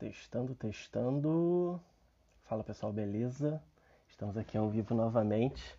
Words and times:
Testando, 0.00 0.54
testando. 0.54 1.78
Fala 2.44 2.64
pessoal, 2.64 2.90
beleza? 2.90 3.62
Estamos 4.08 4.34
aqui 4.34 4.56
ao 4.56 4.70
vivo 4.70 4.94
novamente. 4.94 5.78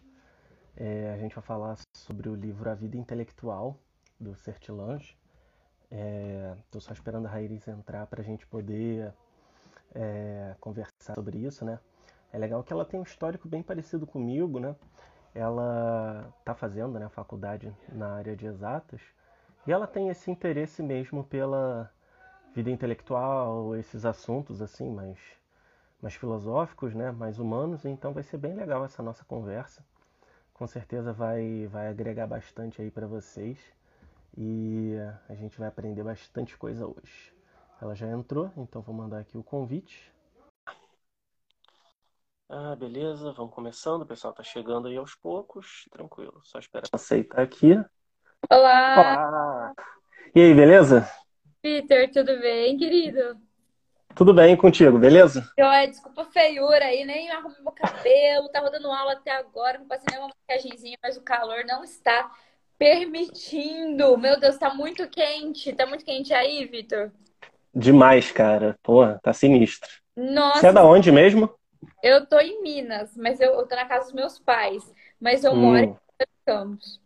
É, 0.77 1.11
a 1.11 1.17
gente 1.17 1.33
vai 1.33 1.43
falar 1.43 1.75
sobre 1.97 2.29
o 2.29 2.35
livro 2.35 2.69
A 2.69 2.75
Vida 2.75 2.95
Intelectual, 2.95 3.79
do 4.19 4.35
Sertilange. 4.35 5.17
Estou 5.89 6.77
é, 6.77 6.81
só 6.81 6.93
esperando 6.93 7.25
a 7.25 7.29
Rairis 7.29 7.67
entrar 7.67 8.05
para 8.05 8.21
a 8.21 8.23
gente 8.23 8.45
poder 8.45 9.11
é, 9.95 10.55
conversar 10.59 11.15
sobre 11.15 11.39
isso, 11.39 11.65
né? 11.65 11.79
É 12.31 12.37
legal 12.37 12.63
que 12.63 12.71
ela 12.71 12.85
tem 12.85 12.99
um 12.99 13.03
histórico 13.03 13.49
bem 13.49 13.63
parecido 13.63 14.05
comigo, 14.05 14.59
né? 14.59 14.75
Ela 15.33 16.31
está 16.37 16.53
fazendo 16.53 16.99
né, 16.99 17.09
faculdade 17.09 17.75
na 17.91 18.17
área 18.17 18.35
de 18.35 18.45
exatas 18.45 19.01
e 19.65 19.71
ela 19.71 19.87
tem 19.87 20.09
esse 20.09 20.29
interesse 20.29 20.83
mesmo 20.83 21.23
pela 21.23 21.91
vida 22.53 22.69
intelectual, 22.69 23.75
esses 23.75 24.05
assuntos 24.05 24.61
assim, 24.61 24.89
mais, 24.89 25.17
mais 26.01 26.15
filosóficos, 26.15 26.93
né, 26.93 27.11
mais 27.11 27.39
humanos, 27.39 27.85
então 27.85 28.13
vai 28.13 28.23
ser 28.23 28.37
bem 28.37 28.53
legal 28.53 28.83
essa 28.83 29.01
nossa 29.01 29.23
conversa. 29.23 29.85
Com 30.53 30.67
certeza 30.67 31.11
vai, 31.11 31.67
vai 31.67 31.87
agregar 31.87 32.27
bastante 32.27 32.81
aí 32.81 32.91
para 32.91 33.07
vocês 33.07 33.57
e 34.37 34.95
a 35.27 35.33
gente 35.33 35.57
vai 35.57 35.67
aprender 35.67 36.03
bastante 36.03 36.57
coisa 36.57 36.85
hoje. 36.85 37.33
Ela 37.81 37.95
já 37.95 38.07
entrou, 38.07 38.51
então 38.55 38.81
vou 38.81 38.93
mandar 38.93 39.19
aqui 39.19 39.37
o 39.37 39.43
convite. 39.43 40.11
Ah, 42.47 42.75
beleza, 42.75 43.31
vamos 43.31 43.55
começando. 43.55 44.01
O 44.01 44.05
pessoal 44.05 44.33
tá 44.33 44.43
chegando 44.43 44.87
aí 44.87 44.97
aos 44.97 45.15
poucos, 45.15 45.87
tranquilo. 45.89 46.41
Só 46.43 46.59
esperar 46.59 46.87
aceitar 46.91 47.41
aqui. 47.41 47.73
Olá! 48.51 48.99
Olá! 48.99 49.73
E 50.35 50.41
aí, 50.41 50.53
beleza? 50.53 51.09
Peter, 51.61 52.11
tudo 52.11 52.39
bem, 52.39 52.75
querido? 52.75 53.39
Tudo 54.15 54.33
bem 54.33 54.57
contigo, 54.57 54.97
beleza? 54.97 55.47
Eu, 55.55 55.67
desculpa 55.87 56.23
a 56.23 56.25
feiura 56.25 56.85
aí, 56.85 57.05
nem 57.05 57.29
arrumei 57.29 57.61
meu 57.61 57.71
cabelo, 57.71 58.49
tava 58.49 58.71
dando 58.71 58.91
aula 58.91 59.13
até 59.13 59.31
agora, 59.31 59.77
não 59.77 59.87
passei 59.87 60.07
nenhuma 60.09 60.33
maquiagemzinha, 60.49 60.97
mas 61.03 61.17
o 61.17 61.21
calor 61.21 61.63
não 61.65 61.83
está 61.83 62.31
permitindo. 62.79 64.17
Meu 64.17 64.39
Deus, 64.39 64.57
tá 64.57 64.73
muito 64.73 65.07
quente. 65.07 65.71
Tá 65.73 65.85
muito 65.85 66.03
quente 66.03 66.33
aí, 66.33 66.65
Vitor? 66.65 67.11
Demais, 67.73 68.31
cara. 68.31 68.75
Porra, 68.81 69.19
tá 69.21 69.31
sinistro. 69.31 69.87
Nossa. 70.17 70.61
Você 70.61 70.67
é 70.67 70.73
da 70.73 70.83
onde 70.83 71.11
mesmo? 71.11 71.53
Eu 72.01 72.25
tô 72.25 72.39
em 72.39 72.63
Minas, 72.63 73.15
mas 73.15 73.39
eu, 73.39 73.53
eu 73.53 73.67
tô 73.67 73.75
na 73.75 73.85
casa 73.85 74.05
dos 74.05 74.13
meus 74.13 74.39
pais. 74.39 74.83
Mas 75.19 75.43
eu 75.43 75.53
hum. 75.53 75.61
moro 75.61 75.77
em 75.77 75.95
Campos. 76.43 76.99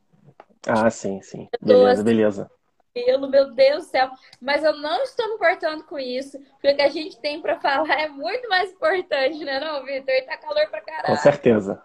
Ah, 0.66 0.90
sim, 0.90 1.22
sim. 1.22 1.50
Beleza, 1.62 1.92
assim, 1.92 2.03
beleza 2.03 2.52
cabelo, 2.95 3.29
meu 3.29 3.53
Deus 3.53 3.85
do 3.85 3.89
céu. 3.89 4.09
Mas 4.41 4.63
eu 4.63 4.75
não 4.77 5.03
estou 5.03 5.27
me 5.27 5.35
importando 5.35 5.83
com 5.83 5.99
isso, 5.99 6.39
porque 6.53 6.69
o 6.71 6.75
que 6.75 6.81
a 6.81 6.89
gente 6.89 7.19
tem 7.19 7.41
para 7.41 7.59
falar 7.59 7.99
é 7.99 8.07
muito 8.07 8.47
mais 8.47 8.71
importante, 8.71 9.43
né, 9.43 9.59
não, 9.59 9.83
Vitor? 9.83 10.13
E 10.13 10.21
tá 10.21 10.38
calor 10.38 10.67
pra 10.69 10.81
caralho. 10.81 11.07
Com 11.07 11.17
certeza. 11.17 11.81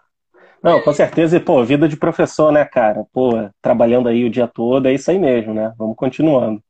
Não, 0.63 0.81
com 0.81 0.93
certeza. 0.93 1.37
E, 1.37 1.39
pô, 1.39 1.63
vida 1.63 1.87
de 1.87 1.97
professor, 1.97 2.51
né, 2.51 2.63
cara? 2.63 3.03
Pô, 3.11 3.31
trabalhando 3.61 4.07
aí 4.07 4.23
o 4.23 4.29
dia 4.29 4.47
todo, 4.47 4.87
é 4.87 4.93
isso 4.93 5.09
aí 5.09 5.19
mesmo, 5.19 5.53
né? 5.53 5.73
Vamos 5.77 5.95
continuando. 5.95 6.63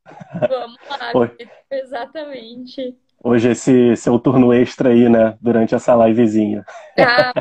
Vamos 0.50 0.78
lá, 0.90 1.32
exatamente. 1.70 2.98
Hoje 3.24 3.52
esse 3.52 3.96
seu 3.98 4.18
turno 4.18 4.52
extra 4.52 4.90
aí, 4.90 5.08
né, 5.08 5.38
durante 5.40 5.76
essa 5.76 5.94
livezinha. 5.94 6.66
Ah, 6.98 7.34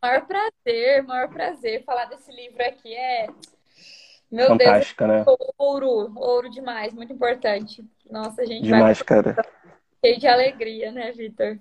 maior 0.00 0.26
prazer, 0.26 1.02
maior 1.02 1.28
prazer. 1.28 1.82
Falar 1.84 2.04
desse 2.04 2.30
livro 2.30 2.62
aqui 2.62 2.94
é 2.94 3.26
meu 4.30 4.48
Fantástica, 4.48 5.06
Deus, 5.06 5.26
né? 5.26 5.34
ouro, 5.56 6.12
ouro 6.16 6.50
demais, 6.50 6.92
muito 6.92 7.12
importante. 7.12 7.84
Nossa, 8.10 8.42
a 8.42 8.44
gente 8.44 8.62
demais, 8.62 8.98
vai 8.98 9.06
cara. 9.06 9.36
cheio 10.04 10.18
de 10.18 10.26
alegria, 10.26 10.92
né, 10.92 11.12
Vitor? 11.12 11.58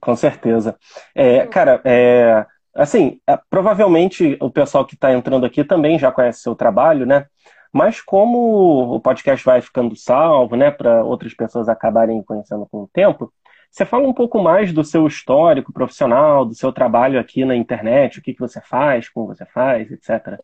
Com 0.00 0.16
certeza. 0.16 0.76
É, 1.14 1.46
cara, 1.46 1.80
é, 1.84 2.46
assim, 2.74 3.20
é, 3.26 3.38
provavelmente 3.48 4.36
o 4.40 4.50
pessoal 4.50 4.84
que 4.84 4.94
está 4.94 5.12
entrando 5.12 5.44
aqui 5.44 5.64
também 5.64 5.98
já 5.98 6.10
conhece 6.10 6.40
seu 6.40 6.54
trabalho, 6.54 7.04
né? 7.04 7.26
Mas 7.72 8.00
como 8.00 8.94
o 8.94 9.00
podcast 9.00 9.44
vai 9.44 9.60
ficando 9.60 9.94
salvo, 9.94 10.56
né, 10.56 10.70
para 10.70 11.04
outras 11.04 11.32
pessoas 11.34 11.68
acabarem 11.68 12.22
conhecendo 12.22 12.66
com 12.68 12.78
o 12.82 12.90
tempo, 12.92 13.32
você 13.70 13.86
fala 13.86 14.08
um 14.08 14.12
pouco 14.12 14.42
mais 14.42 14.72
do 14.72 14.82
seu 14.82 15.06
histórico 15.06 15.72
profissional, 15.72 16.44
do 16.44 16.54
seu 16.54 16.72
trabalho 16.72 17.20
aqui 17.20 17.44
na 17.44 17.54
internet, 17.54 18.18
o 18.18 18.22
que, 18.22 18.34
que 18.34 18.40
você 18.40 18.60
faz, 18.60 19.08
como 19.08 19.28
você 19.28 19.46
faz, 19.46 19.90
etc. 19.92 20.40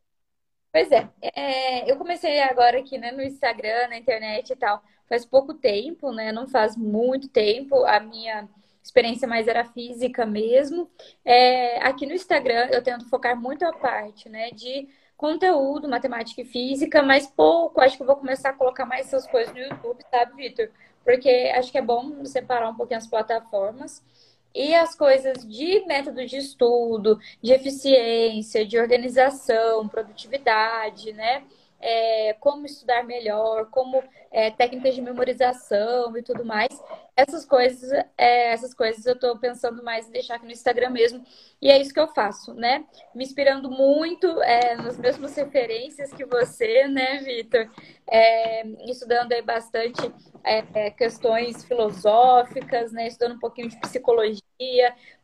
Pois 0.77 0.93
é, 0.93 1.09
é, 1.23 1.91
eu 1.91 1.97
comecei 1.97 2.39
agora 2.43 2.79
aqui, 2.79 2.99
né, 2.99 3.11
no 3.11 3.23
Instagram, 3.23 3.89
na 3.89 3.97
internet 3.97 4.51
e 4.51 4.57
tal, 4.57 4.83
faz 5.09 5.25
pouco 5.25 5.55
tempo, 5.55 6.13
né, 6.13 6.31
não 6.33 6.47
faz 6.47 6.77
muito 6.77 7.29
tempo, 7.29 7.83
a 7.87 7.99
minha 7.99 8.47
experiência 8.83 9.27
mais 9.27 9.49
era 9.49 9.65
física 9.65 10.27
mesmo. 10.27 10.91
É, 11.25 11.79
aqui 11.79 12.05
no 12.05 12.13
Instagram 12.13 12.69
eu 12.71 12.83
tento 12.83 13.09
focar 13.09 13.35
muito 13.35 13.65
a 13.65 13.73
parte, 13.73 14.29
né, 14.29 14.51
de 14.51 14.87
conteúdo, 15.17 15.89
matemática 15.89 16.43
e 16.43 16.45
física, 16.45 17.03
mas 17.03 17.27
pouco, 17.27 17.81
acho 17.81 17.97
que 17.97 18.03
eu 18.03 18.07
vou 18.07 18.17
começar 18.17 18.51
a 18.51 18.53
colocar 18.53 18.85
mais 18.85 19.07
essas 19.07 19.27
coisas 19.27 19.55
no 19.55 19.61
YouTube, 19.61 20.05
sabe, 20.11 20.37
Vitor? 20.37 20.69
Porque 21.03 21.55
acho 21.57 21.73
que 21.73 21.79
é 21.79 21.83
bom 21.83 22.23
separar 22.27 22.69
um 22.69 22.75
pouquinho 22.75 22.99
as 22.99 23.07
plataformas 23.07 24.03
e 24.57 24.75
as 24.75 24.95
coisas 24.95 25.47
de 25.47 25.85
método 25.87 26.25
de 26.25 26.39
estudo, 26.39 27.19
de 27.43 27.53
eficiência, 27.53 28.65
de 28.67 28.79
organização, 28.79 29.87
produtividade, 29.87 31.13
né? 31.13 31.45
É, 31.79 32.33
como 32.41 32.65
estudar 32.65 33.05
melhor, 33.05 33.67
como 33.67 34.03
é, 34.33 34.51
técnicas 34.51 34.95
de 34.95 35.03
memorização 35.03 36.17
e 36.17 36.23
tudo 36.23 36.43
mais. 36.43 36.71
Essas 37.17 37.47
coisas, 37.47 37.91
é, 38.19 38.53
essas 38.53 38.75
coisas 38.75 39.07
eu 39.07 39.15
estou 39.15 39.39
pensando 39.39 39.83
mais 39.83 40.07
em 40.07 40.13
deixar 40.13 40.35
aqui 40.35 40.45
no 40.45 40.53
Instagram 40.53 40.91
mesmo. 40.91 41.25
E 41.63 41.71
é 41.71 41.81
isso 41.81 41.95
que 41.95 41.99
eu 41.99 42.09
faço, 42.09 42.53
né? 42.53 42.85
Me 43.15 43.25
inspirando 43.25 43.71
muito 43.71 44.27
é, 44.43 44.77
nas 44.77 44.99
mesmas 44.99 45.35
referências 45.35 46.13
que 46.13 46.27
você, 46.27 46.87
né, 46.87 47.19
Vitor? 47.23 47.71
É, 48.07 48.67
estudando 48.91 49.33
aí 49.33 49.41
bastante 49.41 50.13
é, 50.45 50.63
é, 50.75 50.91
questões 50.91 51.65
filosóficas, 51.65 52.93
né? 52.93 53.09
Estudando 53.09 53.37
um 53.37 53.41
pouquinho 53.41 53.71
de 53.71 53.81
psicologia, 53.81 54.43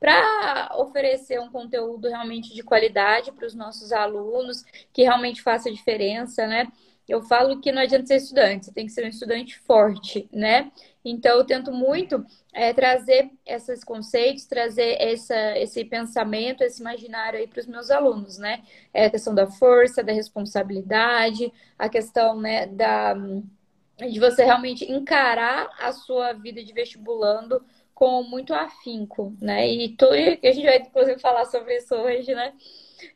para 0.00 0.74
oferecer 0.78 1.40
um 1.40 1.50
conteúdo 1.50 2.08
realmente 2.08 2.54
de 2.54 2.62
qualidade 2.62 3.32
para 3.32 3.46
os 3.46 3.54
nossos 3.54 3.92
alunos, 3.92 4.64
que 4.92 5.02
realmente 5.02 5.42
faça 5.42 5.70
diferença, 5.70 6.46
né? 6.46 6.68
Eu 7.08 7.22
falo 7.22 7.60
que 7.60 7.72
não 7.72 7.82
adianta 7.82 8.06
ser 8.06 8.16
estudante, 8.16 8.66
você 8.66 8.72
tem 8.72 8.86
que 8.86 8.92
ser 8.92 9.04
um 9.04 9.08
estudante 9.08 9.58
forte, 9.60 10.28
né? 10.32 10.70
Então, 11.04 11.38
eu 11.38 11.44
tento 11.44 11.72
muito 11.72 12.24
é, 12.52 12.72
trazer 12.72 13.30
esses 13.44 13.82
conceitos, 13.82 14.46
trazer 14.46 14.96
essa, 15.00 15.58
esse 15.58 15.84
pensamento, 15.84 16.62
esse 16.62 16.80
imaginário 16.80 17.38
aí 17.40 17.46
para 17.46 17.60
os 17.60 17.66
meus 17.66 17.90
alunos, 17.90 18.38
né? 18.38 18.62
É 18.94 19.06
a 19.06 19.10
questão 19.10 19.34
da 19.34 19.46
força, 19.46 20.02
da 20.02 20.12
responsabilidade, 20.12 21.52
a 21.76 21.88
questão 21.88 22.40
né, 22.40 22.66
da, 22.66 23.14
de 23.14 24.20
você 24.20 24.44
realmente 24.44 24.90
encarar 24.90 25.70
a 25.80 25.92
sua 25.92 26.32
vida 26.32 26.62
de 26.62 26.72
vestibulando 26.72 27.64
com 27.94 28.22
muito 28.22 28.54
afinco, 28.54 29.36
né? 29.40 29.68
E, 29.68 29.96
e 30.40 30.46
a 30.48 30.52
gente 30.52 30.64
vai, 30.64 30.78
inclusive, 30.78 31.20
falar 31.20 31.44
sobre 31.46 31.76
isso 31.76 31.94
hoje, 31.94 32.34
né? 32.34 32.52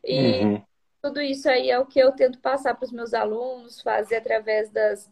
E 0.05 0.45
uhum. 0.45 0.63
Tudo 1.03 1.21
isso 1.21 1.49
aí 1.49 1.71
é 1.71 1.79
o 1.79 1.87
que 1.87 1.99
eu 1.99 2.13
tento 2.13 2.39
passar 2.41 2.75
para 2.75 2.87
os 2.87 2.93
meus 2.93 3.15
alunos, 3.15 3.81
fazer 3.81 4.17
através 4.17 4.71
das 4.71 5.11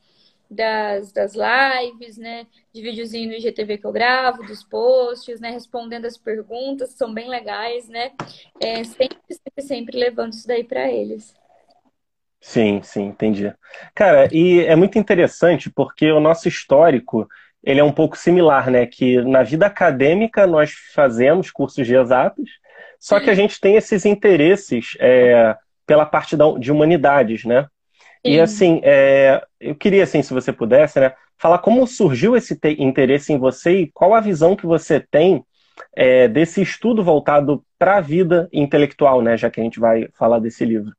das, 0.50 1.12
das 1.12 1.32
lives, 1.34 2.16
né? 2.16 2.46
De 2.72 2.82
videozinho 2.82 3.30
no 3.30 3.36
IGTV 3.36 3.78
que 3.78 3.86
eu 3.86 3.92
gravo, 3.92 4.44
dos 4.44 4.62
posts, 4.62 5.40
né? 5.40 5.50
Respondendo 5.50 6.06
as 6.06 6.16
perguntas, 6.16 6.90
são 6.90 7.12
bem 7.12 7.28
legais, 7.28 7.88
né? 7.88 8.12
É, 8.60 8.84
sempre, 8.84 9.18
sempre, 9.28 9.62
sempre 9.62 9.98
levando 9.98 10.32
isso 10.32 10.46
daí 10.46 10.64
para 10.64 10.90
eles. 10.90 11.34
Sim, 12.40 12.82
sim, 12.82 13.04
entendi. 13.06 13.52
Cara, 13.94 14.28
e 14.32 14.60
é 14.60 14.76
muito 14.76 14.98
interessante 14.98 15.70
porque 15.70 16.10
o 16.12 16.20
nosso 16.20 16.46
histórico 16.46 17.26
ele 17.62 17.80
é 17.80 17.84
um 17.84 17.92
pouco 17.92 18.18
similar, 18.18 18.70
né? 18.70 18.86
Que 18.86 19.22
na 19.22 19.42
vida 19.42 19.66
acadêmica 19.66 20.46
nós 20.46 20.72
fazemos 20.94 21.50
cursos 21.50 21.86
de 21.86 21.96
exatas, 21.96 22.48
só 23.00 23.18
que 23.18 23.30
a 23.30 23.34
gente 23.34 23.58
tem 23.60 23.76
esses 23.76 24.04
interesses 24.04 24.96
é, 25.00 25.56
pela 25.86 26.06
parte 26.06 26.36
da, 26.36 26.50
de 26.58 26.72
humanidades, 26.72 27.44
né? 27.44 27.66
E 28.24 28.40
assim, 28.40 28.80
é, 28.82 29.44
eu 29.60 29.74
queria, 29.74 30.02
assim, 30.02 30.22
se 30.22 30.32
você 30.32 30.50
pudesse, 30.50 30.98
né, 30.98 31.12
falar 31.36 31.58
como 31.58 31.86
surgiu 31.86 32.34
esse 32.34 32.58
interesse 32.78 33.32
em 33.34 33.38
você 33.38 33.80
e 33.80 33.90
qual 33.92 34.14
a 34.14 34.20
visão 34.20 34.56
que 34.56 34.64
você 34.64 34.98
tem 34.98 35.44
é, 35.94 36.26
desse 36.26 36.62
estudo 36.62 37.04
voltado 37.04 37.62
para 37.78 37.98
a 37.98 38.00
vida 38.00 38.48
intelectual, 38.50 39.20
né, 39.20 39.36
já 39.36 39.50
que 39.50 39.60
a 39.60 39.62
gente 39.62 39.78
vai 39.78 40.08
falar 40.14 40.38
desse 40.38 40.64
livro. 40.64 40.90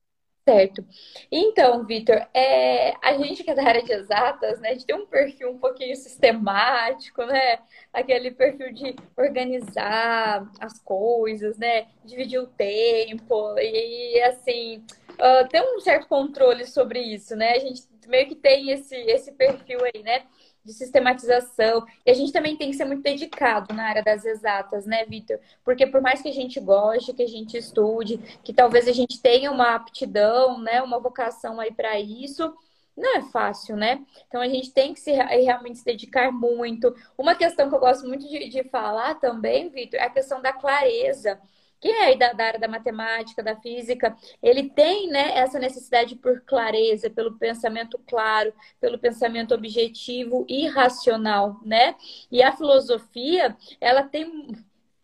Certo. 0.48 0.86
Então, 1.32 1.84
Vitor, 1.88 2.28
é, 2.32 2.94
a 3.02 3.18
gente 3.18 3.44
que 3.44 3.50
é 3.50 3.56
da 3.56 3.64
área 3.64 3.82
de 3.82 3.92
exatas, 3.92 4.60
né, 4.60 4.70
a 4.70 4.74
gente 4.74 4.86
tem 4.86 4.96
um 4.96 5.08
perfil 5.08 5.50
um 5.50 5.58
pouquinho 5.58 5.96
sistemático, 5.96 7.26
né? 7.26 7.58
Aquele 7.92 8.30
perfil 8.30 8.72
de 8.72 8.96
organizar 9.18 10.48
as 10.60 10.80
coisas, 10.80 11.58
né? 11.58 11.88
Dividir 12.04 12.40
o 12.40 12.46
tempo 12.46 13.58
e, 13.58 14.22
assim, 14.22 14.84
uh, 15.14 15.48
ter 15.50 15.62
um 15.64 15.80
certo 15.80 16.08
controle 16.08 16.68
sobre 16.68 17.00
isso, 17.00 17.36
né? 17.36 17.54
A 17.54 17.60
gente 17.60 17.82
meio 18.08 18.28
que 18.28 18.36
tem 18.36 18.70
esse, 18.70 18.96
esse 18.96 19.32
perfil 19.32 19.80
aí, 19.84 20.04
né? 20.04 20.26
De 20.66 20.74
sistematização. 20.74 21.86
E 22.06 22.12
a 22.12 22.14
gente 22.14 22.34
também 22.34 22.58
tem 22.58 22.72
que 22.72 22.76
ser 22.76 22.86
muito 22.86 23.04
dedicado 23.04 23.74
na 23.74 23.84
área 23.88 24.04
das 24.04 24.26
exatas, 24.26 24.86
né, 24.86 25.06
Vitor? 25.06 25.40
Porque 25.64 25.86
por 25.86 26.02
mais 26.02 26.22
que 26.22 26.30
a 26.30 26.34
gente 26.34 26.60
goste, 26.60 27.14
que 27.14 27.24
a 27.24 27.28
gente 27.28 27.56
estude, 27.58 28.18
que 28.44 28.54
talvez 28.54 28.88
a 28.88 28.92
gente 28.92 29.22
tenha 29.22 29.52
uma 29.52 29.76
aptidão, 29.76 30.60
né, 30.60 30.82
uma 30.82 31.00
vocação 31.00 31.60
aí 31.60 31.72
para 31.72 32.00
isso, 32.00 32.54
não 32.98 33.18
é 33.18 33.22
fácil, 33.24 33.76
né? 33.76 34.06
Então 34.28 34.42
a 34.42 34.48
gente 34.48 34.72
tem 34.72 34.94
que 34.94 35.00
se, 35.00 35.12
realmente 35.12 35.80
se 35.80 35.86
dedicar 35.86 36.32
muito. 36.32 36.96
Uma 37.18 37.36
questão 37.36 37.70
que 37.70 37.76
eu 37.76 37.80
gosto 37.80 38.08
muito 38.08 38.28
de, 38.28 38.48
de 38.50 38.64
falar 38.70 39.16
também, 39.16 39.70
Vitor, 39.70 40.00
é 40.00 40.04
a 40.04 40.10
questão 40.10 40.42
da 40.42 40.54
clareza. 40.54 41.40
Quem 41.86 41.94
é 42.04 42.16
da, 42.18 42.34
da, 42.34 42.46
área 42.46 42.60
da 42.60 42.68
matemática, 42.68 43.44
da 43.44 43.56
física, 43.58 44.18
ele 44.42 44.72
tem 44.72 45.08
né, 45.08 45.38
essa 45.38 45.60
necessidade 45.60 46.16
por 46.16 46.42
clareza, 46.42 47.12
pelo 47.12 47.38
pensamento 47.38 48.02
claro, 48.08 48.52
pelo 48.82 48.98
pensamento 48.98 49.54
objetivo 49.54 50.48
e 50.50 50.68
racional, 50.68 51.60
né? 51.64 51.94
E 52.32 52.42
a 52.42 52.52
filosofia, 52.58 53.56
ela 53.80 54.02
tem 54.02 54.26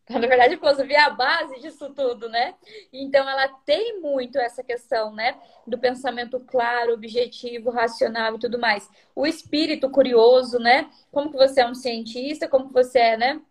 na 0.10 0.28
verdade, 0.28 0.56
a 0.56 0.58
filosofia 0.58 0.98
é 0.98 1.02
a 1.02 1.12
base 1.12 1.60
disso 1.60 1.94
tudo, 1.94 2.28
né? 2.28 2.56
Então, 2.92 3.30
ela 3.30 3.48
tem 3.48 4.02
muito 4.02 4.40
essa 4.40 4.64
questão, 4.64 5.14
né? 5.14 5.40
Do 5.68 5.78
pensamento 5.78 6.40
claro, 6.40 6.96
objetivo, 6.96 7.70
racional 7.70 8.38
e 8.38 8.40
tudo 8.40 8.58
mais. 8.58 8.90
O 9.16 9.28
espírito 9.28 9.88
curioso, 9.92 10.58
né? 10.58 10.90
Como 11.12 11.30
que 11.30 11.38
você 11.38 11.62
é 11.62 11.68
um 11.68 11.76
cientista, 11.76 12.48
como 12.48 12.70
que 12.70 12.74
você 12.74 12.98
é, 12.98 13.18
né? 13.18 13.42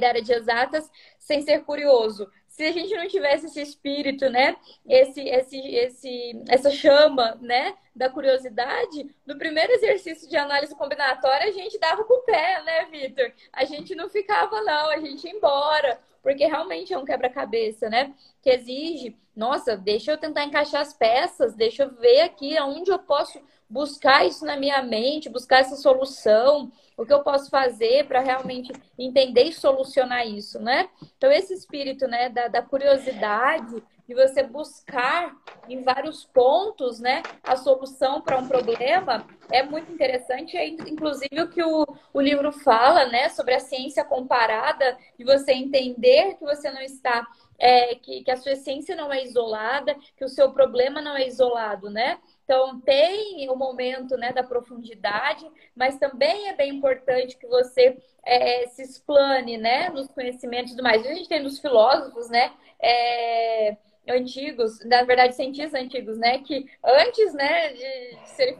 Da 0.00 0.08
área 0.08 0.22
de 0.22 0.32
exatas, 0.32 0.90
sem 1.18 1.42
ser 1.42 1.62
curioso 1.62 2.26
se 2.54 2.62
a 2.62 2.70
gente 2.70 2.94
não 2.94 3.08
tivesse 3.08 3.46
esse 3.46 3.60
espírito, 3.60 4.30
né? 4.30 4.56
Esse, 4.88 5.20
esse, 5.22 5.58
esse, 5.58 6.44
essa 6.48 6.70
chama, 6.70 7.36
né? 7.40 7.74
Da 7.96 8.08
curiosidade, 8.08 9.12
no 9.26 9.36
primeiro 9.36 9.72
exercício 9.72 10.28
de 10.28 10.36
análise 10.36 10.72
combinatória, 10.76 11.48
a 11.48 11.50
gente 11.50 11.76
dava 11.80 12.04
com 12.04 12.14
o 12.14 12.22
pé, 12.22 12.62
né, 12.62 12.84
Vitor? 12.84 13.32
A 13.52 13.64
gente 13.64 13.96
não 13.96 14.08
ficava, 14.08 14.60
não, 14.60 14.88
a 14.88 14.98
gente 14.98 15.26
ia 15.26 15.34
embora, 15.34 15.98
porque 16.22 16.46
realmente 16.46 16.94
é 16.94 16.98
um 16.98 17.04
quebra-cabeça, 17.04 17.90
né? 17.90 18.14
Que 18.40 18.50
exige, 18.50 19.16
nossa, 19.34 19.76
deixa 19.76 20.12
eu 20.12 20.16
tentar 20.16 20.44
encaixar 20.44 20.80
as 20.80 20.94
peças, 20.94 21.56
deixa 21.56 21.82
eu 21.82 21.90
ver 21.96 22.20
aqui 22.20 22.56
aonde 22.56 22.88
eu 22.88 23.00
posso 23.00 23.40
buscar 23.74 24.24
isso 24.24 24.46
na 24.46 24.56
minha 24.56 24.80
mente, 24.84 25.28
buscar 25.28 25.58
essa 25.58 25.74
solução, 25.74 26.70
o 26.96 27.04
que 27.04 27.12
eu 27.12 27.24
posso 27.24 27.50
fazer 27.50 28.06
para 28.06 28.20
realmente 28.20 28.72
entender 28.96 29.42
e 29.42 29.52
solucionar 29.52 30.24
isso, 30.28 30.60
né? 30.60 30.88
Então, 31.18 31.32
esse 31.32 31.52
espírito 31.52 32.06
né, 32.06 32.28
da, 32.28 32.46
da 32.46 32.62
curiosidade, 32.62 33.82
de 34.06 34.14
você 34.14 34.44
buscar 34.44 35.34
em 35.68 35.82
vários 35.82 36.24
pontos 36.24 37.00
né, 37.00 37.22
a 37.42 37.56
solução 37.56 38.20
para 38.20 38.38
um 38.38 38.46
problema, 38.46 39.26
é 39.50 39.62
muito 39.64 39.90
interessante. 39.90 40.56
É, 40.56 40.68
inclusive, 40.68 41.40
o 41.40 41.48
que 41.48 41.62
o, 41.62 41.84
o 42.12 42.20
livro 42.20 42.52
fala 42.52 43.06
né, 43.06 43.28
sobre 43.30 43.54
a 43.54 43.60
ciência 43.60 44.04
comparada, 44.04 44.96
de 45.18 45.24
você 45.24 45.52
entender 45.52 46.34
que 46.34 46.44
você 46.44 46.70
não 46.70 46.82
está. 46.82 47.26
É, 47.56 47.94
que, 47.94 48.24
que 48.24 48.30
a 48.32 48.36
sua 48.36 48.52
essência 48.52 48.96
não 48.96 49.12
é 49.12 49.22
isolada, 49.22 49.96
que 50.16 50.24
o 50.24 50.28
seu 50.28 50.52
problema 50.52 51.00
não 51.00 51.16
é 51.16 51.26
isolado, 51.26 51.88
né? 51.88 52.18
Então, 52.44 52.78
tem 52.80 53.48
o 53.50 53.56
momento 53.56 54.16
né, 54.16 54.32
da 54.32 54.42
profundidade, 54.42 55.50
mas 55.74 55.98
também 55.98 56.48
é 56.48 56.54
bem 56.54 56.76
importante 56.76 57.36
que 57.36 57.46
você 57.46 57.96
é, 58.24 58.66
se 58.68 58.82
explane 58.82 59.56
né, 59.56 59.88
nos 59.88 60.08
conhecimentos 60.08 60.76
e 60.76 60.82
mais. 60.82 61.06
A 61.06 61.14
gente 61.14 61.28
tem 61.28 61.42
dos 61.42 61.58
filósofos, 61.58 62.28
né? 62.28 62.52
É, 62.80 63.76
antigos, 64.08 64.78
na 64.84 65.02
verdade 65.02 65.34
cientistas 65.34 65.80
antigos, 65.80 66.18
né, 66.18 66.38
que 66.40 66.66
antes, 66.84 67.32
né, 67.32 67.72
de, 67.72 68.16
de 68.16 68.28
serem 68.28 68.58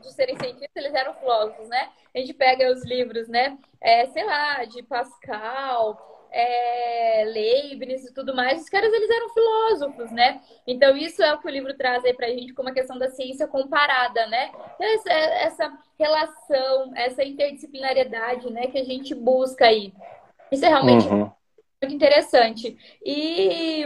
de 0.00 0.12
serem 0.14 0.36
cientistas, 0.38 0.70
eles 0.74 0.94
eram 0.94 1.12
filósofos, 1.14 1.68
né? 1.68 1.90
A 2.14 2.18
gente 2.18 2.32
pega 2.32 2.72
os 2.72 2.82
livros, 2.84 3.28
né, 3.28 3.58
é, 3.80 4.06
sei 4.06 4.24
lá, 4.24 4.64
de 4.64 4.82
Pascal, 4.82 6.28
é, 6.30 6.95
Leibniz 7.36 8.04
e 8.04 8.14
tudo 8.14 8.34
mais, 8.34 8.62
os 8.62 8.68
caras 8.68 8.92
eles 8.92 9.10
eram 9.10 9.28
filósofos, 9.28 10.10
né? 10.10 10.40
Então 10.66 10.96
isso 10.96 11.22
é 11.22 11.34
o 11.34 11.38
que 11.38 11.46
o 11.46 11.50
livro 11.50 11.76
traz 11.76 12.04
aí 12.04 12.14
pra 12.14 12.28
gente 12.28 12.54
como 12.54 12.70
a 12.70 12.72
questão 12.72 12.98
da 12.98 13.10
ciência 13.10 13.46
comparada, 13.46 14.26
né? 14.26 14.50
Essa, 14.80 15.12
essa 15.12 15.78
relação, 15.98 16.92
essa 16.94 17.22
interdisciplinariedade, 17.22 18.50
né, 18.50 18.66
que 18.68 18.78
a 18.78 18.84
gente 18.84 19.14
busca 19.14 19.66
aí. 19.66 19.92
Isso 20.50 20.64
é 20.64 20.68
realmente 20.68 21.06
uhum. 21.06 21.30
muito 21.82 21.94
interessante. 21.94 22.76
E 23.04 23.84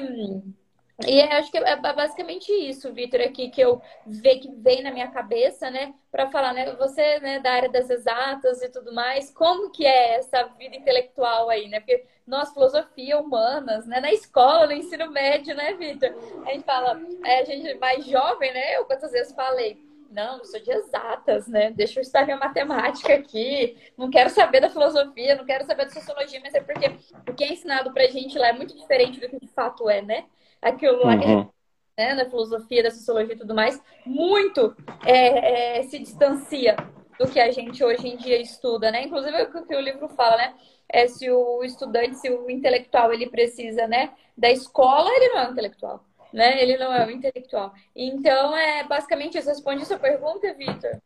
e 1.06 1.20
acho 1.22 1.50
que 1.50 1.56
é 1.56 1.76
basicamente 1.76 2.52
isso, 2.52 2.92
Vitor, 2.92 3.20
aqui 3.22 3.48
que 3.48 3.60
eu 3.60 3.80
ve 4.06 4.38
que 4.38 4.50
vem 4.56 4.82
na 4.82 4.90
minha 4.90 5.08
cabeça, 5.08 5.70
né, 5.70 5.94
para 6.10 6.30
falar, 6.30 6.52
né, 6.52 6.74
você, 6.74 7.18
né, 7.20 7.40
da 7.40 7.52
área 7.52 7.70
das 7.70 7.88
exatas 7.88 8.60
e 8.62 8.68
tudo 8.68 8.92
mais, 8.92 9.30
como 9.30 9.70
que 9.70 9.86
é 9.86 10.16
essa 10.16 10.44
vida 10.58 10.76
intelectual 10.76 11.48
aí, 11.48 11.68
né? 11.68 11.80
Porque 11.80 12.04
nós 12.30 12.52
filosofia 12.52 13.18
humanas, 13.18 13.86
né, 13.86 14.00
na 14.00 14.12
escola, 14.12 14.66
no 14.66 14.72
ensino 14.72 15.10
médio, 15.10 15.54
né, 15.54 15.74
Vitor? 15.74 16.14
A 16.46 16.52
gente 16.52 16.64
fala, 16.64 17.00
é, 17.24 17.40
a 17.40 17.44
gente 17.44 17.74
mais 17.78 18.04
jovem, 18.06 18.52
né? 18.52 18.76
Eu 18.76 18.84
quantas 18.84 19.12
vezes 19.12 19.34
falei, 19.34 19.78
não, 20.10 20.38
eu 20.38 20.44
sou 20.44 20.60
de 20.60 20.70
exatas, 20.70 21.46
né? 21.46 21.70
Deixa 21.70 21.98
eu 21.98 22.02
estudar 22.02 22.24
minha 22.24 22.36
matemática 22.36 23.14
aqui. 23.14 23.76
Não 23.96 24.10
quero 24.10 24.30
saber 24.30 24.60
da 24.60 24.70
filosofia, 24.70 25.36
não 25.36 25.44
quero 25.44 25.64
saber 25.64 25.84
da 25.84 25.90
sociologia, 25.90 26.40
mas 26.42 26.54
é 26.54 26.60
porque 26.60 26.96
o 27.28 27.34
que 27.34 27.44
é 27.44 27.52
ensinado 27.52 27.92
pra 27.92 28.08
gente 28.08 28.38
lá 28.38 28.48
é 28.48 28.52
muito 28.52 28.76
diferente 28.76 29.20
do 29.20 29.28
que 29.28 29.38
de 29.38 29.48
fato 29.48 29.88
é, 29.88 30.00
né? 30.00 30.24
aquilo 30.60 31.04
lá 31.04 31.14
uhum. 31.14 31.48
né, 31.96 32.14
na 32.14 32.24
filosofia, 32.26 32.82
da 32.82 32.90
sociologia 32.90 33.34
e 33.34 33.38
tudo 33.38 33.54
mais, 33.54 33.80
muito 34.04 34.74
é, 35.04 35.78
é, 35.78 35.82
se 35.84 35.98
distancia 35.98 36.76
do 37.18 37.28
que 37.28 37.40
a 37.40 37.50
gente 37.50 37.82
hoje 37.84 38.08
em 38.08 38.16
dia 38.16 38.40
estuda, 38.40 38.90
né? 38.90 39.04
Inclusive 39.04 39.42
o 39.42 39.66
que 39.66 39.76
o 39.76 39.80
livro 39.80 40.08
fala, 40.08 40.36
né? 40.36 40.54
É 40.92 41.06
se 41.06 41.30
o 41.30 41.62
estudante, 41.62 42.16
se 42.16 42.28
o 42.30 42.50
intelectual, 42.50 43.12
ele 43.12 43.28
precisa, 43.28 43.86
né, 43.86 44.10
da 44.36 44.50
escola, 44.50 45.08
ele 45.14 45.28
não 45.28 45.38
é 45.38 45.48
um 45.48 45.52
intelectual, 45.52 46.04
né? 46.32 46.62
Ele 46.62 46.76
não 46.76 46.92
é 46.92 47.06
um 47.06 47.10
intelectual. 47.10 47.72
Então, 47.94 48.56
é 48.56 48.84
basicamente 48.84 49.38
isso. 49.38 49.48
Responde 49.48 49.82
a 49.82 49.84
sua 49.84 49.98
pergunta, 49.98 50.52
Vitor. 50.54 50.98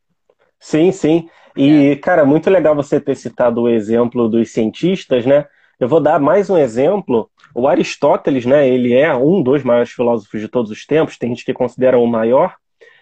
Sim, 0.58 0.92
sim. 0.92 1.28
E, 1.56 1.90
é. 1.90 1.96
cara, 1.96 2.24
muito 2.24 2.48
legal 2.48 2.74
você 2.74 3.00
ter 3.00 3.14
citado 3.16 3.62
o 3.62 3.68
exemplo 3.68 4.28
dos 4.28 4.50
cientistas, 4.50 5.26
né? 5.26 5.46
Eu 5.78 5.88
vou 5.88 6.00
dar 6.00 6.18
mais 6.18 6.48
um 6.48 6.56
exemplo. 6.56 7.28
O 7.54 7.68
Aristóteles, 7.68 8.46
né, 8.46 8.68
ele 8.68 8.94
é 8.94 9.14
um 9.14 9.42
dos 9.42 9.62
maiores 9.62 9.90
filósofos 9.90 10.40
de 10.40 10.48
todos 10.48 10.70
os 10.70 10.86
tempos, 10.86 11.18
tem 11.18 11.28
gente 11.28 11.44
que 11.44 11.52
considera 11.52 11.98
o 11.98 12.06
maior, 12.06 12.56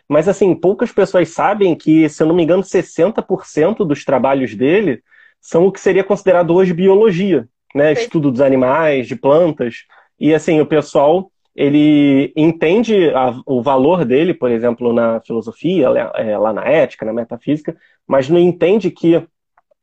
mas 0.09 0.29
assim, 0.29 0.55
poucas 0.55 0.93
pessoas 0.93 1.31
sabem 1.31 1.75
que, 1.75 2.09
se 2.09 2.23
eu 2.23 2.27
não 2.27 2.35
me 2.35 2.43
engano, 2.43 2.63
60% 2.63 3.79
dos 3.87 4.05
trabalhos 4.05 4.55
dele 4.55 5.03
são 5.43 5.67
o 5.67 5.73
que 5.73 5.81
seria 5.81 6.05
considerado 6.05 6.55
hoje 6.55 6.73
biologia, 6.73 7.47
né, 7.75 7.93
estudo 7.93 8.31
dos 8.31 8.41
animais, 8.41 9.09
de 9.09 9.17
plantas. 9.17 9.85
E 10.19 10.33
assim, 10.33 10.61
o 10.61 10.67
pessoal 10.67 11.31
ele 11.55 12.33
entende 12.35 13.11
a, 13.11 13.35
o 13.45 13.61
valor 13.61 14.05
dele, 14.05 14.33
por 14.33 14.51
exemplo, 14.51 14.93
na 14.93 15.21
filosofia, 15.21 15.89
é, 16.15 16.39
lá 16.39 16.53
na 16.53 16.65
ética, 16.65 17.05
na 17.05 17.13
metafísica, 17.13 17.77
mas 18.07 18.29
não 18.29 18.39
entende 18.39 18.91
que, 18.91 19.23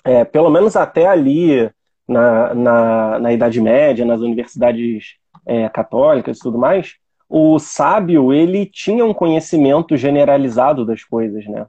é, 0.04 0.24
pelo 0.24 0.50
menos 0.50 0.76
até 0.76 1.06
ali, 1.06 1.70
na, 2.08 2.56
na, 2.56 3.20
na 3.20 3.34
Idade 3.34 3.62
Média, 3.62 4.04
nas 4.04 4.22
universidades 4.22 5.18
é, 5.46 5.70
católicas 5.70 6.38
e 6.38 6.42
tudo 6.42 6.58
mais, 6.58 6.96
o 7.30 7.60
sábio 7.60 8.34
ele 8.34 8.66
tinha 8.66 9.06
um 9.06 9.14
conhecimento 9.14 9.96
generalizado 9.96 10.84
das 10.84 11.04
coisas, 11.04 11.46
né? 11.46 11.68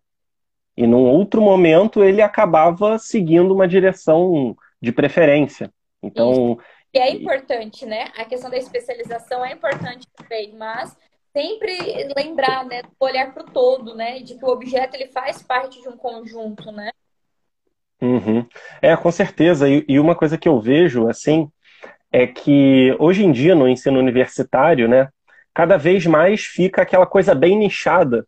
E 0.80 0.86
num 0.86 1.04
outro 1.04 1.42
momento 1.42 2.02
ele 2.02 2.22
acabava 2.22 2.98
seguindo 2.98 3.52
uma 3.52 3.68
direção 3.68 4.56
de 4.80 4.90
preferência. 4.90 5.70
Então. 6.02 6.58
E 6.90 6.98
é 6.98 7.10
importante, 7.10 7.84
né? 7.84 8.06
A 8.16 8.24
questão 8.24 8.48
da 8.48 8.56
especialização 8.56 9.44
é 9.44 9.52
importante 9.52 10.08
também, 10.16 10.54
mas 10.56 10.96
sempre 11.34 12.08
lembrar, 12.16 12.64
né, 12.64 12.80
olhar 12.98 13.30
para 13.34 13.42
o 13.42 13.50
todo, 13.50 13.94
né, 13.94 14.20
de 14.20 14.36
que 14.36 14.44
o 14.44 14.48
objeto 14.48 14.94
ele 14.94 15.08
faz 15.08 15.42
parte 15.42 15.82
de 15.82 15.88
um 15.88 15.98
conjunto, 15.98 16.72
né? 16.72 16.90
Uhum. 18.00 18.46
É, 18.80 18.96
com 18.96 19.12
certeza. 19.12 19.68
E, 19.68 19.84
e, 19.86 20.00
uma 20.00 20.16
coisa 20.16 20.38
que 20.38 20.48
eu 20.48 20.58
vejo, 20.58 21.08
assim, 21.08 21.46
é 22.10 22.26
que 22.26 22.96
hoje 22.98 23.22
em 23.22 23.30
dia 23.30 23.54
no 23.54 23.68
ensino 23.68 23.98
universitário, 23.98 24.88
né, 24.88 25.10
cada 25.52 25.76
vez 25.76 26.06
mais 26.06 26.40
fica 26.40 26.80
aquela 26.80 27.06
coisa 27.06 27.34
bem 27.34 27.58
nichada. 27.58 28.26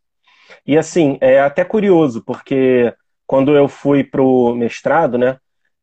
E 0.67 0.77
assim, 0.77 1.19
é 1.21 1.41
até 1.41 1.65
curioso, 1.65 2.23
porque 2.25 2.93
quando 3.27 3.57
eu 3.57 3.69
fui 3.69 4.05
pro 4.05 4.55
mestrado, 4.55 5.17
né, 5.17 5.39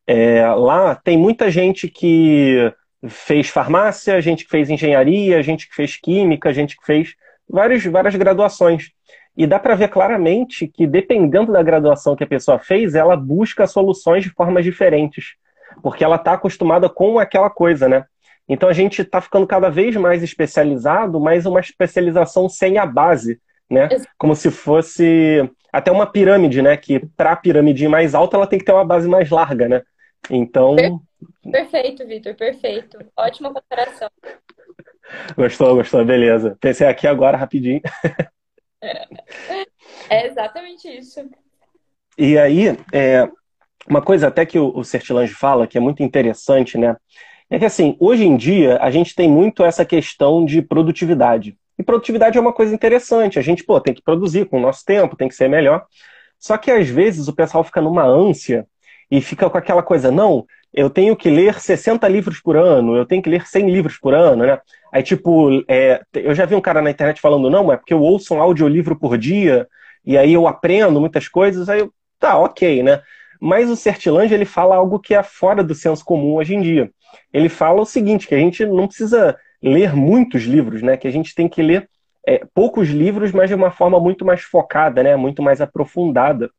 é, 0.06 0.46
lá 0.46 0.94
tem 0.94 1.16
muita 1.16 1.50
gente 1.50 1.88
que 1.88 2.72
fez 3.08 3.48
farmácia, 3.48 4.20
gente 4.20 4.44
que 4.44 4.50
fez 4.50 4.68
engenharia, 4.68 5.42
gente 5.42 5.68
que 5.68 5.74
fez 5.74 5.96
química, 5.96 6.52
gente 6.52 6.76
que 6.76 6.84
fez 6.84 7.14
vários, 7.48 7.84
várias 7.84 8.14
graduações. 8.14 8.90
E 9.36 9.46
dá 9.46 9.58
para 9.58 9.74
ver 9.74 9.88
claramente 9.88 10.66
que, 10.66 10.86
dependendo 10.86 11.52
da 11.52 11.62
graduação 11.62 12.16
que 12.16 12.24
a 12.24 12.26
pessoa 12.26 12.58
fez, 12.58 12.94
ela 12.94 13.16
busca 13.16 13.66
soluções 13.66 14.24
de 14.24 14.30
formas 14.30 14.64
diferentes, 14.64 15.34
porque 15.82 16.04
ela 16.04 16.16
está 16.16 16.32
acostumada 16.34 16.88
com 16.88 17.18
aquela 17.18 17.48
coisa, 17.48 17.88
né? 17.88 18.04
Então 18.48 18.68
a 18.68 18.72
gente 18.72 19.02
está 19.02 19.20
ficando 19.20 19.46
cada 19.46 19.70
vez 19.70 19.94
mais 19.96 20.22
especializado, 20.22 21.20
mas 21.20 21.46
uma 21.46 21.60
especialização 21.60 22.48
sem 22.48 22.78
a 22.78 22.84
base, 22.84 23.40
né? 23.70 23.88
Como 24.18 24.34
se 24.34 24.50
fosse 24.50 25.48
até 25.72 25.92
uma 25.92 26.06
pirâmide, 26.06 26.60
né? 26.60 26.76
Que 26.76 26.98
para 26.98 27.32
a 27.32 27.36
pirâmide 27.36 27.86
mais 27.86 28.14
alta 28.14 28.36
ela 28.36 28.46
tem 28.46 28.58
que 28.58 28.64
ter 28.64 28.72
uma 28.72 28.84
base 28.84 29.08
mais 29.08 29.30
larga, 29.30 29.68
né? 29.68 29.82
Então. 30.28 30.76
Perfeito, 31.50 32.06
Vitor, 32.06 32.34
perfeito. 32.34 32.98
Ótima 33.16 33.52
comparação. 33.52 34.08
Gostou, 35.36 35.74
gostou, 35.76 36.04
beleza. 36.04 36.56
Pensei 36.60 36.86
aqui 36.86 37.06
agora 37.06 37.36
rapidinho. 37.36 37.80
É 40.08 40.26
exatamente 40.26 40.88
isso. 40.88 41.28
E 42.16 42.38
aí, 42.38 42.76
é, 42.92 43.28
uma 43.88 44.02
coisa 44.02 44.28
até 44.28 44.44
que 44.44 44.58
o, 44.58 44.76
o 44.76 44.84
Sertilange 44.84 45.32
fala, 45.32 45.66
que 45.66 45.76
é 45.76 45.80
muito 45.80 46.02
interessante, 46.02 46.78
né? 46.78 46.96
É 47.48 47.58
que 47.58 47.64
assim, 47.64 47.96
hoje 47.98 48.24
em 48.24 48.36
dia 48.36 48.78
a 48.80 48.90
gente 48.90 49.14
tem 49.14 49.28
muito 49.28 49.64
essa 49.64 49.84
questão 49.84 50.44
de 50.44 50.62
produtividade. 50.62 51.58
E 51.80 51.82
produtividade 51.82 52.36
é 52.36 52.40
uma 52.40 52.52
coisa 52.52 52.74
interessante. 52.74 53.38
A 53.38 53.42
gente, 53.42 53.64
pô, 53.64 53.80
tem 53.80 53.94
que 53.94 54.02
produzir 54.02 54.44
com 54.44 54.58
o 54.58 54.60
nosso 54.60 54.84
tempo, 54.84 55.16
tem 55.16 55.28
que 55.28 55.34
ser 55.34 55.48
melhor. 55.48 55.86
Só 56.38 56.58
que 56.58 56.70
às 56.70 56.86
vezes 56.90 57.26
o 57.26 57.34
pessoal 57.34 57.64
fica 57.64 57.80
numa 57.80 58.04
ânsia 58.04 58.66
e 59.10 59.22
fica 59.22 59.48
com 59.48 59.56
aquela 59.56 59.82
coisa, 59.82 60.10
não, 60.10 60.44
eu 60.74 60.90
tenho 60.90 61.16
que 61.16 61.30
ler 61.30 61.58
60 61.58 62.06
livros 62.06 62.38
por 62.38 62.54
ano, 62.54 62.96
eu 62.96 63.06
tenho 63.06 63.22
que 63.22 63.30
ler 63.30 63.46
100 63.46 63.70
livros 63.70 63.96
por 63.96 64.12
ano, 64.12 64.44
né? 64.44 64.58
Aí, 64.92 65.02
tipo, 65.02 65.64
é, 65.66 66.02
eu 66.14 66.34
já 66.34 66.44
vi 66.44 66.54
um 66.54 66.60
cara 66.60 66.82
na 66.82 66.90
internet 66.90 67.18
falando, 67.18 67.48
não, 67.48 67.72
é 67.72 67.78
porque 67.78 67.94
eu 67.94 68.00
ouço 68.02 68.34
um 68.34 68.42
audiolivro 68.42 68.94
por 68.94 69.16
dia, 69.16 69.66
e 70.04 70.18
aí 70.18 70.34
eu 70.34 70.46
aprendo 70.46 71.00
muitas 71.00 71.28
coisas, 71.28 71.70
aí 71.70 71.80
eu, 71.80 71.90
tá, 72.18 72.38
ok, 72.38 72.82
né? 72.82 73.00
Mas 73.40 73.70
o 73.70 73.76
Sertilange, 73.76 74.34
ele 74.34 74.44
fala 74.44 74.76
algo 74.76 75.00
que 75.00 75.14
é 75.14 75.22
fora 75.22 75.64
do 75.64 75.74
senso 75.74 76.04
comum 76.04 76.34
hoje 76.34 76.54
em 76.54 76.60
dia. 76.60 76.90
Ele 77.32 77.48
fala 77.48 77.80
o 77.80 77.86
seguinte, 77.86 78.28
que 78.28 78.34
a 78.34 78.38
gente 78.38 78.66
não 78.66 78.86
precisa 78.86 79.34
ler 79.62 79.94
muitos 79.94 80.42
livros, 80.42 80.82
né? 80.82 80.96
Que 80.96 81.08
a 81.08 81.10
gente 81.10 81.34
tem 81.34 81.48
que 81.48 81.62
ler 81.62 81.88
é, 82.26 82.42
poucos 82.54 82.88
livros, 82.88 83.32
mas 83.32 83.48
de 83.48 83.54
uma 83.54 83.70
forma 83.70 83.98
muito 84.00 84.24
mais 84.24 84.42
focada, 84.42 85.02
né? 85.02 85.16
Muito 85.16 85.42
mais 85.42 85.60
aprofundada. 85.60 86.50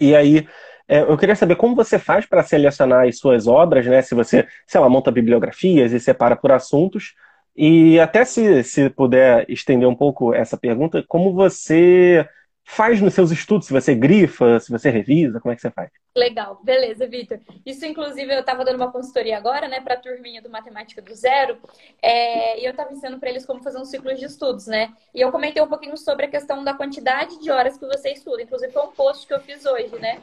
E 0.00 0.14
aí, 0.14 0.46
é, 0.88 1.00
eu 1.00 1.16
queria 1.16 1.36
saber 1.36 1.56
como 1.56 1.74
você 1.74 1.98
faz 1.98 2.26
para 2.26 2.42
selecionar 2.42 3.06
as 3.06 3.18
suas 3.18 3.46
obras, 3.46 3.86
né? 3.86 4.02
Se 4.02 4.14
você, 4.14 4.46
sei 4.66 4.80
lá, 4.80 4.88
monta 4.88 5.10
bibliografias 5.10 5.92
e 5.92 6.00
separa 6.00 6.36
por 6.36 6.52
assuntos. 6.52 7.14
E 7.56 8.00
até 8.00 8.24
se, 8.24 8.62
se 8.64 8.90
puder 8.90 9.44
estender 9.48 9.88
um 9.88 9.94
pouco 9.94 10.34
essa 10.34 10.56
pergunta, 10.56 11.04
como 11.06 11.34
você 11.34 12.26
faz 12.64 13.00
nos 13.00 13.14
seus 13.14 13.30
estudos? 13.30 13.66
Se 13.66 13.72
você 13.72 13.94
grifa, 13.94 14.58
se 14.60 14.70
você 14.70 14.90
revisa, 14.90 15.40
como 15.40 15.52
é 15.52 15.56
que 15.56 15.62
você 15.62 15.70
faz? 15.70 15.90
Legal, 16.14 16.60
beleza, 16.62 17.06
Vitor. 17.06 17.40
Isso, 17.64 17.86
inclusive, 17.86 18.34
eu 18.34 18.40
estava 18.40 18.64
dando 18.64 18.76
uma 18.76 18.92
consultoria 18.92 19.36
agora, 19.36 19.66
né, 19.66 19.80
para 19.80 19.94
a 19.94 20.00
turminha 20.00 20.42
do 20.42 20.50
Matemática 20.50 21.00
do 21.00 21.14
Zero, 21.14 21.58
é, 22.02 22.60
e 22.60 22.64
eu 22.64 22.70
estava 22.70 22.92
ensinando 22.92 23.18
para 23.18 23.30
eles 23.30 23.46
como 23.46 23.62
fazer 23.62 23.78
um 23.78 23.84
ciclo 23.84 24.14
de 24.14 24.24
estudos, 24.24 24.66
né? 24.66 24.92
E 25.14 25.20
eu 25.20 25.32
comentei 25.32 25.62
um 25.62 25.68
pouquinho 25.68 25.96
sobre 25.96 26.26
a 26.26 26.30
questão 26.30 26.62
da 26.62 26.74
quantidade 26.74 27.40
de 27.40 27.50
horas 27.50 27.78
que 27.78 27.86
você 27.86 28.12
estuda. 28.12 28.42
Inclusive, 28.42 28.72
foi 28.72 28.82
um 28.82 28.92
post 28.92 29.26
que 29.26 29.32
eu 29.32 29.40
fiz 29.40 29.64
hoje, 29.64 29.98
né? 29.98 30.20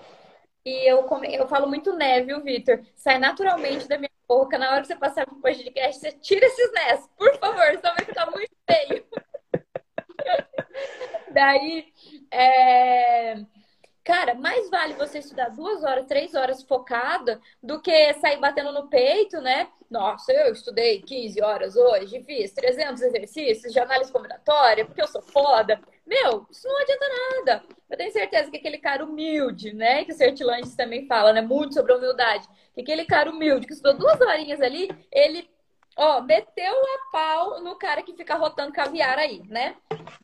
E 0.65 0.91
eu, 0.91 1.07
eu 1.31 1.47
falo 1.47 1.67
muito 1.67 1.95
né, 1.95 2.21
viu, 2.21 2.41
Vitor? 2.43 2.81
Sai 2.95 3.17
naturalmente 3.17 3.87
da 3.87 3.97
minha 3.97 4.09
boca. 4.27 4.57
Na 4.57 4.71
hora 4.71 4.81
que 4.81 4.87
você 4.87 4.95
passar 4.95 5.25
pro 5.25 5.35
podcast, 5.37 5.99
você 5.99 6.11
tira 6.11 6.45
esses 6.45 6.71
nés, 6.73 7.09
por 7.17 7.35
favor, 7.39 7.65
senão 7.65 7.95
vai 7.95 8.05
ficar 8.05 8.29
muito 8.29 8.51
feio. 8.69 9.03
Daí, 11.31 11.85
é... 12.31 13.35
Cara, 14.03 14.33
mais 14.33 14.69
vale 14.71 14.93
você 14.95 15.19
estudar 15.19 15.49
duas 15.49 15.83
horas, 15.83 16.07
três 16.07 16.33
horas 16.33 16.63
focada 16.63 17.39
do 17.61 17.79
que 17.79 18.13
sair 18.15 18.39
batendo 18.39 18.71
no 18.71 18.89
peito, 18.89 19.39
né? 19.39 19.69
Nossa, 19.89 20.31
eu 20.33 20.51
estudei 20.51 21.01
15 21.01 21.39
horas 21.43 21.75
hoje, 21.75 22.23
fiz 22.23 22.51
300 22.53 23.03
exercícios 23.03 23.71
de 23.71 23.79
análise 23.79 24.11
combinatória, 24.11 24.85
porque 24.85 25.01
eu 25.01 25.07
sou 25.07 25.21
foda. 25.21 25.79
Meu, 26.07 26.47
isso 26.49 26.67
não 26.67 26.81
adianta 26.81 27.05
nada. 27.37 27.63
Eu 27.87 27.97
tenho 27.97 28.11
certeza 28.11 28.49
que 28.49 28.57
aquele 28.57 28.79
cara 28.79 29.05
humilde, 29.05 29.73
né? 29.73 30.03
Que 30.03 30.11
o 30.11 30.15
Sertilanges 30.15 30.75
também 30.75 31.05
fala, 31.05 31.31
né? 31.31 31.41
Muito 31.41 31.75
sobre 31.75 31.93
humildade. 31.93 32.47
Que 32.73 32.81
aquele 32.81 33.05
cara 33.05 33.29
humilde 33.29 33.67
que 33.67 33.73
estudou 33.73 33.95
duas 33.95 34.19
horinhas 34.19 34.59
ali, 34.59 34.89
ele 35.11 35.47
Ó, 35.95 36.21
meteu 36.21 36.73
a 36.73 37.11
pau 37.11 37.61
no 37.61 37.75
cara 37.75 38.01
que 38.01 38.13
fica 38.13 38.35
rotando 38.35 38.71
caviar 38.71 39.17
aí, 39.17 39.41
né? 39.47 39.75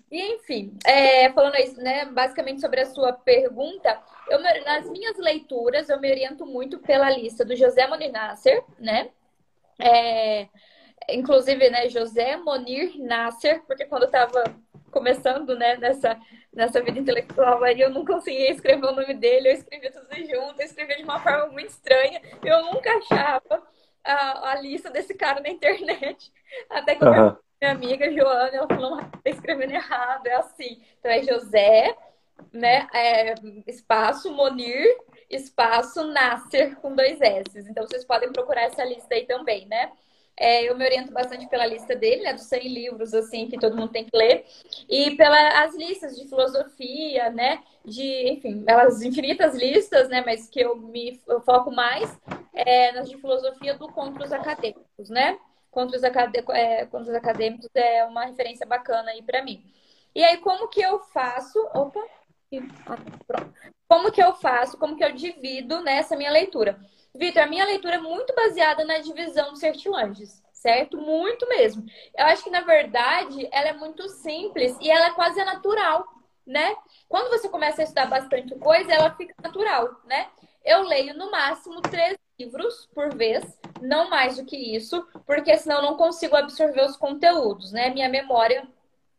E 0.10 0.36
enfim, 0.36 0.77
é, 0.86 1.29
falando 1.34 1.55
isso, 1.57 1.81
né, 1.81 2.05
basicamente 2.05 2.62
sobre 2.62 2.79
a 2.79 2.86
sua 2.86 3.12
pergunta, 3.12 4.01
eu, 4.29 4.39
nas 4.39 4.89
minhas 4.89 5.17
leituras 5.17 5.89
eu 5.89 6.00
me 6.00 6.10
oriento 6.10 6.45
muito 6.45 6.79
pela 6.79 7.10
lista 7.10 7.43
do 7.43 7.55
José 7.55 7.86
Monir 7.88 8.12
Nasser, 8.12 8.63
né? 8.79 9.10
É, 9.77 10.48
inclusive, 11.10 11.69
né, 11.69 11.89
José 11.89 12.38
Monir 12.38 12.98
Nasser, 12.98 13.62
porque 13.65 13.86
quando 13.86 14.03
eu 14.03 14.12
tava 14.12 14.43
começando, 14.91 15.57
né, 15.57 15.75
nessa, 15.75 16.17
nessa 16.53 16.81
vida 16.81 16.98
intelectual 16.98 17.62
aí, 17.63 17.81
eu 17.81 17.89
não 17.89 18.05
conseguia 18.05 18.51
escrever 18.51 18.86
o 18.86 18.95
nome 18.95 19.13
dele, 19.13 19.50
eu 19.50 19.53
escrevia 19.53 19.91
tudo 19.91 20.15
junto, 20.15 20.62
eu 20.62 20.65
escrevia 20.65 20.95
de 20.95 21.03
uma 21.03 21.19
forma 21.19 21.48
muito 21.48 21.69
estranha, 21.69 22.22
eu 22.41 22.62
nunca 22.72 22.89
achava 22.98 23.62
a, 24.05 24.51
a 24.51 24.62
lista 24.62 24.89
desse 24.89 25.13
cara 25.13 25.41
na 25.41 25.50
internet. 25.50 26.31
Até 26.69 26.95
que 26.95 27.03
uhum. 27.03 27.35
minha 27.62 27.71
amiga 27.71 28.12
Joana, 28.12 28.55
ela 28.55 28.67
falou, 28.67 28.97
tá 28.97 29.29
escrevendo 29.29 29.71
errado, 29.71 30.27
é 30.27 30.35
assim. 30.35 30.81
Então 31.00 31.12
é 31.12 31.24
José, 31.24 31.95
né? 32.53 32.88
É, 32.93 33.35
espaço 33.67 34.31
Monir, 34.31 34.85
espaço 35.29 36.05
Nasser 36.07 36.75
com 36.77 36.95
dois 36.95 37.19
S. 37.19 37.59
Então 37.69 37.85
vocês 37.88 38.05
podem 38.05 38.31
procurar 38.31 38.63
essa 38.63 38.83
lista 38.83 39.15
aí 39.15 39.25
também, 39.25 39.67
né? 39.67 39.91
É, 40.38 40.70
eu 40.70 40.77
me 40.77 40.84
oriento 40.84 41.13
bastante 41.13 41.48
pela 41.48 41.65
lista 41.65 41.96
dele, 41.96 42.24
né, 42.24 42.34
dos 42.34 42.44
100 42.44 42.68
livros 42.68 43.13
assim 43.13 43.48
que 43.48 43.58
todo 43.58 43.75
mundo 43.77 43.92
tem 43.92 44.04
que 44.06 44.15
ler, 44.18 44.46
e 44.89 45.15
pelas 45.15 45.75
listas 45.75 46.15
de 46.15 46.27
filosofia, 46.27 47.30
né, 47.30 47.63
de, 47.86 48.30
enfim, 48.30 48.63
elas 48.68 49.01
infinitas 49.01 49.56
listas, 49.56 50.10
né, 50.10 50.22
mas 50.25 50.50
que 50.50 50.60
eu 50.60 50.75
me 50.75 51.22
eu 51.27 51.39
foco 51.42 51.72
mais 51.72 52.20
é, 52.54 52.92
nas 52.94 53.10
de 53.10 53.18
filosofia 53.18 53.77
do 53.77 53.88
contra 53.92 54.24
os 54.24 54.32
acadêmicos, 54.32 55.10
né? 55.10 55.38
Contra 55.72 55.98
os, 55.98 56.04
acad... 56.04 56.34
é, 56.51 56.86
contra 56.86 57.12
os 57.12 57.15
acadêmicos 57.15 57.70
é 57.75 58.06
uma 58.06 58.25
referência 58.25 58.65
bacana 58.65 59.12
aí 59.12 59.22
para 59.22 59.44
mim. 59.44 59.63
E 60.15 60.24
aí, 60.24 60.38
como 60.38 60.70
que 60.70 60.82
eu 60.82 61.00
faço? 61.00 61.60
Opa! 61.74 62.00
Ah, 62.88 62.98
pronto. 63.27 63.75
Como 63.88 64.12
que 64.12 64.22
eu 64.22 64.34
faço? 64.34 64.77
Como 64.77 64.96
que 64.96 65.04
eu 65.04 65.12
divido 65.12 65.82
nessa 65.82 66.15
minha 66.15 66.32
leitura? 66.32 66.80
Vitor, 67.13 67.44
a 67.44 67.48
minha 67.48 67.65
leitura 67.65 67.96
é 67.96 68.00
muito 68.00 68.34
baseada 68.36 68.84
na 68.84 68.98
divisão 68.98 69.51
dos 69.51 69.60
certilanges, 69.60 70.44
certo? 70.51 70.98
Muito 70.98 71.48
mesmo. 71.48 71.86
Eu 72.18 72.25
acho 72.25 72.44
que, 72.44 72.50
na 72.50 72.62
verdade, 72.62 73.48
ela 73.51 73.70
é 73.70 73.74
muito 73.74 74.08
simples 74.10 74.75
e 74.82 74.89
ela 74.89 75.08
é 75.08 75.13
quase 75.13 75.44
natural, 75.46 76.06
né? 76.46 76.75
Quando 77.08 77.30
você 77.30 77.48
começa 77.48 77.82
a 77.82 77.84
estudar 77.84 78.08
bastante 78.08 78.54
coisa, 78.56 78.92
ela 78.92 79.15
fica 79.15 79.34
natural, 79.42 79.89
né? 80.06 80.27
Eu 80.63 80.82
leio 80.82 81.15
no 81.15 81.32
máximo 81.32 81.82
três 81.82 82.18
livros 82.38 82.88
por 82.94 83.15
vez, 83.15 83.44
não 83.82 84.10
mais 84.10 84.38
do 84.38 84.46
que 84.46 84.58
isso, 84.75 85.08
porque 85.25 85.56
senão 85.58 85.77
eu 85.77 85.84
não 85.84 85.98
consigo 85.98 86.36
absorver 86.36 86.84
os 86.84 86.98
conteúdos, 86.98 87.72
né? 87.72 87.89
Minha 87.92 88.10
memória 88.10 88.68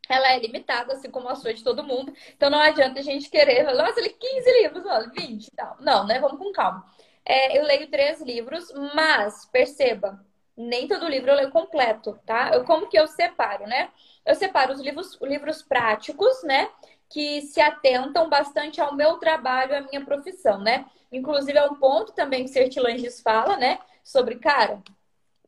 ela 0.09 0.33
é 0.33 0.39
limitada, 0.39 0.93
assim 0.95 1.11
como 1.11 1.29
a 1.29 1.35
sua 1.35 1.55
de 1.55 1.63
todo 1.65 1.85
mundo. 1.85 2.13
Então 2.37 2.51
não 2.51 2.59
adianta 2.61 3.01
a 3.01 3.03
gente 3.03 3.31
querer, 3.31 3.65
nossa, 3.75 4.01
li 4.01 4.11
15 4.11 4.63
livros, 4.63 4.85
olha, 4.87 5.11
20 5.11 5.47
e 5.47 5.51
tal. 5.53 5.77
Não, 5.81 6.07
né? 6.07 6.19
Vamos 6.21 6.39
com 6.39 6.53
calma. 6.53 6.85
É, 7.25 7.59
eu 7.59 7.65
leio 7.65 7.91
três 7.91 8.21
livros, 8.21 8.73
mas 8.95 9.47
perceba, 9.47 10.25
nem 10.57 10.87
todo 10.89 11.09
livro 11.09 11.31
eu 11.31 11.37
leio 11.37 11.51
completo, 11.51 12.19
tá? 12.25 12.51
Eu, 12.55 12.65
como 12.65 12.89
que 12.89 12.99
eu 12.99 13.07
separo, 13.07 13.67
né? 13.67 13.91
Eu 14.25 14.35
separo 14.35 14.73
os 14.73 14.81
livros, 14.81 15.19
livros 15.21 15.63
práticos, 15.63 16.43
né? 16.45 16.71
Que 17.09 17.43
se 17.43 17.61
atentam 17.61 18.29
bastante 18.29 18.81
ao 18.81 18.95
meu 18.95 19.19
trabalho, 19.19 19.77
à 19.77 19.81
minha 19.83 20.05
profissão, 20.05 20.61
né? 20.61 20.87
Inclusive, 21.13 21.59
é 21.59 21.65
um 21.65 21.75
ponto 21.77 22.13
também 22.13 22.45
que 22.45 22.51
Sertilanges 22.51 23.21
fala, 23.21 23.57
né? 23.57 23.79
Sobre, 24.05 24.37
cara, 24.37 24.83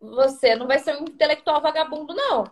você 0.00 0.54
não 0.56 0.66
vai 0.66 0.78
ser 0.78 0.96
um 0.96 1.04
intelectual 1.04 1.60
vagabundo, 1.60 2.14
não. 2.14 2.44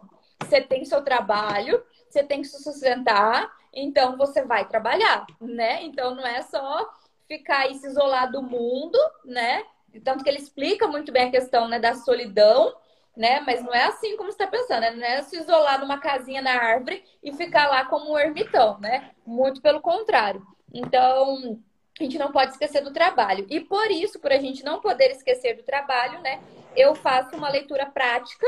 Você 0.43 0.61
tem 0.61 0.85
seu 0.85 1.03
trabalho, 1.03 1.83
você 2.09 2.23
tem 2.23 2.43
que 2.43 2.49
se 2.49 2.63
sustentar, 2.63 3.51
então 3.73 4.17
você 4.17 4.43
vai 4.45 4.67
trabalhar, 4.67 5.27
né? 5.41 5.83
Então 5.83 6.15
não 6.15 6.27
é 6.27 6.43
só 6.43 6.91
ficar 7.27 7.61
aí 7.61 7.75
se 7.75 7.87
isolar 7.87 8.31
do 8.31 8.43
mundo, 8.43 8.99
né? 9.25 9.65
Tanto 10.05 10.23
que 10.23 10.31
ele 10.31 10.39
explica 10.39 10.87
muito 10.87 11.11
bem 11.11 11.29
a 11.29 11.31
questão 11.31 11.69
né, 11.69 11.79
da 11.79 11.95
solidão, 11.95 12.75
né? 13.17 13.41
Mas 13.41 13.63
não 13.63 13.75
é 13.75 13.85
assim 13.85 14.17
como 14.17 14.31
você 14.31 14.43
está 14.43 14.47
pensando, 14.47 14.81
né? 14.81 14.91
Não 14.91 15.05
é 15.05 15.23
se 15.23 15.39
isolar 15.39 15.81
numa 15.81 15.99
casinha 15.99 16.43
na 16.43 16.53
árvore 16.53 17.03
e 17.23 17.33
ficar 17.33 17.69
lá 17.69 17.85
como 17.85 18.13
um 18.13 18.19
ermitão, 18.19 18.79
né? 18.79 19.11
Muito 19.27 19.61
pelo 19.61 19.81
contrário. 19.81 20.47
Então, 20.73 21.59
a 21.99 22.03
gente 22.03 22.19
não 22.19 22.31
pode 22.31 22.53
esquecer 22.53 22.83
do 22.83 22.93
trabalho. 22.93 23.47
E 23.49 23.61
por 23.61 23.91
isso, 23.91 24.21
por 24.21 24.31
a 24.31 24.39
gente 24.39 24.63
não 24.65 24.81
poder 24.81 25.11
esquecer 25.11 25.57
do 25.57 25.63
trabalho, 25.63 26.21
né? 26.21 26.41
Eu 26.77 26.95
faço 26.95 27.35
uma 27.35 27.49
leitura 27.49 27.87
prática 27.87 28.47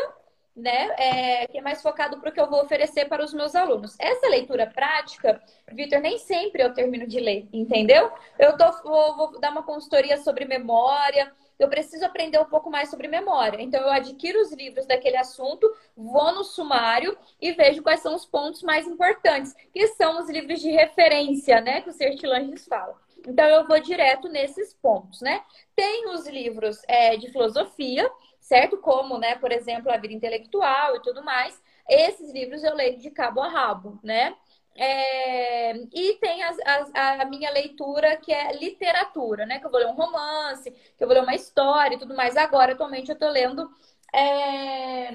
né? 0.59 0.89
É, 0.99 1.47
que 1.47 1.59
é 1.59 1.63
mais 1.63 1.81
focado 1.81 2.19
para 2.19 2.31
o 2.31 2.33
que 2.33 2.41
eu 2.41 2.51
vou 2.51 2.63
oferecer 2.63 3.07
para 3.07 3.25
os 3.25 3.33
meus 3.33 3.55
alunos. 3.55 3.97
Essa 3.99 4.29
leitura 4.29 4.67
prática, 4.67 5.41
Vitor, 5.73 6.01
nem 6.01 6.19
sempre 6.19 6.63
eu 6.63 6.75
termino 6.75 7.07
de 7.07 7.21
ler, 7.21 7.49
entendeu? 7.53 8.11
Eu 8.39 8.57
tô, 8.57 8.71
vou, 8.83 9.17
vou 9.17 9.41
dar 9.41 9.51
uma 9.51 9.63
consultoria 9.63 10.17
sobre 10.19 10.45
memória, 10.45 11.33
eu 11.59 11.69
preciso 11.69 12.05
aprender 12.05 12.39
um 12.39 12.45
pouco 12.45 12.71
mais 12.71 12.89
sobre 12.89 13.09
memória. 13.09 13.61
Então, 13.61 13.81
eu 13.81 13.91
adquiro 13.91 14.41
os 14.41 14.53
livros 14.53 14.87
daquele 14.87 15.17
assunto, 15.17 15.69
vou 15.97 16.33
no 16.33 16.45
sumário 16.45 17.17
e 17.41 17.53
vejo 17.53 17.83
quais 17.83 18.01
são 18.01 18.15
os 18.15 18.25
pontos 18.25 18.63
mais 18.63 18.87
importantes, 18.87 19.55
que 19.73 19.89
são 19.89 20.21
os 20.21 20.31
livros 20.31 20.61
de 20.61 20.71
referência, 20.71 21.61
né, 21.61 21.81
que 21.81 21.91
o 21.91 21.93
Sertilanges 21.93 22.67
fala. 22.67 22.97
Então, 23.27 23.45
eu 23.47 23.67
vou 23.67 23.81
direto 23.81 24.29
nesses 24.29 24.73
pontos, 24.75 25.21
né? 25.21 25.43
Tem 25.75 26.09
os 26.09 26.27
livros 26.29 26.81
é, 26.87 27.17
de 27.17 27.29
filosofia, 27.33 28.09
certo? 28.49 28.79
Como, 28.79 29.19
né, 29.19 29.35
por 29.37 29.53
exemplo, 29.53 29.93
a 29.93 29.99
vida 29.99 30.15
intelectual 30.15 30.97
e 30.97 31.03
tudo 31.03 31.23
mais. 31.23 31.61
Esses 31.89 32.33
livros 32.33 32.65
eu 32.65 32.75
leio 32.75 32.99
de 32.99 33.11
cabo 33.11 33.41
a 33.43 33.49
rabo, 33.49 33.99
né? 34.03 34.35
É, 34.75 35.75
e 35.93 36.15
tem 36.21 36.43
as, 36.45 36.57
as, 36.65 36.91
a 36.95 37.25
minha 37.27 37.51
leitura 37.51 38.17
que 38.17 38.33
é 38.33 38.53
literatura, 38.53 39.45
né? 39.45 39.59
Que 39.59 39.67
eu 39.67 39.71
vou 39.71 39.81
ler 39.81 39.87
um 39.89 39.95
romance, 39.95 40.71
que 40.71 41.05
eu 41.05 41.07
vou 41.07 41.15
ler 41.15 41.23
uma 41.23 41.35
história 41.35 41.97
e 41.97 41.99
tudo 41.99 42.15
mais. 42.15 42.37
Agora, 42.37 42.73
atualmente, 42.73 43.11
eu 43.11 43.15
estou 43.15 43.29
lendo 43.31 43.71
é, 44.15 45.11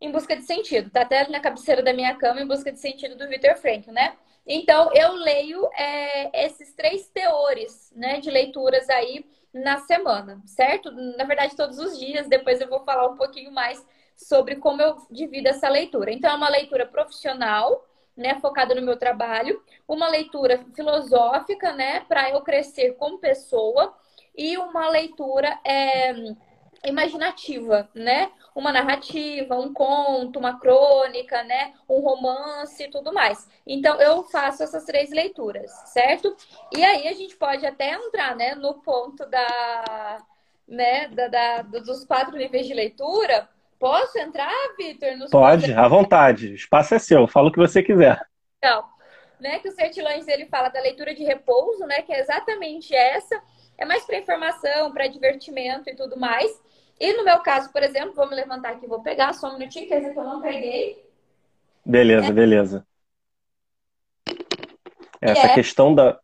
Em 0.00 0.10
Busca 0.12 0.36
de 0.36 0.42
Sentido. 0.42 0.90
Tá 0.90 1.02
até 1.02 1.26
na 1.28 1.40
cabeceira 1.40 1.82
da 1.82 1.92
minha 1.92 2.14
cama, 2.16 2.40
Em 2.40 2.46
Busca 2.46 2.70
de 2.72 2.80
Sentido, 2.80 3.16
do 3.16 3.28
Victor 3.28 3.56
Frankl, 3.56 3.92
né? 3.92 4.16
Então, 4.46 4.90
eu 4.94 5.12
leio 5.14 5.68
é, 5.74 6.44
esses 6.46 6.74
três 6.74 7.08
teores, 7.08 7.92
né? 7.96 8.20
De 8.20 8.30
leituras 8.30 8.88
aí 8.90 9.24
na 9.62 9.78
semana, 9.78 10.40
certo? 10.46 10.90
Na 10.90 11.24
verdade, 11.24 11.56
todos 11.56 11.78
os 11.78 11.98
dias. 11.98 12.28
Depois 12.28 12.60
eu 12.60 12.68
vou 12.68 12.80
falar 12.84 13.08
um 13.08 13.16
pouquinho 13.16 13.52
mais 13.52 13.84
sobre 14.16 14.56
como 14.56 14.80
eu 14.82 14.96
divido 15.10 15.48
essa 15.48 15.68
leitura. 15.68 16.12
Então, 16.12 16.30
é 16.30 16.34
uma 16.34 16.48
leitura 16.48 16.86
profissional 16.86 17.84
né, 18.16 18.38
focada 18.40 18.74
no 18.74 18.82
meu 18.82 18.96
trabalho, 18.96 19.62
uma 19.86 20.08
leitura 20.08 20.64
filosófica, 20.74 21.72
né, 21.72 22.00
para 22.00 22.30
eu 22.30 22.40
crescer 22.40 22.92
como 22.94 23.18
pessoa 23.18 23.94
e 24.34 24.56
uma 24.56 24.88
leitura 24.88 25.58
é, 25.64 26.14
imaginativa, 26.86 27.88
né, 27.94 28.30
uma 28.54 28.72
narrativa, 28.72 29.56
um 29.56 29.72
conto, 29.72 30.38
uma 30.38 30.58
crônica, 30.58 31.42
né, 31.42 31.74
um 31.88 32.00
romance 32.00 32.82
e 32.84 32.90
tudo 32.90 33.12
mais. 33.12 33.48
Então 33.66 34.00
eu 34.00 34.24
faço 34.24 34.62
essas 34.62 34.84
três 34.84 35.10
leituras, 35.10 35.70
certo? 35.86 36.34
E 36.74 36.82
aí 36.84 37.08
a 37.08 37.12
gente 37.12 37.36
pode 37.36 37.66
até 37.66 37.92
entrar, 37.92 38.34
né, 38.36 38.54
no 38.54 38.74
ponto 38.74 39.26
da, 39.26 40.24
né, 40.66 41.08
da, 41.08 41.28
da 41.28 41.62
dos 41.62 42.04
quatro 42.04 42.36
níveis 42.36 42.66
de 42.66 42.74
leitura 42.74 43.48
Posso 43.78 44.18
entrar, 44.18 44.52
Vitor? 44.78 45.10
Pode, 45.30 45.72
à 45.72 45.86
vontade. 45.86 46.48
O 46.48 46.54
espaço 46.54 46.94
é 46.94 46.98
seu. 46.98 47.26
Fala 47.26 47.48
o 47.48 47.52
que 47.52 47.58
você 47.58 47.82
quiser. 47.82 48.20
Então, 48.58 48.84
né, 49.38 49.58
que 49.58 49.68
o 49.68 49.72
Sertilanges 49.72 50.28
ele 50.28 50.46
fala 50.46 50.68
da 50.70 50.80
leitura 50.80 51.14
de 51.14 51.22
repouso, 51.22 51.84
né, 51.86 52.02
que 52.02 52.12
é 52.12 52.20
exatamente 52.20 52.94
essa. 52.94 53.40
É 53.76 53.84
mais 53.84 54.04
para 54.04 54.18
informação, 54.18 54.92
para 54.92 55.06
divertimento 55.06 55.90
e 55.90 55.94
tudo 55.94 56.18
mais. 56.18 56.50
E 56.98 57.12
no 57.12 57.24
meu 57.24 57.40
caso, 57.40 57.70
por 57.72 57.82
exemplo, 57.82 58.14
vou 58.14 58.28
me 58.28 58.34
levantar 58.34 58.72
aqui, 58.72 58.86
vou 58.86 59.02
pegar 59.02 59.32
só 59.34 59.50
um 59.50 59.58
minutinho, 59.58 59.86
que 59.86 59.94
essa 59.94 60.10
que 60.10 60.18
eu 60.18 60.24
não 60.24 60.40
peguei. 60.40 61.04
Beleza, 61.84 62.28
é. 62.28 62.32
beleza. 62.32 62.86
Essa 65.20 65.46
é... 65.48 65.54
questão 65.54 65.94
da. 65.94 66.18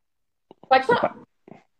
Pode 0.68 0.86
falar. 0.86 1.16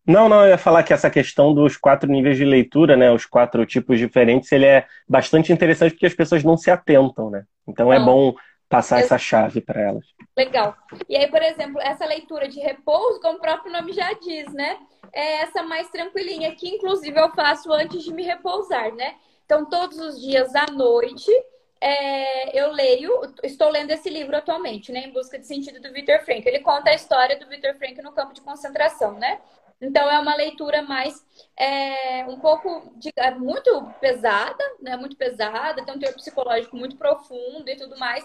Não, 0.06 0.28
não, 0.28 0.42
eu 0.42 0.48
ia 0.48 0.58
falar 0.58 0.82
que 0.82 0.92
essa 0.92 1.08
questão 1.08 1.54
dos 1.54 1.76
quatro 1.76 2.10
níveis 2.10 2.36
de 2.36 2.44
leitura, 2.44 2.96
né, 2.96 3.12
os 3.12 3.24
quatro 3.24 3.64
tipos 3.64 3.98
diferentes, 3.98 4.50
ele 4.50 4.66
é 4.66 4.86
bastante 5.08 5.52
interessante 5.52 5.92
porque 5.92 6.06
as 6.06 6.14
pessoas 6.14 6.42
não 6.42 6.56
se 6.56 6.70
atentam, 6.70 7.30
né? 7.30 7.44
Então 7.66 7.92
é 7.92 7.98
não. 7.98 8.02
é 8.02 8.06
bom 8.06 8.34
passar 8.72 9.00
essa 9.00 9.18
chave 9.18 9.60
para 9.60 9.82
elas. 9.82 10.06
Legal. 10.34 10.74
E 11.06 11.14
aí, 11.14 11.28
por 11.28 11.42
exemplo, 11.42 11.78
essa 11.82 12.06
leitura 12.06 12.48
de 12.48 12.58
repouso, 12.58 13.20
como 13.20 13.36
o 13.36 13.40
próprio 13.40 13.70
nome 13.70 13.92
já 13.92 14.14
diz, 14.14 14.50
né? 14.54 14.78
É 15.12 15.42
essa 15.42 15.62
mais 15.62 15.90
tranquilinha, 15.90 16.54
que 16.54 16.66
inclusive 16.66 17.20
eu 17.20 17.30
faço 17.34 17.70
antes 17.70 18.02
de 18.02 18.14
me 18.14 18.22
repousar, 18.22 18.94
né? 18.94 19.16
Então, 19.44 19.68
todos 19.68 19.98
os 19.98 20.18
dias 20.18 20.54
à 20.54 20.64
noite, 20.72 21.30
é, 21.78 22.58
eu 22.58 22.72
leio, 22.72 23.12
estou 23.42 23.68
lendo 23.68 23.90
esse 23.90 24.08
livro 24.08 24.34
atualmente, 24.34 24.90
né? 24.90 25.00
Em 25.00 25.12
Busca 25.12 25.38
de 25.38 25.46
Sentido 25.46 25.78
do 25.78 25.92
Victor 25.92 26.20
Frank. 26.20 26.48
Ele 26.48 26.60
conta 26.60 26.90
a 26.90 26.94
história 26.94 27.38
do 27.38 27.46
Victor 27.46 27.74
Frank 27.74 28.00
no 28.00 28.12
campo 28.12 28.32
de 28.32 28.40
concentração, 28.40 29.18
né? 29.18 29.38
Então 29.82 30.08
é 30.10 30.18
uma 30.18 30.34
leitura 30.34 30.80
mais 30.80 31.22
é, 31.58 32.24
um 32.26 32.38
pouco 32.38 32.94
de, 32.96 33.10
é 33.16 33.32
muito 33.32 33.84
pesada, 34.00 34.64
né? 34.80 34.96
Muito 34.96 35.16
pesada, 35.16 35.84
tem 35.84 35.94
um 35.94 35.98
teor 35.98 36.14
psicológico 36.14 36.74
muito 36.74 36.96
profundo 36.96 37.68
e 37.68 37.76
tudo 37.76 37.98
mais. 37.98 38.24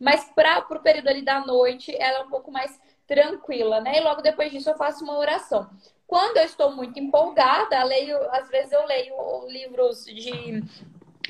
Mas 0.00 0.24
para 0.34 0.60
o 0.60 0.80
período 0.80 1.08
ali 1.08 1.22
da 1.22 1.44
noite, 1.44 1.94
ela 1.94 2.20
é 2.20 2.22
um 2.22 2.30
pouco 2.30 2.50
mais 2.50 2.80
tranquila, 3.06 3.80
né? 3.80 3.98
E 3.98 4.00
logo 4.00 4.22
depois 4.22 4.50
disso 4.50 4.70
eu 4.70 4.76
faço 4.76 5.04
uma 5.04 5.18
oração. 5.18 5.68
Quando 6.06 6.38
eu 6.38 6.44
estou 6.44 6.74
muito 6.74 6.98
empolgada, 6.98 7.82
leio, 7.84 8.18
às 8.30 8.48
vezes 8.48 8.72
eu 8.72 8.84
leio 8.86 9.46
livros 9.48 10.04
de, 10.06 10.64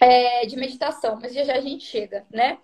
é, 0.01 0.47
de 0.47 0.57
meditação, 0.57 1.19
mas 1.21 1.35
já 1.35 1.43
já 1.43 1.55
a 1.55 1.61
gente 1.61 1.85
chega, 1.85 2.25
né? 2.31 2.59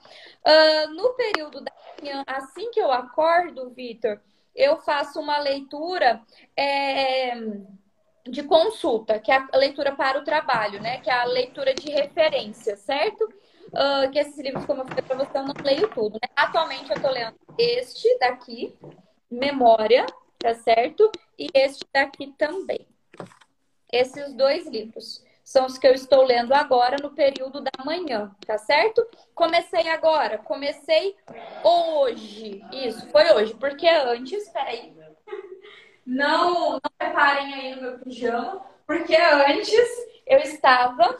Uh, 0.46 0.94
no 0.94 1.14
período 1.14 1.60
da 1.60 1.72
manhã, 2.00 2.22
assim 2.26 2.70
que 2.70 2.80
eu 2.80 2.92
acordo, 2.92 3.70
Vitor, 3.70 4.20
eu 4.54 4.76
faço 4.78 5.20
uma 5.20 5.38
leitura 5.38 6.22
é, 6.56 7.34
de 8.24 8.42
consulta, 8.42 9.18
que 9.18 9.30
é 9.32 9.44
a 9.52 9.56
leitura 9.56 9.94
para 9.94 10.18
o 10.18 10.24
trabalho, 10.24 10.80
né? 10.80 11.00
Que 11.00 11.10
é 11.10 11.14
a 11.14 11.24
leitura 11.24 11.74
de 11.74 11.90
referência, 11.90 12.76
certo? 12.76 13.28
Uh, 13.76 14.10
que 14.10 14.18
esses 14.18 14.38
livros, 14.38 14.64
como 14.64 14.80
eu 14.80 14.86
falei 14.86 15.02
para 15.02 15.16
você, 15.16 15.36
eu 15.36 15.42
não 15.42 15.54
leio 15.62 15.88
tudo. 15.88 16.14
Né? 16.14 16.28
Atualmente 16.34 16.90
eu 16.90 16.96
estou 16.96 17.10
lendo 17.10 17.36
este 17.58 18.18
daqui, 18.18 18.74
Memória, 19.30 20.06
tá 20.38 20.54
certo? 20.54 21.10
E 21.38 21.48
este 21.52 21.84
daqui 21.92 22.32
também. 22.38 22.86
Esses 23.92 24.32
dois 24.32 24.66
livros 24.66 25.22
são 25.44 25.66
os 25.66 25.76
que 25.78 25.86
eu 25.86 25.92
estou 25.92 26.24
lendo 26.24 26.52
agora 26.54 26.96
no 27.00 27.10
período 27.10 27.60
da 27.60 27.84
manhã, 27.84 28.34
tá 28.46 28.56
certo? 28.56 29.06
Comecei 29.34 29.88
agora, 29.88 30.38
comecei 30.38 31.14
hoje. 31.62 32.64
Isso, 32.72 33.06
foi 33.10 33.30
hoje, 33.32 33.54
porque 33.54 33.86
antes, 33.86 34.48
peraí. 34.48 34.96
Não, 36.04 36.72
não 36.72 36.80
reparem 37.00 37.54
aí 37.54 37.74
no 37.76 37.82
meu 37.82 37.98
pijama, 37.98 38.64
porque 38.86 39.14
antes 39.14 39.88
eu 40.26 40.38
estava 40.38 41.16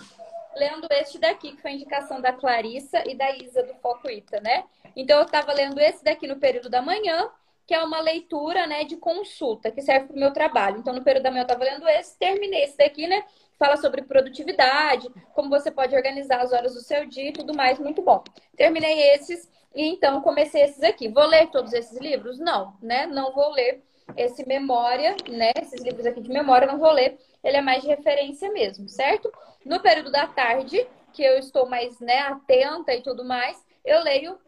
lendo 0.56 0.88
este 0.90 1.18
daqui, 1.18 1.52
que 1.52 1.62
foi 1.62 1.72
indicação 1.72 2.20
da 2.20 2.32
Clarissa 2.32 3.02
e 3.06 3.14
da 3.14 3.30
Isa 3.36 3.62
do 3.62 3.74
Foco 3.74 4.10
Ita, 4.10 4.40
né? 4.40 4.64
Então 4.96 5.18
eu 5.18 5.24
estava 5.26 5.52
lendo 5.52 5.78
esse 5.78 6.02
daqui 6.02 6.26
no 6.26 6.36
período 6.36 6.68
da 6.68 6.82
manhã, 6.82 7.30
que 7.66 7.74
é 7.74 7.82
uma 7.82 8.00
leitura, 8.00 8.66
né, 8.66 8.84
de 8.84 8.96
consulta, 8.96 9.70
que 9.70 9.82
serve 9.82 10.06
para 10.06 10.16
o 10.16 10.20
meu 10.20 10.32
trabalho. 10.32 10.78
Então 10.78 10.94
no 10.94 11.02
período 11.04 11.24
da 11.24 11.30
manhã 11.30 11.42
eu 11.42 11.46
estava 11.46 11.64
lendo 11.64 11.86
esse, 11.88 12.18
terminei 12.18 12.64
esse 12.64 12.76
daqui, 12.76 13.06
né? 13.06 13.24
fala 13.58 13.76
sobre 13.76 14.02
produtividade, 14.02 15.08
como 15.34 15.48
você 15.48 15.70
pode 15.70 15.94
organizar 15.94 16.40
as 16.40 16.52
horas 16.52 16.74
do 16.74 16.80
seu 16.80 17.06
dia 17.06 17.30
e 17.30 17.32
tudo 17.32 17.54
mais, 17.54 17.78
muito 17.78 18.02
bom. 18.02 18.22
Terminei 18.56 19.14
esses 19.14 19.50
e 19.74 19.88
então 19.88 20.20
comecei 20.22 20.62
esses 20.62 20.82
aqui. 20.82 21.08
Vou 21.08 21.26
ler 21.26 21.48
todos 21.48 21.72
esses 21.72 21.98
livros? 21.98 22.38
Não, 22.38 22.74
né? 22.80 23.06
Não 23.06 23.32
vou 23.32 23.50
ler 23.52 23.82
esse 24.16 24.46
memória, 24.46 25.16
né? 25.28 25.52
Esses 25.60 25.82
livros 25.82 26.06
aqui 26.06 26.20
de 26.20 26.28
memória 26.28 26.66
não 26.66 26.78
vou 26.78 26.92
ler. 26.92 27.18
Ele 27.42 27.56
é 27.56 27.62
mais 27.62 27.82
de 27.82 27.88
referência 27.88 28.50
mesmo, 28.52 28.88
certo? 28.88 29.32
No 29.64 29.80
período 29.80 30.10
da 30.10 30.26
tarde, 30.26 30.86
que 31.12 31.22
eu 31.22 31.38
estou 31.38 31.68
mais, 31.68 31.98
né, 32.00 32.20
atenta 32.20 32.94
e 32.94 33.02
tudo 33.02 33.24
mais, 33.24 33.64
eu 33.84 34.02
leio 34.02 34.38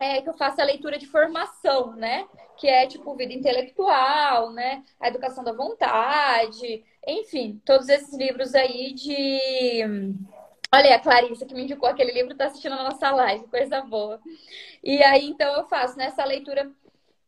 é, 0.00 0.22
que 0.22 0.28
eu 0.28 0.34
faço 0.34 0.60
a 0.60 0.64
leitura 0.64 0.98
de 0.98 1.06
formação, 1.06 1.94
né? 1.94 2.26
Que 2.56 2.66
é 2.66 2.86
tipo 2.86 3.14
vida 3.14 3.32
intelectual, 3.32 4.50
né? 4.50 4.82
A 4.98 5.08
educação 5.08 5.44
da 5.44 5.52
vontade, 5.52 6.82
enfim, 7.06 7.60
todos 7.64 7.88
esses 7.88 8.14
livros 8.14 8.54
aí 8.54 8.92
de. 8.94 9.84
Olha, 10.72 10.94
a 10.94 11.00
Clarissa 11.00 11.44
que 11.44 11.54
me 11.54 11.64
indicou 11.64 11.88
aquele 11.88 12.12
livro 12.12 12.32
está 12.32 12.46
assistindo 12.46 12.74
a 12.74 12.84
nossa 12.84 13.10
live, 13.10 13.46
coisa 13.48 13.82
boa. 13.82 14.20
E 14.82 15.02
aí, 15.02 15.28
então, 15.28 15.52
eu 15.54 15.66
faço 15.66 15.98
nessa 15.98 16.24
leitura 16.24 16.70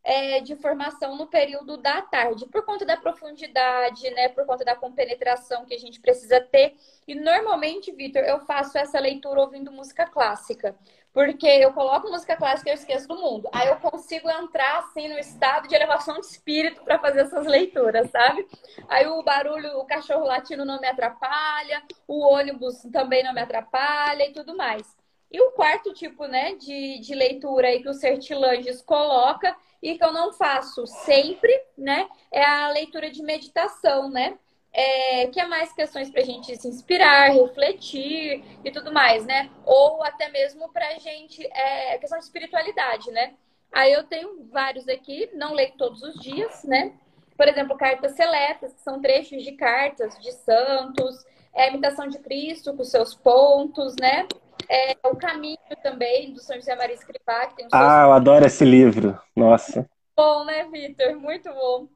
é, 0.03 0.41
de 0.41 0.55
formação 0.55 1.15
no 1.15 1.27
período 1.27 1.77
da 1.77 2.01
tarde, 2.01 2.45
por 2.47 2.63
conta 2.65 2.85
da 2.85 2.97
profundidade, 2.97 4.09
né? 4.11 4.29
Por 4.29 4.45
conta 4.45 4.65
da 4.65 4.75
compenetração 4.75 5.65
que 5.65 5.73
a 5.73 5.79
gente 5.79 5.99
precisa 5.99 6.41
ter. 6.41 6.75
E 7.07 7.15
normalmente, 7.15 7.91
Vitor, 7.91 8.21
eu 8.23 8.39
faço 8.41 8.77
essa 8.77 8.99
leitura 8.99 9.39
ouvindo 9.39 9.71
música 9.71 10.05
clássica. 10.05 10.75
Porque 11.13 11.45
eu 11.47 11.71
coloco 11.73 12.09
música 12.09 12.35
clássica 12.35 12.69
e 12.69 12.73
eu 12.73 12.75
esqueço 12.75 13.07
do 13.07 13.15
mundo. 13.15 13.47
Aí 13.53 13.67
eu 13.67 13.75
consigo 13.77 14.29
entrar 14.29 14.79
assim 14.79 15.07
no 15.07 15.19
estado 15.19 15.67
de 15.67 15.75
elevação 15.75 16.19
de 16.19 16.25
espírito 16.25 16.83
para 16.83 16.97
fazer 16.99 17.21
essas 17.21 17.45
leituras, 17.45 18.09
sabe? 18.09 18.47
Aí 18.89 19.05
o 19.05 19.21
barulho, 19.21 19.77
o 19.77 19.85
cachorro 19.85 20.25
latino 20.25 20.65
não 20.65 20.81
me 20.81 20.87
atrapalha, 20.87 21.83
o 22.07 22.19
ônibus 22.19 22.81
também 22.91 23.23
não 23.23 23.31
me 23.33 23.41
atrapalha 23.41 24.27
e 24.27 24.33
tudo 24.33 24.57
mais. 24.57 25.02
E 25.33 25.41
o 25.41 25.51
quarto 25.51 25.93
tipo, 25.93 26.27
né, 26.27 26.55
de, 26.55 26.99
de 26.99 27.15
leitura 27.15 27.67
aí 27.67 27.81
que 27.81 27.89
o 27.89 27.93
Sertilanges 27.93 28.81
coloca 28.81 29.53
e 29.81 29.97
que 29.97 30.03
eu 30.03 30.13
não 30.13 30.31
faço 30.31 30.85
sempre, 30.85 31.51
né, 31.77 32.07
é 32.31 32.45
a 32.45 32.69
leitura 32.69 33.09
de 33.09 33.21
meditação, 33.23 34.09
né? 34.09 34.37
é, 34.73 35.27
que 35.27 35.39
é 35.39 35.45
mais 35.45 35.71
questões 35.71 36.09
para 36.09 36.21
a 36.21 36.25
gente 36.25 36.55
se 36.57 36.67
inspirar, 36.67 37.31
refletir 37.31 38.43
e 38.65 38.71
tudo 38.71 38.91
mais, 38.91 39.23
né? 39.23 39.49
Ou 39.63 40.03
até 40.03 40.29
mesmo 40.29 40.67
para 40.73 40.87
a 40.87 40.97
gente, 40.97 41.45
é, 41.53 41.97
questão 41.99 42.17
de 42.17 42.25
espiritualidade, 42.25 43.11
né? 43.11 43.35
Aí 43.71 43.93
eu 43.93 44.03
tenho 44.03 44.47
vários 44.51 44.87
aqui, 44.87 45.29
não 45.33 45.53
leio 45.53 45.73
todos 45.77 46.01
os 46.01 46.15
dias, 46.15 46.63
né? 46.63 46.93
Por 47.37 47.47
exemplo, 47.47 47.77
cartas 47.77 48.13
seletas, 48.13 48.73
que 48.73 48.81
são 48.81 48.99
trechos 48.99 49.43
de 49.43 49.51
cartas 49.53 50.17
de 50.19 50.31
santos, 50.31 51.23
é 51.53 51.69
imitação 51.69 52.07
de 52.07 52.17
Cristo 52.17 52.75
com 52.75 52.83
seus 52.83 53.13
pontos, 53.13 53.95
né? 53.99 54.27
É, 54.69 54.97
o 55.03 55.15
caminho 55.15 55.57
também 55.81 56.33
do 56.33 56.39
São 56.39 56.55
José 56.55 56.75
Maria 56.75 56.95
Escrivá, 56.95 57.47
que 57.47 57.55
tem 57.55 57.67
Ah, 57.71 58.03
eu 58.05 58.11
adoro 58.13 58.45
esse 58.45 58.63
livro. 58.63 59.19
Nossa. 59.35 59.89
Bom, 60.15 60.45
né, 60.45 60.65
Vitor? 60.65 61.15
Muito 61.15 61.51
bom. 61.53 61.87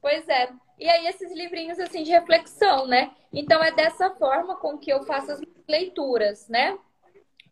Pois 0.00 0.28
é. 0.28 0.48
E 0.78 0.88
aí, 0.88 1.06
esses 1.06 1.32
livrinhos 1.32 1.78
assim 1.78 2.02
de 2.02 2.10
reflexão, 2.10 2.86
né? 2.86 3.12
Então, 3.32 3.62
é 3.62 3.72
dessa 3.72 4.10
forma 4.10 4.56
com 4.56 4.76
que 4.78 4.92
eu 4.92 5.02
faço 5.04 5.32
as 5.32 5.40
leituras, 5.68 6.48
né? 6.48 6.78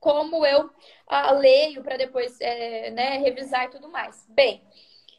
Como 0.01 0.45
eu 0.45 0.69
ah, 1.07 1.33
leio 1.33 1.83
para 1.83 1.97
depois 1.97 2.37
é, 2.41 2.91
né, 2.91 3.19
revisar 3.19 3.67
e 3.67 3.71
tudo 3.71 3.89
mais. 3.89 4.27
Bem, 4.29 4.63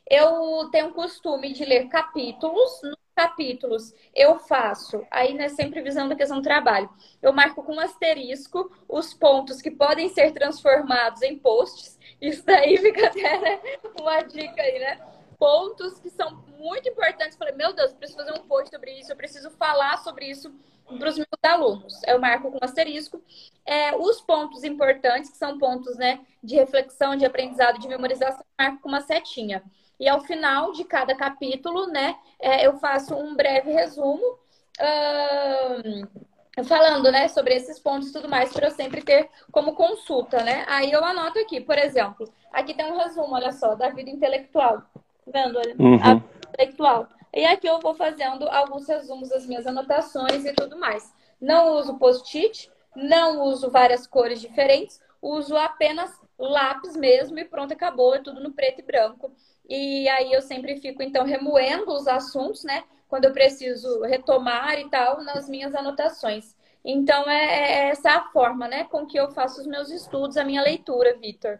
eu 0.10 0.70
tenho 0.72 0.88
o 0.90 0.94
costume 0.94 1.54
de 1.54 1.64
ler 1.64 1.88
capítulos. 1.88 2.82
Nos 2.84 3.03
capítulos 3.16 3.94
eu 4.14 4.40
faço, 4.40 5.06
aí 5.10 5.34
né, 5.34 5.50
sempre 5.50 5.82
visando 5.82 6.14
a 6.14 6.16
questão 6.16 6.38
do 6.38 6.44
trabalho, 6.44 6.90
eu 7.22 7.32
marco 7.32 7.64
com 7.64 7.76
um 7.76 7.80
asterisco 7.80 8.72
os 8.88 9.14
pontos 9.14 9.62
que 9.62 9.72
podem 9.72 10.10
ser 10.10 10.32
transformados 10.32 11.22
em 11.22 11.38
posts. 11.38 11.98
Isso 12.22 12.46
daí 12.46 12.78
fica 12.82 13.08
até 13.08 13.40
né, 13.40 13.60
uma 14.00 14.22
dica 14.22 14.62
aí, 14.62 14.80
né? 14.80 15.00
Pontos 15.38 16.00
que 16.00 16.10
são 16.10 16.44
muito 16.58 16.88
importantes. 16.88 17.38
Falei, 17.38 17.54
meu 17.54 17.74
Deus, 17.74 17.92
eu 17.92 17.98
preciso 17.98 18.20
fazer 18.20 18.40
um 18.40 18.48
post 18.48 18.70
sobre 18.70 18.92
isso, 19.00 19.12
eu 19.12 19.16
preciso 19.16 19.52
falar 19.52 19.98
sobre 19.98 20.26
isso 20.26 20.54
para 20.98 21.10
os 21.10 21.18
meus 21.18 21.28
alunos. 21.44 22.02
Eu 22.06 22.20
marco 22.20 22.52
com 22.52 22.58
um 22.58 22.66
asterisco. 22.66 23.22
É, 23.66 23.96
os 23.96 24.22
pontos 24.22 24.64
importantes, 24.64 25.30
que 25.30 25.38
são 25.38 25.58
pontos 25.58 25.98
né, 25.98 26.20
de 26.44 26.56
reflexão, 26.56 27.16
de 27.16 27.26
aprendizado, 27.26 27.80
de 27.80 27.88
memorização, 27.88 28.44
marco 28.58 28.82
com 28.82 28.90
uma 28.90 29.02
setinha. 29.02 29.64
E 30.04 30.10
ao 30.10 30.20
final 30.20 30.74
de 30.74 30.84
cada 30.84 31.16
capítulo, 31.16 31.88
né, 31.88 32.18
é, 32.38 32.68
eu 32.68 32.78
faço 32.78 33.16
um 33.16 33.34
breve 33.34 33.72
resumo. 33.72 34.38
Uh, 34.78 36.64
falando, 36.66 37.10
né, 37.10 37.30
sobre 37.30 37.56
esses 37.56 37.80
pontos 37.80 38.10
e 38.10 38.12
tudo 38.12 38.28
mais, 38.28 38.52
para 38.52 38.68
eu 38.68 38.72
sempre 38.72 39.02
ter 39.02 39.30
como 39.50 39.76
consulta, 39.76 40.44
né? 40.44 40.66
Aí 40.68 40.92
eu 40.92 41.02
anoto 41.06 41.40
aqui, 41.40 41.62
por 41.62 41.78
exemplo, 41.78 42.30
aqui 42.52 42.74
tem 42.74 42.86
um 42.92 42.98
resumo, 42.98 43.34
olha 43.34 43.54
só, 43.54 43.76
da 43.76 43.92
vida 43.92 44.10
intelectual. 44.10 44.80
Tá 44.82 44.92
vendo? 45.28 45.58
Uhum. 45.80 45.96
a 45.96 46.16
vida 46.16 46.30
intelectual. 46.50 47.08
E 47.34 47.46
aqui 47.46 47.66
eu 47.66 47.80
vou 47.80 47.96
fazendo 47.96 48.50
alguns 48.50 48.86
resumos 48.86 49.30
das 49.30 49.46
minhas 49.46 49.66
anotações 49.66 50.44
e 50.44 50.52
tudo 50.52 50.78
mais. 50.78 51.14
Não 51.40 51.78
uso 51.78 51.98
post-it, 51.98 52.70
não 52.94 53.44
uso 53.44 53.72
várias 53.72 54.06
cores 54.06 54.42
diferentes, 54.42 55.02
uso 55.22 55.56
apenas 55.56 56.12
lápis 56.38 56.98
mesmo 56.98 57.40
e 57.40 57.46
pronto, 57.46 57.72
acabou, 57.72 58.14
é 58.14 58.20
tudo 58.20 58.42
no 58.42 58.52
preto 58.52 58.80
e 58.80 58.84
branco. 58.84 59.32
E 59.68 60.08
aí 60.10 60.32
eu 60.34 60.42
sempre 60.42 60.78
fico, 60.78 61.02
então, 61.02 61.26
remoendo 61.26 61.92
os 61.92 62.08
assuntos, 62.08 62.64
né? 62.64 62.84
Quando 63.08 63.26
eu 63.26 63.32
preciso 63.32 64.02
retomar 64.02 64.80
e 64.80 64.90
tal, 64.90 65.24
nas 65.24 65.48
minhas 65.48 65.74
anotações. 65.74 66.56
Então, 66.84 67.30
é, 67.30 67.46
é 67.46 67.90
essa 67.90 68.12
a 68.12 68.24
forma, 68.32 68.68
né, 68.68 68.86
com 68.86 69.06
que 69.06 69.18
eu 69.18 69.32
faço 69.32 69.62
os 69.62 69.68
meus 69.68 69.90
estudos, 69.90 70.36
a 70.36 70.44
minha 70.44 70.62
leitura, 70.62 71.16
Vitor. 71.18 71.60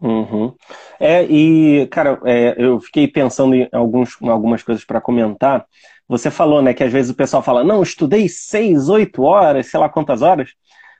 Uhum. 0.00 0.54
É, 0.98 1.24
e, 1.24 1.86
cara, 1.88 2.20
é, 2.24 2.54
eu 2.58 2.80
fiquei 2.80 3.06
pensando 3.06 3.54
em, 3.54 3.68
alguns, 3.72 4.20
em 4.20 4.28
algumas 4.28 4.62
coisas 4.62 4.84
para 4.84 5.00
comentar. 5.00 5.64
Você 6.08 6.30
falou, 6.30 6.62
né, 6.62 6.72
que 6.74 6.82
às 6.82 6.92
vezes 6.92 7.10
o 7.10 7.16
pessoal 7.16 7.42
fala, 7.42 7.62
não, 7.62 7.82
estudei 7.82 8.28
seis, 8.28 8.88
oito 8.88 9.22
horas, 9.22 9.66
sei 9.66 9.78
lá 9.78 9.88
quantas 9.88 10.22
horas. 10.22 10.50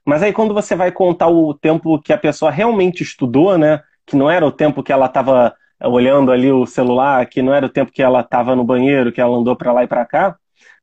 Mas 0.04 0.22
aí 0.22 0.32
quando 0.32 0.54
você 0.54 0.76
vai 0.76 0.92
contar 0.92 1.28
o 1.28 1.54
tempo 1.54 2.00
que 2.00 2.12
a 2.12 2.18
pessoa 2.18 2.50
realmente 2.50 3.02
estudou, 3.02 3.58
né, 3.58 3.82
que 4.06 4.16
não 4.16 4.30
era 4.30 4.46
o 4.46 4.52
tempo 4.52 4.82
que 4.82 4.92
ela 4.92 5.06
estava 5.06 5.54
olhando 5.82 6.32
ali 6.32 6.50
o 6.50 6.66
celular, 6.66 7.24
que 7.26 7.42
não 7.42 7.54
era 7.54 7.66
o 7.66 7.70
tempo 7.70 7.92
que 7.92 8.02
ela 8.02 8.20
estava 8.20 8.56
no 8.56 8.64
banheiro, 8.64 9.12
que 9.12 9.20
ela 9.20 9.36
andou 9.36 9.54
para 9.54 9.72
lá 9.72 9.84
e 9.84 9.86
para 9.86 10.04
cá, 10.04 10.36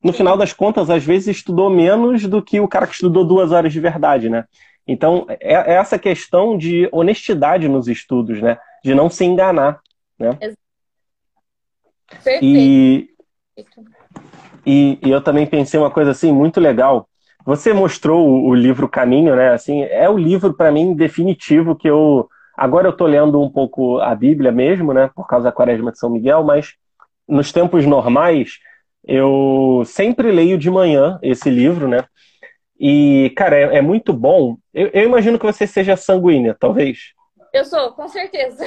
no 0.03 0.13
final 0.13 0.38
das 0.38 0.53
contas, 0.53 0.89
às 0.89 1.03
vezes 1.03 1.38
estudou 1.38 1.69
menos 1.69 2.27
do 2.27 2.41
que 2.41 2.60
o 2.60 2.67
cara 2.67 2.86
que 2.86 2.93
estudou 2.93 3.25
duas 3.25 3.51
horas 3.51 3.73
de 3.73 3.79
verdade, 3.79 4.29
né? 4.29 4.45
Então, 4.88 5.25
é, 5.27 5.53
é 5.53 5.73
essa 5.73 5.97
questão 5.97 6.58
de 6.58 6.88
honestidade 6.91 7.67
nos 7.67 7.88
estudos, 7.88 8.39
né? 8.41 8.58
De 8.84 8.93
não 8.93 9.10
se 9.10 9.25
enganar, 9.25 9.79
né? 10.19 10.38
Perfeito. 12.08 12.45
E, 12.45 13.10
e, 14.63 14.99
e 15.03 15.10
eu 15.10 15.21
também 15.21 15.47
pensei 15.47 15.79
uma 15.79 15.89
coisa 15.89 16.12
assim 16.12 16.31
muito 16.31 16.60
legal. 16.60 17.10
Você 17.43 17.73
mostrou 17.73 18.27
o, 18.27 18.49
o 18.49 18.53
livro 18.53 18.88
Caminho, 18.88 19.36
né? 19.36 19.53
Assim, 19.53 19.81
é 19.84 20.08
o 20.08 20.17
livro 20.17 20.53
para 20.53 20.71
mim 20.71 20.93
definitivo 20.93 21.75
que 21.75 21.89
eu 21.89 22.29
Agora 22.57 22.87
eu 22.87 22.91
estou 22.91 23.07
lendo 23.07 23.41
um 23.41 23.49
pouco 23.49 23.99
a 23.99 24.15
Bíblia 24.15 24.51
mesmo, 24.51 24.93
né, 24.93 25.09
por 25.13 25.27
causa 25.27 25.45
da 25.45 25.51
Quaresma 25.51 25.91
de 25.91 25.99
São 25.99 26.09
Miguel, 26.09 26.43
mas 26.43 26.73
nos 27.27 27.51
tempos 27.51 27.85
normais 27.85 28.59
eu 29.05 29.83
sempre 29.85 30.31
leio 30.31 30.57
de 30.57 30.69
manhã 30.69 31.19
esse 31.21 31.49
livro, 31.49 31.87
né? 31.87 32.05
E, 32.79 33.31
cara, 33.35 33.55
é, 33.55 33.77
é 33.77 33.81
muito 33.81 34.11
bom. 34.11 34.57
Eu, 34.73 34.89
eu, 34.93 35.03
imagino 35.03 35.37
que 35.37 35.45
você 35.45 35.67
seja 35.67 35.95
sanguínea, 35.95 36.55
talvez. 36.59 37.13
Eu 37.53 37.63
sou, 37.63 37.91
com 37.91 38.07
certeza. 38.07 38.65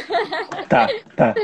Tá, 0.69 0.87
tá. 1.17 1.35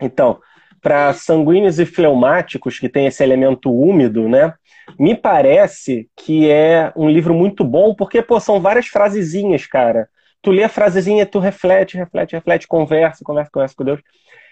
Então, 0.00 0.40
para 0.80 1.12
sanguíneos 1.12 1.78
e 1.78 1.86
fleumáticos, 1.86 2.78
que 2.78 2.88
tem 2.88 3.06
esse 3.06 3.22
elemento 3.22 3.70
úmido, 3.70 4.28
né? 4.28 4.54
Me 4.98 5.14
parece 5.14 6.08
que 6.16 6.50
é 6.50 6.92
um 6.96 7.08
livro 7.08 7.34
muito 7.34 7.62
bom, 7.62 7.94
porque, 7.94 8.22
pô, 8.22 8.40
são 8.40 8.60
várias 8.60 8.86
frasezinhas, 8.86 9.66
cara 9.66 10.08
tu 10.46 10.52
lê 10.52 10.62
a 10.62 10.68
frasezinha, 10.68 11.26
tu 11.26 11.40
reflete, 11.40 11.96
reflete, 11.96 12.36
reflete, 12.36 12.68
conversa, 12.68 13.24
conversa, 13.24 13.50
conversa 13.52 13.74
com 13.74 13.82
Deus. 13.82 14.00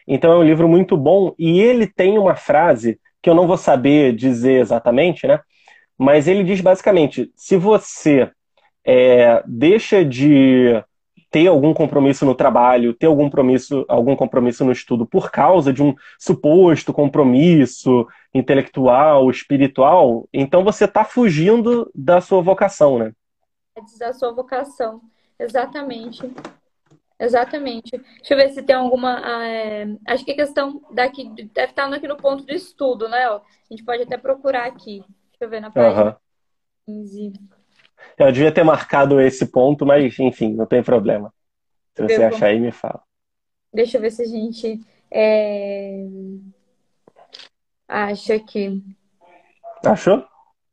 Então 0.09 0.33
é 0.33 0.37
um 0.37 0.43
livro 0.43 0.69
muito 0.69 0.97
bom 0.97 1.33
e 1.39 1.61
ele 1.61 1.87
tem 1.87 2.19
uma 2.19 2.35
frase 2.35 2.99
que 3.23 3.31
eu 3.31 3.35
não 3.35 3.47
vou 3.47 3.57
saber 3.57 4.13
dizer 4.13 4.61
exatamente, 4.61 5.25
né? 5.25 5.39
Mas 5.97 6.27
ele 6.27 6.43
diz 6.43 6.61
basicamente: 6.61 7.31
se 7.37 7.57
você 7.57 8.29
é, 8.85 9.41
deixa 9.47 10.05
de 10.05 10.83
ter 11.31 11.47
algum 11.47 11.73
compromisso 11.73 12.27
no 12.27 12.35
trabalho, 12.35 12.93
ter 12.93 13.07
algum 13.07 13.27
compromisso, 13.27 13.85
algum 13.89 14.17
compromisso 14.17 14.65
no 14.65 14.73
estudo 14.73 15.07
por 15.07 15.31
causa 15.31 15.73
de 15.73 15.81
um 15.81 15.95
suposto 16.19 16.93
compromisso 16.93 18.05
intelectual, 18.35 19.31
espiritual, 19.31 20.29
então 20.33 20.65
você 20.65 20.87
está 20.87 21.05
fugindo 21.05 21.89
da 21.95 22.21
sua 22.21 22.43
vocação, 22.43 22.99
né? 22.99 23.13
Da 24.01 24.13
sua 24.13 24.33
vocação. 24.33 25.01
Exatamente. 25.39 26.31
Exatamente. 27.19 27.91
Deixa 27.91 28.35
eu 28.35 28.37
ver 28.37 28.51
se 28.51 28.63
tem 28.63 28.75
alguma. 28.75 29.21
Ah, 29.25 29.47
é... 29.47 29.87
Acho 30.07 30.25
que 30.25 30.33
a 30.33 30.37
questão 30.37 30.83
daqui 30.91 31.29
deve 31.53 31.71
estar 31.71 31.93
aqui 31.93 32.09
no 32.09 32.17
ponto 32.17 32.45
de 32.45 32.55
estudo, 32.55 33.09
né? 33.09 33.25
A 33.27 33.41
gente 33.71 33.85
pode 33.85 34.03
até 34.03 34.17
procurar 34.17 34.67
aqui. 34.67 35.05
Deixa 35.31 35.43
eu 35.43 35.49
ver 35.49 35.61
na 35.61 35.71
página 35.71 36.05
uhum. 36.07 36.15
15. 36.87 37.33
Eu 38.19 38.33
devia 38.33 38.53
ter 38.53 38.65
marcado 38.65 39.21
esse 39.21 39.47
ponto, 39.47 39.87
mas 39.87 40.19
enfim, 40.19 40.55
não 40.55 40.67
tem 40.67 40.83
problema. 40.83 41.33
Se 41.95 42.03
você 42.03 42.23
eu 42.23 42.29
achar 42.29 42.47
aí, 42.47 42.61
me 42.61 42.73
fala. 42.73 43.03
Deixa 43.73 43.97
eu 43.97 44.01
ver 44.01 44.11
se 44.11 44.23
a 44.23 44.27
gente 44.27 44.81
é... 45.11 46.05
acha 47.89 48.35
aqui. 48.35 48.83
Achou? 49.85 50.21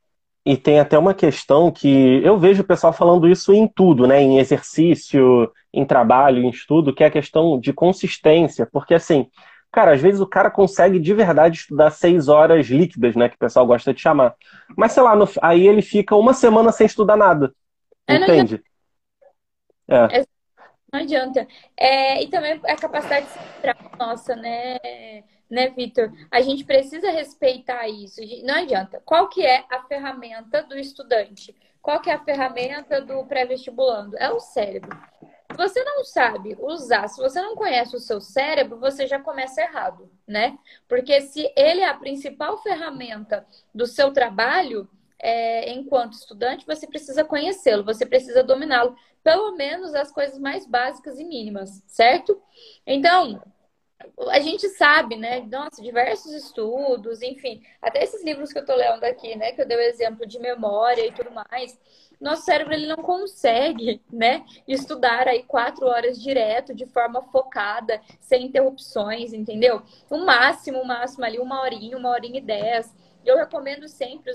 e 0.47 0.57
tem 0.57 0.81
até 0.81 0.97
uma 0.97 1.13
questão 1.13 1.71
que 1.71 2.23
eu 2.25 2.39
vejo 2.39 2.63
o 2.63 2.67
pessoal 2.67 2.95
falando 2.95 3.29
isso 3.29 3.53
em 3.53 3.69
tudo, 3.69 4.07
né? 4.07 4.23
Em 4.23 4.39
exercício, 4.39 5.53
em 5.71 5.85
trabalho, 5.85 6.43
em 6.43 6.49
estudo, 6.49 6.95
que 6.95 7.05
é 7.05 7.09
a 7.09 7.11
questão 7.11 7.61
de 7.61 7.75
consistência. 7.75 8.65
Porque 8.65 8.95
assim, 8.95 9.29
Cara, 9.73 9.93
às 9.93 10.01
vezes 10.01 10.21
o 10.21 10.27
cara 10.27 10.51
consegue 10.51 10.99
de 10.99 11.15
verdade 11.15 11.59
estudar 11.59 11.91
seis 11.91 12.29
horas 12.29 12.67
líquidas, 12.67 13.15
né? 13.15 13.29
Que 13.29 13.37
o 13.37 13.39
pessoal 13.39 13.67
gosta 13.67 13.95
de 13.95 14.01
chamar. 14.01 14.35
Mas, 14.77 14.93
sei 14.93 15.03
lá, 15.03 15.15
no... 15.15 15.29
aí 15.41 15.67
ele 15.67 15.83
fica 15.83 16.17
uma 16.17 16.35
semana 16.35 16.73
sem 16.73 16.87
estudar 16.87 17.17
nada. 17.17 17.55
É, 18.07 18.17
entende? 18.17 18.63
Não 19.87 20.05
adianta. 20.05 20.17
É. 20.17 20.27
Não 20.93 21.01
adianta. 21.01 21.47
É, 21.77 22.23
e 22.23 22.29
também 22.29 22.61
a 22.65 22.77
capacidade 22.77 23.27
de 23.27 23.33
se 23.33 23.39
nossa, 23.99 24.35
né, 24.35 24.77
né, 25.49 25.69
Vitor? 25.69 26.11
A 26.31 26.41
gente 26.41 26.65
precisa 26.65 27.11
respeitar 27.11 27.87
isso. 27.89 28.21
Não 28.45 28.55
adianta. 28.55 29.01
Qual 29.05 29.29
que 29.29 29.45
é 29.45 29.65
a 29.71 29.83
ferramenta 29.83 30.63
do 30.63 30.77
estudante? 30.77 31.55
Qual 31.81 32.01
que 32.01 32.11
é 32.11 32.15
a 32.15 32.25
ferramenta 32.25 33.01
do 33.01 33.25
pré-vestibulando? 33.25 34.17
É 34.19 34.31
o 34.31 34.41
cérebro. 34.41 34.99
Você 35.57 35.83
não 35.83 36.05
sabe 36.05 36.57
usar, 36.61 37.09
se 37.09 37.21
você 37.21 37.41
não 37.41 37.55
conhece 37.55 37.95
o 37.97 38.01
seu 38.01 38.21
cérebro, 38.21 38.79
você 38.79 39.07
já 39.07 39.19
começa 39.19 39.61
errado, 39.61 40.11
né? 40.27 40.59
Porque 40.89 41.21
se 41.21 41.53
ele 41.57 41.81
é 41.81 41.89
a 41.89 41.95
principal 41.95 42.59
ferramenta 42.59 43.47
do 43.75 43.87
seu 43.87 44.13
trabalho, 44.13 44.89
é, 45.19 45.71
enquanto 45.71 46.15
estudante, 46.15 46.67
você 46.67 46.87
precisa 46.87 47.25
conhecê-lo, 47.25 47.85
você 47.85 48.07
precisa 48.07 48.43
dominá-lo, 48.43 48.97
pelo 49.23 49.53
menos 49.53 49.95
as 49.95 50.11
coisas 50.11 50.39
mais 50.39 50.67
básicas 50.67 51.19
e 51.19 51.25
mínimas, 51.25 51.83
certo? 51.87 52.41
Então, 52.87 53.43
a 54.31 54.41
gente 54.41 54.69
sabe, 54.71 55.17
né? 55.17 55.41
Nossa, 55.41 55.83
diversos 55.83 56.33
estudos, 56.33 57.21
enfim, 57.23 57.63
até 57.83 58.03
esses 58.03 58.25
livros 58.25 58.53
que 58.53 58.59
eu 58.59 58.65
tô 58.65 58.75
lendo 58.75 59.05
aqui, 59.05 59.37
né? 59.37 59.53
Que 59.53 59.61
eu 59.63 59.67
dei 59.69 59.77
o 59.77 59.81
exemplo 59.81 60.27
de 60.27 60.39
memória 60.39 61.07
e 61.07 61.13
tudo 61.13 61.31
mais. 61.31 61.79
Nosso 62.21 62.43
cérebro 62.43 62.75
ele 62.75 62.87
não 62.87 62.99
consegue, 62.99 64.03
né? 64.13 64.45
Estudar 64.69 65.27
aí 65.27 65.43
quatro 65.43 65.87
horas 65.87 66.21
direto, 66.21 66.75
de 66.75 66.85
forma 66.87 67.23
focada, 67.23 68.01
sem 68.21 68.45
interrupções, 68.47 69.33
entendeu? 69.33 69.83
O 70.11 70.19
máximo, 70.19 70.81
o 70.81 70.87
máximo 70.87 71.25
ali, 71.25 71.39
uma 71.39 71.63
horinha, 71.63 71.97
uma 71.97 72.11
horinha 72.11 72.39
e 72.39 72.43
dez. 72.43 72.95
Eu 73.25 73.37
recomendo 73.37 73.89
sempre, 73.89 74.33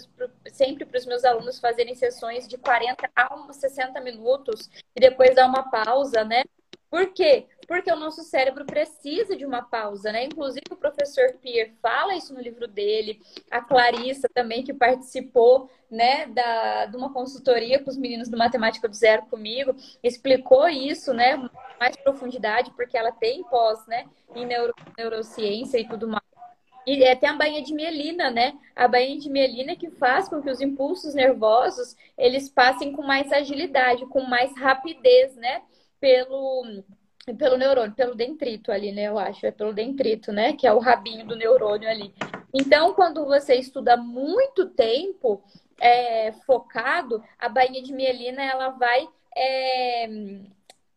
sempre 0.51 0.85
para 0.85 0.97
os 0.97 1.05
meus 1.05 1.23
alunos 1.23 1.59
fazerem 1.59 1.95
sessões 1.95 2.47
de 2.47 2.57
40 2.57 3.09
a 3.15 3.53
60 3.53 3.99
minutos 4.01 4.69
e 4.95 4.99
depois 4.99 5.35
dar 5.35 5.47
uma 5.47 5.69
pausa, 5.69 6.23
né? 6.23 6.43
Por 6.89 7.11
quê? 7.13 7.47
Porque 7.67 7.91
o 7.91 7.95
nosso 7.95 8.23
cérebro 8.23 8.65
precisa 8.65 9.35
de 9.35 9.45
uma 9.45 9.61
pausa, 9.61 10.11
né? 10.11 10.25
Inclusive 10.25 10.65
o 10.71 10.75
professor 10.75 11.33
Pierre 11.41 11.73
fala 11.81 12.15
isso 12.15 12.33
no 12.33 12.41
livro 12.41 12.67
dele, 12.67 13.21
a 13.49 13.61
Clarissa 13.61 14.27
também, 14.33 14.63
que 14.63 14.73
participou, 14.73 15.69
né, 15.89 16.27
da, 16.27 16.85
de 16.87 16.97
uma 16.97 17.13
consultoria 17.13 17.81
com 17.83 17.89
os 17.89 17.97
meninos 17.97 18.27
do 18.29 18.37
Matemática 18.37 18.87
do 18.87 18.95
Zero 18.95 19.25
comigo, 19.27 19.75
explicou 20.03 20.67
isso, 20.67 21.13
né, 21.13 21.37
mais 21.79 21.95
profundidade, 21.95 22.71
porque 22.75 22.97
ela 22.97 23.11
tem 23.11 23.43
pós, 23.43 23.85
né, 23.87 24.05
em 24.35 24.45
neuro, 24.45 24.73
neurociência 24.97 25.79
e 25.79 25.87
tudo 25.87 26.07
mais. 26.07 26.25
E 26.85 27.03
é, 27.03 27.15
tem 27.15 27.29
a 27.29 27.33
bainha 27.33 27.63
de 27.63 27.73
mielina, 27.73 28.29
né? 28.29 28.53
A 28.75 28.87
bainha 28.87 29.19
de 29.19 29.27
mielina 29.27 29.75
que 29.75 29.89
faz 29.89 30.29
com 30.29 30.39
que 30.41 30.49
os 30.51 30.61
impulsos 30.61 31.15
nervosos 31.15 31.95
eles 32.15 32.47
passem 32.47 32.91
com 32.91 33.01
mais 33.01 33.31
agilidade, 33.31 34.05
com 34.05 34.21
mais 34.21 34.55
rapidez, 34.55 35.35
né? 35.35 35.63
Pelo, 35.99 36.83
pelo 37.33 37.57
neurônio, 37.57 37.95
pelo 37.95 38.13
dentrito 38.13 38.71
ali, 38.71 38.91
né? 38.91 39.03
Eu 39.03 39.17
acho, 39.17 39.45
é 39.45 39.51
pelo 39.51 39.73
dentrito, 39.73 40.31
né? 40.31 40.53
Que 40.53 40.67
é 40.67 40.73
o 40.73 40.79
rabinho 40.79 41.25
do 41.25 41.35
neurônio 41.35 41.89
ali. 41.89 42.13
Então, 42.53 42.93
quando 42.93 43.25
você 43.25 43.55
estuda 43.55 43.97
muito 43.97 44.69
tempo 44.69 45.41
é, 45.79 46.31
focado, 46.45 47.23
a 47.39 47.49
bainha 47.49 47.81
de 47.81 47.91
mielina 47.93 48.43
ela 48.43 48.69
vai 48.69 49.07
é, 49.35 50.07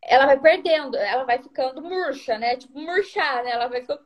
ela 0.01 0.25
vai 0.25 0.39
perdendo, 0.39 0.95
ela 0.97 1.23
vai 1.23 1.39
ficando 1.39 1.81
murcha, 1.81 2.37
né? 2.37 2.55
Tipo, 2.55 2.79
murchar, 2.79 3.43
né? 3.43 3.51
Ela 3.51 3.67
vai 3.67 3.81
ficando 3.81 4.01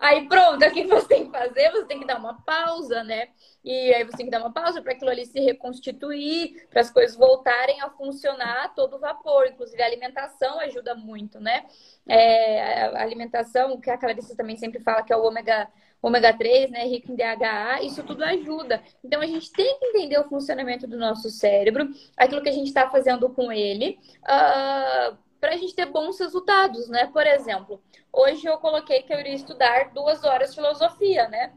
Aí 0.00 0.28
pronto, 0.28 0.64
o 0.64 0.70
que 0.70 0.86
você 0.86 1.08
tem 1.08 1.26
que 1.26 1.30
fazer? 1.30 1.70
Você 1.70 1.86
tem 1.86 2.00
que 2.00 2.06
dar 2.06 2.18
uma 2.18 2.42
pausa, 2.42 3.02
né? 3.02 3.28
E 3.64 3.94
aí 3.94 4.04
você 4.04 4.16
tem 4.16 4.26
que 4.26 4.32
dar 4.32 4.40
uma 4.40 4.52
pausa 4.52 4.82
para 4.82 4.92
aquilo 4.92 5.10
ali 5.10 5.24
se 5.24 5.40
reconstituir, 5.40 6.66
para 6.68 6.80
as 6.80 6.90
coisas 6.90 7.16
voltarem 7.16 7.80
a 7.80 7.88
funcionar 7.90 8.64
a 8.64 8.68
todo 8.68 8.98
vapor. 8.98 9.46
Inclusive 9.46 9.82
a 9.82 9.86
alimentação 9.86 10.60
ajuda 10.60 10.94
muito, 10.94 11.40
né? 11.40 11.64
É, 12.06 12.84
a 12.86 13.02
alimentação, 13.02 13.80
que 13.80 13.90
a 13.90 13.96
Clarice 13.96 14.36
também 14.36 14.56
sempre 14.56 14.80
fala 14.80 15.02
que 15.02 15.12
é 15.12 15.16
o 15.16 15.24
ômega, 15.24 15.68
ômega 16.02 16.36
3, 16.36 16.70
né? 16.70 16.84
Rico 16.84 17.10
em 17.10 17.16
DHA, 17.16 17.82
isso 17.82 18.02
tudo 18.02 18.22
ajuda. 18.24 18.82
Então 19.02 19.20
a 19.20 19.26
gente 19.26 19.50
tem 19.52 19.78
que 19.78 19.86
entender 19.86 20.18
o 20.18 20.28
funcionamento 20.28 20.86
do 20.86 20.98
nosso 20.98 21.30
cérebro, 21.30 21.88
aquilo 22.16 22.42
que 22.42 22.50
a 22.50 22.52
gente 22.52 22.66
está 22.68 22.90
fazendo 22.90 23.30
com 23.30 23.50
ele. 23.50 23.98
Uh, 24.22 25.23
para 25.44 25.56
a 25.56 25.58
gente 25.58 25.74
ter 25.74 25.84
bons 25.84 26.18
resultados, 26.18 26.88
né? 26.88 27.06
Por 27.12 27.26
exemplo, 27.26 27.78
hoje 28.10 28.46
eu 28.46 28.56
coloquei 28.56 29.02
que 29.02 29.12
eu 29.12 29.20
iria 29.20 29.34
estudar 29.34 29.92
duas 29.92 30.24
horas 30.24 30.48
de 30.48 30.56
filosofia, 30.56 31.28
né? 31.28 31.52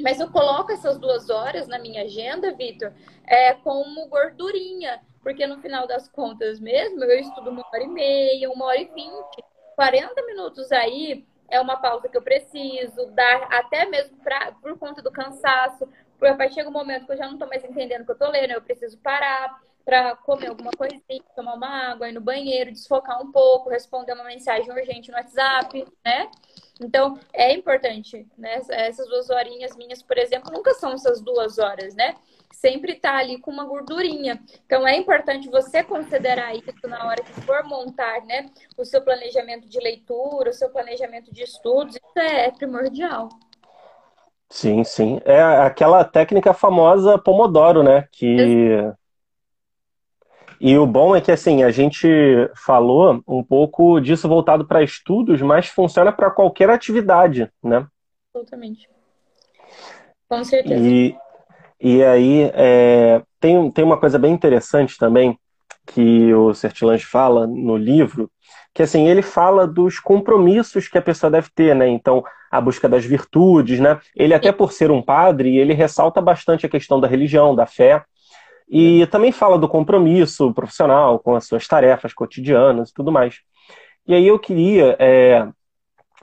Mas 0.00 0.18
eu 0.18 0.28
coloco 0.28 0.72
essas 0.72 0.98
duas 0.98 1.30
horas 1.30 1.68
na 1.68 1.78
minha 1.78 2.02
agenda, 2.02 2.52
Vitor, 2.52 2.92
é, 3.24 3.54
como 3.54 4.08
gordurinha, 4.08 5.00
porque 5.22 5.46
no 5.46 5.60
final 5.60 5.86
das 5.86 6.08
contas 6.08 6.58
mesmo 6.58 7.04
eu 7.04 7.20
estudo 7.20 7.50
uma 7.50 7.64
hora 7.72 7.84
e 7.84 7.86
meia, 7.86 8.50
uma 8.50 8.64
hora 8.64 8.80
e 8.80 8.86
vinte, 8.86 9.44
40 9.76 10.20
minutos 10.26 10.72
aí 10.72 11.24
é 11.48 11.60
uma 11.60 11.76
pausa 11.76 12.08
que 12.08 12.16
eu 12.16 12.22
preciso 12.22 13.06
dar, 13.12 13.46
até 13.52 13.86
mesmo 13.86 14.16
pra, 14.16 14.50
por 14.60 14.76
conta 14.76 15.00
do 15.00 15.12
cansaço, 15.12 15.88
porque 16.18 16.34
a 16.34 16.36
partir 16.36 16.64
do 16.64 16.72
momento 16.72 17.06
que 17.06 17.12
eu 17.12 17.16
já 17.16 17.26
não 17.26 17.34
estou 17.34 17.48
mais 17.48 17.62
entendendo 17.62 18.00
o 18.00 18.04
que 18.04 18.10
eu 18.10 18.14
estou 18.14 18.30
lendo, 18.30 18.50
eu 18.50 18.62
preciso 18.62 18.98
parar 18.98 19.62
para 19.84 20.16
comer 20.16 20.48
alguma 20.48 20.70
coisinha, 20.70 21.22
tomar 21.34 21.54
uma 21.54 21.90
água, 21.90 22.08
ir 22.08 22.12
no 22.12 22.20
banheiro, 22.20 22.70
desfocar 22.72 23.20
um 23.22 23.30
pouco, 23.32 23.70
responder 23.70 24.12
uma 24.12 24.24
mensagem 24.24 24.70
urgente 24.70 25.10
no 25.10 25.16
WhatsApp, 25.16 25.84
né? 26.04 26.30
Então, 26.80 27.18
é 27.32 27.52
importante, 27.52 28.26
né? 28.36 28.60
Essas 28.70 29.08
duas 29.08 29.30
horinhas 29.30 29.76
minhas, 29.76 30.02
por 30.02 30.18
exemplo, 30.18 30.52
nunca 30.52 30.74
são 30.74 30.92
essas 30.92 31.20
duas 31.20 31.58
horas, 31.58 31.94
né? 31.94 32.14
Sempre 32.52 32.94
tá 32.94 33.16
ali 33.16 33.38
com 33.38 33.50
uma 33.50 33.64
gordurinha. 33.64 34.40
Então, 34.66 34.86
é 34.86 34.96
importante 34.96 35.48
você 35.48 35.82
considerar 35.82 36.54
isso 36.54 36.86
na 36.86 37.06
hora 37.06 37.22
que 37.22 37.32
for 37.42 37.64
montar, 37.64 38.24
né? 38.24 38.50
O 38.76 38.84
seu 38.84 39.02
planejamento 39.02 39.68
de 39.68 39.78
leitura, 39.78 40.50
o 40.50 40.54
seu 40.54 40.70
planejamento 40.70 41.32
de 41.32 41.42
estudos, 41.42 41.96
isso 41.96 42.18
é 42.18 42.50
primordial. 42.50 43.28
Sim, 44.50 44.84
sim. 44.84 45.18
É 45.24 45.40
aquela 45.40 46.04
técnica 46.04 46.52
famosa 46.52 47.18
Pomodoro, 47.18 47.82
né? 47.82 48.06
Que 48.12 48.92
e 50.64 50.78
o 50.78 50.86
bom 50.86 51.16
é 51.16 51.20
que 51.20 51.32
assim, 51.32 51.64
a 51.64 51.72
gente 51.72 52.08
falou 52.54 53.20
um 53.26 53.42
pouco 53.42 53.98
disso 53.98 54.28
voltado 54.28 54.64
para 54.64 54.80
estudos, 54.80 55.42
mas 55.42 55.66
funciona 55.66 56.12
para 56.12 56.30
qualquer 56.30 56.70
atividade, 56.70 57.50
né? 57.60 57.84
Absolutamente. 58.32 58.88
Com 60.28 60.44
certeza. 60.44 60.80
E, 60.80 61.16
e 61.80 62.04
aí 62.04 62.48
é, 62.54 63.20
tem, 63.40 63.72
tem 63.72 63.84
uma 63.84 63.98
coisa 63.98 64.20
bem 64.20 64.32
interessante 64.32 64.96
também 64.96 65.36
que 65.84 66.32
o 66.32 66.54
Sertilange 66.54 67.04
fala 67.04 67.44
no 67.44 67.76
livro, 67.76 68.30
que 68.72 68.84
assim, 68.84 69.08
ele 69.08 69.20
fala 69.20 69.66
dos 69.66 69.98
compromissos 69.98 70.86
que 70.86 70.96
a 70.96 71.02
pessoa 71.02 71.28
deve 71.28 71.48
ter, 71.52 71.74
né? 71.74 71.88
Então, 71.88 72.22
a 72.48 72.60
busca 72.60 72.88
das 72.88 73.04
virtudes, 73.04 73.80
né? 73.80 73.98
Ele 74.14 74.32
até 74.32 74.52
por 74.52 74.72
ser 74.72 74.92
um 74.92 75.02
padre, 75.02 75.58
ele 75.58 75.74
ressalta 75.74 76.20
bastante 76.20 76.64
a 76.64 76.68
questão 76.68 77.00
da 77.00 77.08
religião, 77.08 77.52
da 77.52 77.66
fé, 77.66 78.04
e 78.74 79.06
também 79.08 79.30
fala 79.30 79.58
do 79.58 79.68
compromisso 79.68 80.50
profissional 80.54 81.18
com 81.18 81.36
as 81.36 81.46
suas 81.46 81.68
tarefas 81.68 82.14
cotidianas 82.14 82.88
e 82.88 82.94
tudo 82.94 83.12
mais. 83.12 83.40
E 84.06 84.14
aí 84.14 84.26
eu 84.26 84.38
queria 84.38 84.96
é, 84.98 85.46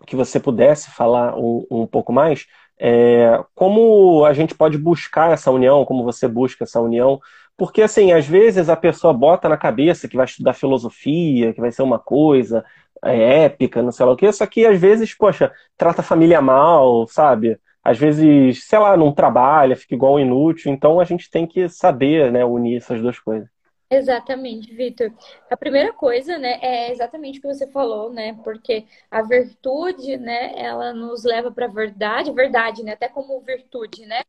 que 0.07 0.15
você 0.15 0.39
pudesse 0.39 0.89
falar 0.89 1.37
um, 1.37 1.63
um 1.69 1.85
pouco 1.85 2.11
mais 2.11 2.47
é, 2.79 3.39
como 3.53 4.25
a 4.25 4.33
gente 4.33 4.55
pode 4.55 4.79
buscar 4.79 5.31
essa 5.31 5.51
união, 5.51 5.85
como 5.85 6.03
você 6.03 6.27
busca 6.27 6.63
essa 6.63 6.81
união, 6.81 7.19
porque 7.55 7.83
assim, 7.83 8.13
às 8.13 8.25
vezes 8.25 8.67
a 8.67 8.75
pessoa 8.75 9.13
bota 9.13 9.47
na 9.47 9.57
cabeça 9.57 10.07
que 10.07 10.17
vai 10.17 10.25
estudar 10.25 10.53
filosofia, 10.53 11.53
que 11.53 11.61
vai 11.61 11.71
ser 11.71 11.83
uma 11.83 11.99
coisa 11.99 12.65
é, 13.03 13.43
épica, 13.43 13.83
não 13.83 13.91
sei 13.91 14.07
lá 14.07 14.13
o 14.13 14.15
que, 14.15 14.31
só 14.31 14.47
que 14.47 14.65
às 14.65 14.79
vezes, 14.79 15.13
poxa, 15.13 15.51
trata 15.77 16.01
a 16.01 16.03
família 16.03 16.41
mal, 16.41 17.05
sabe? 17.07 17.59
Às 17.89 17.97
vezes, 17.97 18.65
sei 18.65 18.77
lá, 18.77 18.95
não 18.95 19.11
trabalha, 19.11 19.75
fica 19.75 19.95
igual 19.95 20.19
inútil. 20.19 20.71
Então 20.71 20.99
a 20.99 21.03
gente 21.03 21.27
tem 21.29 21.47
que 21.47 21.67
saber, 21.67 22.31
né, 22.31 22.45
unir 22.45 22.77
essas 22.77 23.01
duas 23.01 23.17
coisas. 23.17 23.49
Exatamente, 23.89 24.71
Vitor. 24.75 25.11
A 25.49 25.57
primeira 25.57 25.91
coisa, 25.91 26.37
né, 26.37 26.59
é 26.61 26.91
exatamente 26.91 27.39
o 27.39 27.41
que 27.41 27.47
você 27.47 27.65
falou, 27.65 28.13
né? 28.13 28.37
Porque 28.43 28.85
a 29.09 29.23
virtude, 29.23 30.15
né, 30.17 30.53
ela 30.55 30.93
nos 30.93 31.23
leva 31.23 31.51
para 31.51 31.65
a 31.65 31.69
verdade, 31.69 32.31
verdade, 32.31 32.83
né? 32.83 32.91
Até 32.91 33.07
como 33.07 33.41
virtude, 33.41 34.05
né? 34.05 34.21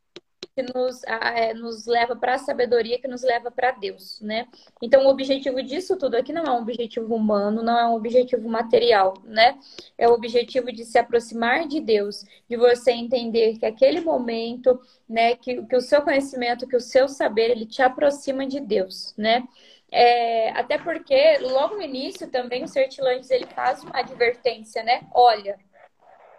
Que 0.54 0.62
nos, 0.62 1.02
é, 1.04 1.54
nos 1.54 1.86
leva 1.86 2.16
para 2.16 2.34
a 2.34 2.38
sabedoria, 2.38 2.98
que 2.98 3.08
nos 3.08 3.22
leva 3.22 3.50
para 3.50 3.70
Deus, 3.72 4.20
né? 4.20 4.46
Então, 4.82 5.04
o 5.06 5.08
objetivo 5.08 5.62
disso 5.62 5.96
tudo 5.96 6.16
aqui 6.16 6.32
não 6.32 6.44
é 6.44 6.50
um 6.50 6.62
objetivo 6.62 7.14
humano, 7.14 7.62
não 7.62 7.78
é 7.78 7.86
um 7.86 7.94
objetivo 7.94 8.48
material, 8.48 9.14
né? 9.24 9.58
É 9.96 10.08
o 10.08 10.12
objetivo 10.12 10.72
de 10.72 10.84
se 10.84 10.98
aproximar 10.98 11.66
de 11.66 11.80
Deus, 11.80 12.24
de 12.48 12.56
você 12.56 12.90
entender 12.92 13.58
que 13.58 13.66
aquele 13.66 14.00
momento, 14.00 14.80
né, 15.08 15.36
que, 15.36 15.62
que 15.64 15.76
o 15.76 15.80
seu 15.80 16.02
conhecimento, 16.02 16.66
que 16.66 16.76
o 16.76 16.80
seu 16.80 17.08
saber, 17.08 17.50
ele 17.50 17.66
te 17.66 17.82
aproxima 17.82 18.46
de 18.46 18.60
Deus, 18.60 19.14
né? 19.16 19.44
É, 19.92 20.50
até 20.50 20.78
porque 20.78 21.38
logo 21.38 21.74
no 21.76 21.82
início 21.82 22.30
também 22.30 22.62
o 22.62 22.68
Sertilantes 22.68 23.28
ele 23.30 23.46
faz 23.46 23.82
uma 23.82 23.98
advertência, 23.98 24.82
né? 24.84 25.02
Olha, 25.12 25.58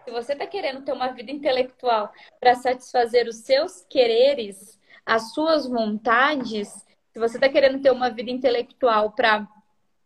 se 0.04 0.12
você 0.12 0.34
está 0.34 0.46
querendo 0.46 0.84
ter 0.84 0.94
uma 0.94 1.10
vida 1.10 1.32
intelectual 1.32 2.12
para 2.40 2.56
satisfazer 2.56 3.28
os 3.28 3.38
seus 3.38 3.86
quereres, 3.90 4.80
as 5.06 5.34
suas 5.34 5.68
vontades, 5.68 6.70
se 7.12 7.20
você 7.20 7.38
está 7.38 7.50
querendo 7.50 7.82
ter 7.82 7.92
uma 7.92 8.10
vida 8.10 8.32
intelectual 8.32 9.12
para 9.12 9.48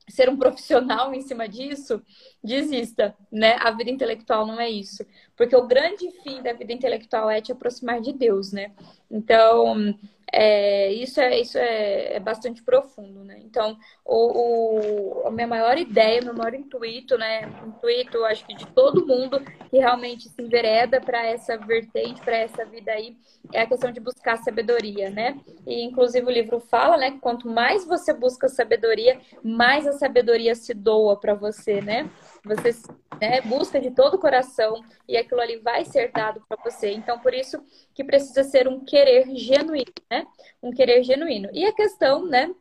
ser 0.08 0.30
um 0.30 0.38
profissional 0.38 1.14
em 1.14 1.22
cima 1.22 1.48
disso, 1.48 2.02
desista, 2.44 3.16
né? 3.32 3.58
A 3.60 3.72
vida 3.72 3.90
intelectual 3.90 4.46
não 4.46 4.60
é 4.60 4.70
isso. 4.70 5.06
Porque 5.36 5.56
o 5.56 5.66
grande 5.66 6.12
fim 6.22 6.42
da 6.42 6.54
vida 6.54 6.74
intelectual 6.74 7.30
é 7.30 7.42
te 7.42 7.52
aproximar 7.52 8.02
de 8.02 8.14
Deus, 8.14 8.52
né? 8.52 8.72
Então, 9.10 9.98
é, 10.32 10.92
isso, 10.92 11.20
é, 11.22 11.40
isso 11.40 11.58
é, 11.58 12.16
é, 12.16 12.20
bastante 12.20 12.62
profundo, 12.64 13.24
né? 13.24 13.40
Então, 13.44 13.78
o, 14.04 15.22
o, 15.24 15.28
a 15.28 15.32
minha 15.32 15.48
maior 15.48 15.78
ideia, 15.78 16.22
meu 16.22 16.34
maior 16.34 16.54
intuito, 16.54 17.18
né? 17.18 17.50
Intuito, 17.66 18.24
acho 18.26 18.46
que 18.46 18.56
de 18.56 18.66
todo 18.68 19.06
mundo 19.06 19.40
que 19.70 19.78
realmente 19.78 20.28
se 20.30 20.42
envereda 20.42 21.00
para 21.00 21.26
essa 21.26 21.58
vertente, 21.58 22.22
para 22.22 22.38
essa 22.38 22.66
vida 22.66 22.92
aí, 22.92 23.16
é 23.54 23.62
a 23.62 23.68
questão 23.68 23.92
de 23.92 24.00
buscar 24.00 24.38
sabedoria, 24.38 25.10
né? 25.10 25.40
E, 25.66 25.84
inclusive, 25.84 26.26
o 26.26 26.32
livro 26.32 26.60
fala, 26.60 26.98
né? 26.98 27.12
Que 27.12 27.20
quanto 27.20 27.48
mais 27.48 27.86
você 27.86 28.14
busca 28.14 28.48
sabedoria, 28.48 29.20
mais 29.44 29.88
a 29.88 29.94
sabedoria 29.94 30.56
se 30.56 30.74
doa 30.74 31.18
para 31.18 31.34
você, 31.34 31.82
né? 31.82 32.10
Você 32.46 32.72
né, 33.20 33.42
busca 33.42 33.80
de 33.80 33.92
todo 33.92 34.16
o 34.16 34.20
coração 34.20 34.84
e 35.08 35.18
aquilo 35.18 35.42
ali 35.42 35.58
vai 35.58 35.84
ser 35.84 36.12
dado 36.12 36.44
para 36.48 36.62
você. 36.64 36.92
Então, 36.92 37.20
por 37.20 37.34
isso 37.34 37.64
que 37.94 38.04
precisa 38.04 38.44
ser 38.44 38.68
um 38.68 38.84
querer 38.86 39.28
genuíno, 39.36 39.94
né? 40.10 40.28
Um 40.62 40.72
querer 40.72 41.04
genuíno. 41.04 41.50
E 41.52 41.66
a 41.66 41.74
questão, 41.74 42.26
né? 42.26 42.54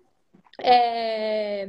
É... 0.63 1.69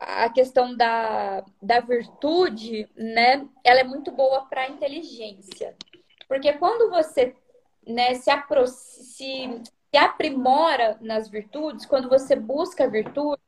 A 0.00 0.30
questão 0.30 0.76
da, 0.76 1.44
da 1.60 1.80
virtude, 1.80 2.88
né? 2.96 3.46
Ela 3.64 3.80
é 3.80 3.84
muito 3.84 4.10
boa 4.10 4.46
para 4.46 4.62
a 4.62 4.68
inteligência. 4.68 5.76
Porque 6.28 6.52
quando 6.54 6.90
você 6.90 7.34
né, 7.86 8.14
se, 8.14 8.30
apro 8.30 8.66
se, 8.66 9.62
se 9.90 9.96
aprimora 9.96 10.98
nas 11.00 11.28
virtudes, 11.28 11.86
quando 11.86 12.08
você 12.08 12.36
busca 12.36 12.84
a 12.84 12.88
virtude, 12.88 13.40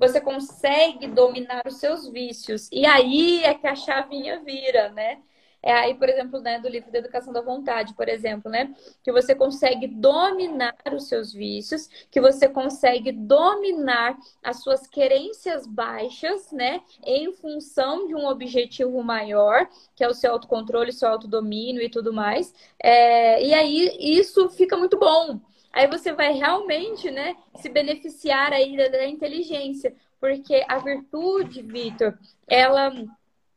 você 0.00 0.18
consegue 0.18 1.06
dominar 1.06 1.62
os 1.66 1.76
seus 1.76 2.08
vícios. 2.08 2.70
E 2.72 2.86
aí 2.86 3.44
é 3.44 3.52
que 3.52 3.66
a 3.66 3.76
chavinha 3.76 4.40
vira, 4.40 4.88
né? 4.88 5.20
É 5.62 5.74
aí, 5.74 5.94
por 5.94 6.08
exemplo, 6.08 6.40
né, 6.40 6.58
do 6.58 6.70
livro 6.70 6.90
da 6.90 6.98
Educação 7.00 7.34
da 7.34 7.42
Vontade, 7.42 7.92
por 7.92 8.08
exemplo, 8.08 8.50
né? 8.50 8.74
Que 9.02 9.12
você 9.12 9.34
consegue 9.34 9.86
dominar 9.86 10.74
os 10.90 11.06
seus 11.06 11.34
vícios, 11.34 11.86
que 12.10 12.18
você 12.18 12.48
consegue 12.48 13.12
dominar 13.12 14.16
as 14.42 14.62
suas 14.62 14.86
querências 14.86 15.66
baixas, 15.66 16.50
né? 16.50 16.80
Em 17.04 17.30
função 17.34 18.06
de 18.06 18.14
um 18.14 18.26
objetivo 18.26 19.02
maior, 19.02 19.68
que 19.94 20.02
é 20.02 20.08
o 20.08 20.14
seu 20.14 20.32
autocontrole, 20.32 20.92
seu 20.94 21.10
autodomínio 21.10 21.82
e 21.82 21.90
tudo 21.90 22.10
mais. 22.10 22.54
É, 22.82 23.44
e 23.44 23.52
aí 23.52 23.98
isso 24.00 24.48
fica 24.48 24.78
muito 24.78 24.98
bom 24.98 25.38
aí 25.72 25.86
você 25.86 26.12
vai 26.12 26.32
realmente, 26.32 27.10
né, 27.10 27.36
se 27.56 27.68
beneficiar 27.68 28.52
aí 28.52 28.76
da, 28.76 28.88
da 28.88 29.06
inteligência, 29.06 29.94
porque 30.20 30.64
a 30.68 30.78
virtude, 30.78 31.62
Vitor, 31.62 32.18
ela 32.46 32.92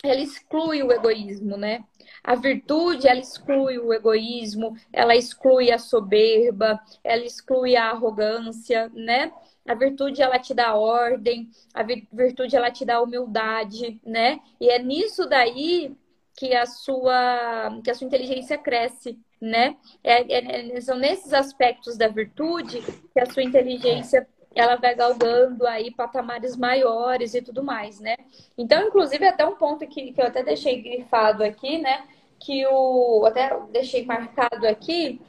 ela 0.04 0.20
exclui 0.20 0.84
o 0.84 0.92
egoísmo, 0.92 1.56
né? 1.56 1.82
A 2.22 2.36
virtude, 2.36 3.08
ela 3.08 3.22
exclui 3.22 3.80
o 3.80 3.94
egoísmo, 3.94 4.76
ela 4.92 5.16
exclui 5.16 5.72
a 5.72 5.78
soberba, 5.80 6.78
ela 7.02 7.24
exclui 7.24 7.78
a 7.78 7.90
arrogância, 7.90 8.92
né? 8.94 9.32
A 9.66 9.74
virtude, 9.74 10.22
ela 10.22 10.38
te 10.38 10.54
dá 10.54 10.76
ordem, 10.76 11.50
a 11.74 11.84
virtude, 11.84 12.54
ela 12.54 12.70
te 12.70 12.84
dá 12.84 13.02
humildade, 13.02 14.02
né? 14.06 14.42
E 14.60 14.70
é 14.70 14.78
nisso 14.78 15.26
daí 15.26 15.96
que 16.36 16.56
a 16.56 16.66
sua, 16.66 17.80
que 17.84 17.92
a 17.92 17.96
sua 17.96 18.08
inteligência 18.08 18.58
cresce, 18.58 19.20
né? 19.40 19.76
É, 20.04 20.22
é, 20.22 20.76
é, 20.78 20.82
são 20.82 20.98
nesses 20.98 21.34
aspectos 21.34 21.98
da 21.98 22.08
virtude 22.08 22.82
que 22.82 23.20
a 23.20 23.26
sua 23.26 23.44
inteligência 23.44 24.28
ela 24.56 24.76
vai 24.76 24.96
galgando 24.96 25.66
aí 25.66 25.92
patamares 25.92 26.56
maiores 26.56 27.34
e 27.34 27.42
tudo 27.42 27.64
mais, 27.64 28.00
né? 28.00 28.16
Então, 28.58 28.88
inclusive, 28.88 29.26
até 29.26 29.46
um 29.46 29.56
ponto 29.56 29.86
que, 29.88 30.12
que 30.12 30.22
eu 30.22 30.28
até 30.28 30.44
deixei 30.44 30.82
grifado 30.82 31.44
aqui, 31.44 31.80
né? 31.80 32.04
Que 32.40 32.66
o. 32.68 33.26
Até 33.26 33.58
deixei 33.72 34.06
marcado 34.06 34.68
aqui, 34.68 35.20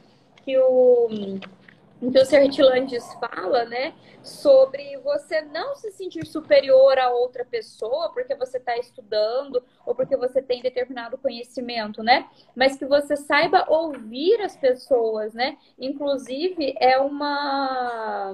que 0.43 0.57
o 0.57 1.09
que 1.99 2.19
o 2.19 2.25
Sertilandes 2.25 3.05
fala, 3.15 3.65
né, 3.65 3.93
sobre 4.21 4.97
você 4.97 5.41
não 5.41 5.75
se 5.75 5.91
sentir 5.91 6.25
superior 6.25 6.97
a 6.97 7.09
outra 7.09 7.45
pessoa 7.45 8.11
porque 8.11 8.35
você 8.35 8.57
está 8.57 8.77
estudando 8.77 9.63
ou 9.85 9.95
porque 9.95 10.15
você 10.17 10.41
tem 10.41 10.61
determinado 10.61 11.17
conhecimento, 11.17 12.03
né, 12.03 12.27
mas 12.55 12.77
que 12.77 12.85
você 12.85 13.15
saiba 13.15 13.65
ouvir 13.69 14.41
as 14.41 14.55
pessoas, 14.55 15.33
né, 15.33 15.57
inclusive 15.79 16.75
é 16.79 16.97
uma 16.97 18.33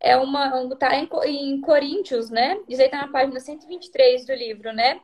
é 0.00 0.16
uma 0.16 0.76
tá 0.76 0.94
em, 0.96 1.08
em 1.26 1.60
Coríntios, 1.60 2.30
né, 2.30 2.60
diz 2.68 2.78
aí 2.80 2.88
tá 2.88 3.02
na 3.02 3.08
página 3.08 3.40
123 3.40 4.26
do 4.26 4.34
livro, 4.34 4.72
né, 4.72 5.00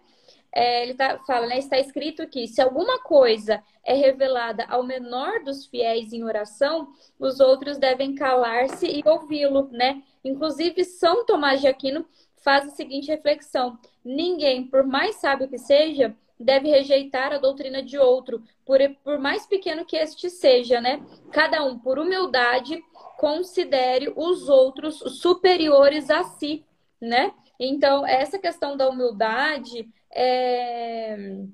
é, 0.53 0.83
ele 0.83 0.95
tá, 0.95 1.19
fala, 1.27 1.47
né? 1.47 1.59
Está 1.59 1.79
escrito 1.79 2.27
que 2.27 2.49
se 2.49 2.61
alguma 2.61 3.01
coisa 3.03 3.63
é 3.85 3.95
revelada 3.95 4.65
ao 4.69 4.83
menor 4.83 5.43
dos 5.45 5.67
fiéis 5.67 6.13
em 6.13 6.25
oração, 6.25 6.93
os 7.19 7.41
outros 7.41 7.79
devem 7.79 8.15
calar-se 8.15 8.87
e 8.87 9.03
ouvi-lo, 9.07 9.69
né? 9.71 10.03
Inclusive, 10.25 10.85
São 10.85 11.25
Tomás 11.25 11.61
de 11.61 11.69
Aquino 11.69 12.05
faz 12.43 12.67
a 12.67 12.71
seguinte 12.71 13.09
reflexão: 13.09 13.79
ninguém, 14.05 14.67
por 14.67 14.85
mais 14.85 15.17
sábio 15.17 15.49
que 15.49 15.59
seja, 15.59 16.17
deve 16.39 16.69
rejeitar 16.69 17.33
a 17.33 17.39
doutrina 17.39 17.83
de 17.83 17.99
outro, 17.99 18.43
por, 18.65 18.79
por 19.05 19.19
mais 19.19 19.47
pequeno 19.47 19.85
que 19.85 19.97
este 19.97 20.29
seja, 20.31 20.81
né? 20.81 21.05
Cada 21.31 21.63
um, 21.65 21.79
por 21.79 21.99
humildade, 21.99 22.83
considere 23.19 24.13
os 24.17 24.49
outros 24.49 24.99
superiores 25.21 26.11
a 26.11 26.25
si, 26.25 26.65
né? 27.01 27.33
Então, 27.59 28.07
essa 28.07 28.39
questão 28.39 28.75
da 28.77 28.89
humildade 28.89 29.87
é, 30.13 31.45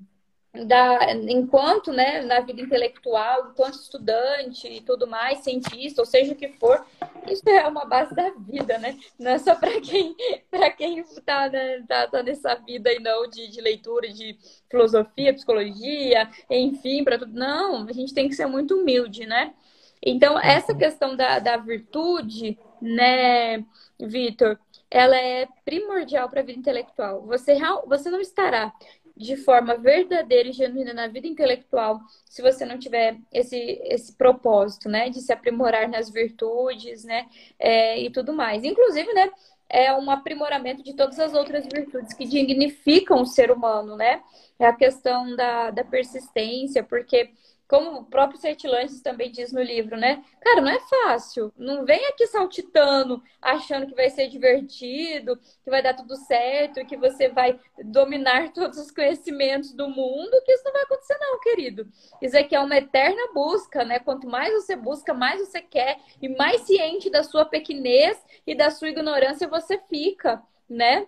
da, 0.65 1.13
enquanto, 1.13 1.91
né, 1.91 2.21
na 2.21 2.39
vida 2.39 2.61
intelectual, 2.61 3.51
enquanto 3.51 3.75
estudante 3.75 4.67
e 4.67 4.81
tudo 4.81 5.05
mais, 5.05 5.39
cientista, 5.39 6.01
ou 6.01 6.05
seja 6.05 6.33
o 6.33 6.35
que 6.35 6.49
for, 6.53 6.83
isso 7.29 7.47
é 7.47 7.67
uma 7.67 7.85
base 7.85 8.15
da 8.15 8.31
vida, 8.31 8.77
né? 8.77 8.97
Não 9.19 9.31
é 9.31 9.37
só 9.37 9.55
para 9.55 9.79
quem 9.81 10.15
para 10.49 10.69
quem 10.71 10.99
está 10.99 11.49
né, 11.49 11.83
tá, 11.87 12.07
tá 12.07 12.23
nessa 12.23 12.55
vida 12.55 12.89
aí 12.89 12.99
não 12.99 13.29
de, 13.29 13.47
de 13.47 13.61
leitura, 13.61 14.07
de 14.09 14.37
filosofia, 14.69 15.33
psicologia, 15.33 16.29
enfim, 16.49 17.03
para 17.03 17.19
tudo. 17.19 17.33
Não, 17.33 17.87
a 17.87 17.91
gente 17.91 18.13
tem 18.13 18.27
que 18.27 18.35
ser 18.35 18.47
muito 18.47 18.75
humilde, 18.75 19.25
né? 19.25 19.53
Então, 20.01 20.39
essa 20.39 20.75
questão 20.75 21.15
da, 21.15 21.39
da 21.39 21.57
virtude, 21.57 22.57
né, 22.81 23.65
Vitor, 23.99 24.59
ela 24.89 25.17
é 25.17 25.47
primordial 25.65 26.29
para 26.29 26.41
a 26.41 26.43
vida 26.43 26.59
intelectual. 26.59 27.21
Você, 27.25 27.57
você 27.87 28.09
não 28.09 28.21
estará 28.21 28.73
de 29.17 29.35
forma 29.35 29.75
verdadeira 29.75 30.49
e 30.49 30.53
genuína 30.53 30.93
na 30.93 31.07
vida 31.07 31.27
intelectual 31.27 31.99
se 32.25 32.41
você 32.41 32.65
não 32.65 32.77
tiver 32.77 33.17
esse, 33.33 33.57
esse 33.85 34.13
propósito, 34.13 34.87
né? 34.87 35.09
De 35.09 35.19
se 35.21 35.33
aprimorar 35.33 35.89
nas 35.89 36.09
virtudes, 36.09 37.03
né? 37.03 37.27
É, 37.57 37.99
e 37.99 38.09
tudo 38.11 38.31
mais. 38.31 38.63
Inclusive, 38.63 39.11
né? 39.13 39.29
É 39.69 39.93
um 39.93 40.09
aprimoramento 40.09 40.81
de 40.81 40.93
todas 40.93 41.19
as 41.19 41.33
outras 41.33 41.65
virtudes 41.65 42.13
que 42.13 42.25
dignificam 42.25 43.21
o 43.21 43.25
ser 43.25 43.51
humano, 43.51 43.97
né? 43.97 44.21
É 44.59 44.65
a 44.65 44.73
questão 44.73 45.35
da, 45.35 45.71
da 45.71 45.83
persistência, 45.83 46.83
porque 46.83 47.31
como 47.67 47.99
o 47.99 48.05
próprio 48.05 48.39
Sertilantes 48.39 49.01
também 49.01 49.29
diz 49.29 49.51
no 49.51 49.61
livro, 49.61 49.97
né? 49.97 50.23
Cara, 50.39 50.61
não 50.61 50.71
é 50.71 50.79
fácil. 50.79 51.51
Não 51.57 51.85
vem 51.85 52.05
aqui 52.05 52.25
saltitando, 52.27 53.21
achando 53.41 53.85
que 53.87 53.95
vai 53.95 54.09
ser 54.09 54.27
divertido, 54.29 55.37
que 55.63 55.69
vai 55.69 55.83
dar 55.83 55.93
tudo 55.93 56.15
certo, 56.15 56.85
que 56.85 56.95
você 56.95 57.27
vai 57.27 57.59
dominar 57.83 58.51
todos 58.53 58.77
os 58.77 58.89
conhecimentos 58.89 59.73
do 59.73 59.89
mundo, 59.89 60.41
que 60.45 60.51
isso 60.53 60.63
não 60.63 60.71
vai 60.71 60.83
acontecer, 60.83 61.17
não, 61.19 61.39
querido. 61.41 61.87
Isso 62.21 62.37
aqui 62.37 62.55
é 62.55 62.59
uma 62.59 62.77
eterna 62.77 63.33
busca, 63.33 63.83
né? 63.83 63.99
Quanto 63.99 64.27
mais 64.27 64.53
você 64.53 64.75
busca, 64.75 65.13
mais 65.13 65.39
você 65.39 65.61
quer, 65.61 65.99
e 66.21 66.29
mais 66.29 66.61
ciente 66.61 67.09
da 67.09 67.23
sua 67.23 67.43
pequenez 67.43 68.17
e 68.45 68.55
da 68.55 68.71
sua 68.71 68.89
ignorância 68.89 69.47
você 69.47 69.77
fica, 69.89 70.41
né? 70.69 71.05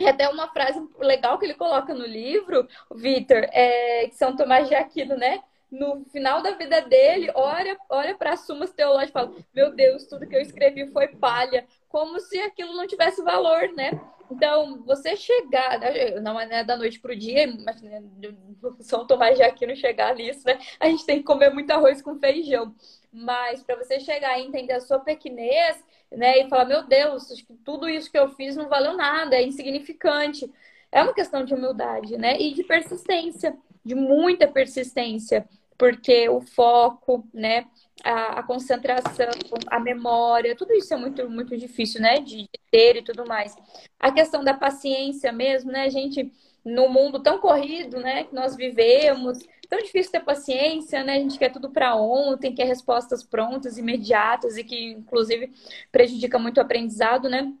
E 0.00 0.08
até 0.08 0.28
uma 0.28 0.48
frase 0.48 0.84
legal 0.98 1.38
que 1.38 1.44
ele 1.44 1.54
coloca 1.54 1.94
no 1.94 2.04
livro, 2.04 2.66
Vitor, 2.92 3.46
é 3.52 4.08
que 4.08 4.16
São 4.16 4.34
Tomás 4.34 4.68
de 4.68 4.74
Aquino, 4.74 5.16
né? 5.16 5.40
No 5.72 6.04
final 6.12 6.42
da 6.42 6.50
vida 6.50 6.82
dele, 6.82 7.32
olha, 7.34 7.78
olha 7.88 8.14
para 8.14 8.34
as 8.34 8.40
sumas 8.40 8.70
teológicas 8.70 9.08
e 9.08 9.12
fala: 9.12 9.32
Meu 9.54 9.74
Deus, 9.74 10.04
tudo 10.04 10.28
que 10.28 10.36
eu 10.36 10.40
escrevi 10.40 10.86
foi 10.92 11.08
palha, 11.08 11.66
como 11.88 12.20
se 12.20 12.38
aquilo 12.40 12.74
não 12.74 12.86
tivesse 12.86 13.22
valor, 13.22 13.72
né? 13.74 13.98
Então, 14.30 14.82
você 14.84 15.16
chegar, 15.16 15.78
né, 15.78 16.20
não 16.20 16.38
é 16.38 16.62
da 16.62 16.76
noite 16.76 17.00
para 17.00 17.12
o 17.12 17.16
dia, 17.16 17.46
mas 17.64 17.80
né, 17.80 18.02
São 18.80 19.06
Tomás 19.06 19.36
de 19.36 19.42
Aquino 19.42 19.74
chegar 19.74 20.14
nisso, 20.14 20.46
né? 20.46 20.58
A 20.78 20.88
gente 20.88 21.06
tem 21.06 21.18
que 21.18 21.24
comer 21.24 21.52
muito 21.52 21.70
arroz 21.70 22.02
com 22.02 22.18
feijão. 22.18 22.74
Mas 23.10 23.62
para 23.62 23.76
você 23.76 23.98
chegar 23.98 24.38
e 24.38 24.44
entender 24.44 24.74
a 24.74 24.80
sua 24.80 24.98
pequenez, 24.98 25.82
né? 26.10 26.38
E 26.38 26.48
falar, 26.50 26.66
meu 26.66 26.82
Deus, 26.82 27.28
tudo 27.64 27.88
isso 27.88 28.10
que 28.10 28.18
eu 28.18 28.28
fiz 28.30 28.56
não 28.56 28.68
valeu 28.68 28.94
nada, 28.94 29.36
é 29.36 29.42
insignificante. 29.42 30.50
É 30.90 31.02
uma 31.02 31.14
questão 31.14 31.44
de 31.44 31.54
humildade, 31.54 32.18
né? 32.18 32.38
E 32.38 32.52
de 32.52 32.62
persistência, 32.62 33.56
de 33.82 33.94
muita 33.94 34.46
persistência 34.46 35.48
porque 35.82 36.28
o 36.28 36.40
foco, 36.40 37.28
né, 37.34 37.66
a, 38.04 38.38
a, 38.38 38.42
concentração, 38.44 39.26
a 39.66 39.80
memória, 39.80 40.54
tudo 40.54 40.72
isso 40.74 40.94
é 40.94 40.96
muito, 40.96 41.28
muito 41.28 41.56
difícil, 41.56 42.00
né? 42.00 42.20
De, 42.20 42.42
de 42.42 42.48
ter 42.70 42.98
e 42.98 43.02
tudo 43.02 43.26
mais. 43.26 43.56
A 43.98 44.12
questão 44.12 44.44
da 44.44 44.54
paciência 44.54 45.32
mesmo, 45.32 45.72
né, 45.72 45.90
gente? 45.90 46.32
No 46.64 46.88
mundo 46.88 47.20
tão 47.20 47.40
corrido, 47.40 47.98
né, 47.98 48.22
que 48.22 48.32
nós 48.32 48.54
vivemos, 48.54 49.40
tão 49.68 49.80
difícil 49.80 50.12
ter 50.12 50.20
paciência, 50.20 51.02
né? 51.02 51.16
A 51.16 51.18
gente 51.18 51.36
quer 51.36 51.50
tudo 51.50 51.68
para 51.68 51.96
ontem, 51.96 52.54
quer 52.54 52.68
respostas 52.68 53.24
prontas, 53.24 53.76
imediatas 53.76 54.56
e 54.56 54.62
que, 54.62 54.92
inclusive, 54.92 55.52
prejudica 55.90 56.38
muito 56.38 56.58
o 56.58 56.60
aprendizado, 56.60 57.28
né? 57.28 57.52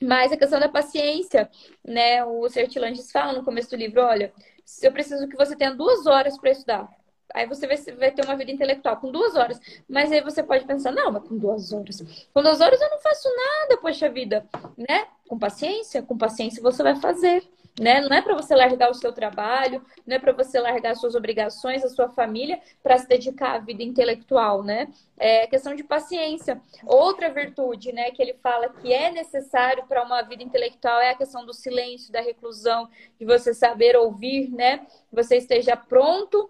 Mas 0.00 0.32
a 0.32 0.36
questão 0.38 0.58
da 0.58 0.70
paciência, 0.70 1.50
né? 1.86 2.24
O 2.24 2.48
Sertilanges 2.48 3.12
fala 3.12 3.34
no 3.34 3.44
começo 3.44 3.68
do 3.68 3.76
livro, 3.76 4.00
olha, 4.00 4.32
eu 4.80 4.92
preciso 4.92 5.28
que 5.28 5.36
você 5.36 5.54
tenha 5.54 5.74
duas 5.74 6.06
horas 6.06 6.38
para 6.38 6.50
estudar. 6.52 6.88
Aí 7.34 7.46
você 7.46 7.66
vai, 7.66 8.10
ter 8.10 8.24
uma 8.24 8.36
vida 8.36 8.50
intelectual 8.50 8.96
com 8.96 9.10
duas 9.10 9.34
horas. 9.34 9.60
Mas 9.88 10.10
aí 10.12 10.20
você 10.20 10.42
pode 10.42 10.64
pensar, 10.64 10.92
não, 10.92 11.12
mas 11.12 11.22
com 11.26 11.36
duas 11.36 11.72
horas. 11.72 12.28
Com 12.32 12.42
duas 12.42 12.60
horas 12.60 12.80
eu 12.80 12.90
não 12.90 12.98
faço 12.98 13.28
nada, 13.28 13.80
poxa 13.80 14.08
vida. 14.08 14.46
Né? 14.76 15.06
Com 15.28 15.38
paciência, 15.38 16.02
com 16.02 16.16
paciência 16.16 16.62
você 16.62 16.82
vai 16.82 16.96
fazer. 16.96 17.42
Né? 17.78 18.00
Não 18.00 18.16
é 18.16 18.22
para 18.22 18.34
você 18.34 18.54
largar 18.54 18.90
o 18.90 18.94
seu 18.94 19.12
trabalho, 19.12 19.84
não 20.06 20.16
é 20.16 20.18
para 20.18 20.32
você 20.32 20.58
largar 20.58 20.92
as 20.92 21.00
suas 21.00 21.14
obrigações, 21.14 21.84
a 21.84 21.90
sua 21.90 22.08
família, 22.08 22.58
para 22.82 22.96
se 22.96 23.06
dedicar 23.06 23.54
à 23.54 23.58
vida 23.58 23.82
intelectual, 23.82 24.62
né? 24.62 24.88
É 25.18 25.46
questão 25.46 25.74
de 25.74 25.84
paciência. 25.84 26.58
Outra 26.86 27.28
virtude, 27.28 27.92
né, 27.92 28.10
que 28.12 28.22
ele 28.22 28.32
fala 28.42 28.70
que 28.70 28.94
é 28.94 29.10
necessário 29.10 29.84
para 29.86 30.02
uma 30.02 30.22
vida 30.22 30.42
intelectual 30.42 31.00
é 31.00 31.10
a 31.10 31.14
questão 31.14 31.44
do 31.44 31.52
silêncio, 31.52 32.10
da 32.10 32.22
reclusão, 32.22 32.88
de 33.20 33.26
você 33.26 33.52
saber 33.52 33.94
ouvir, 33.94 34.48
né? 34.50 34.86
Você 35.12 35.36
esteja 35.36 35.76
pronto 35.76 36.48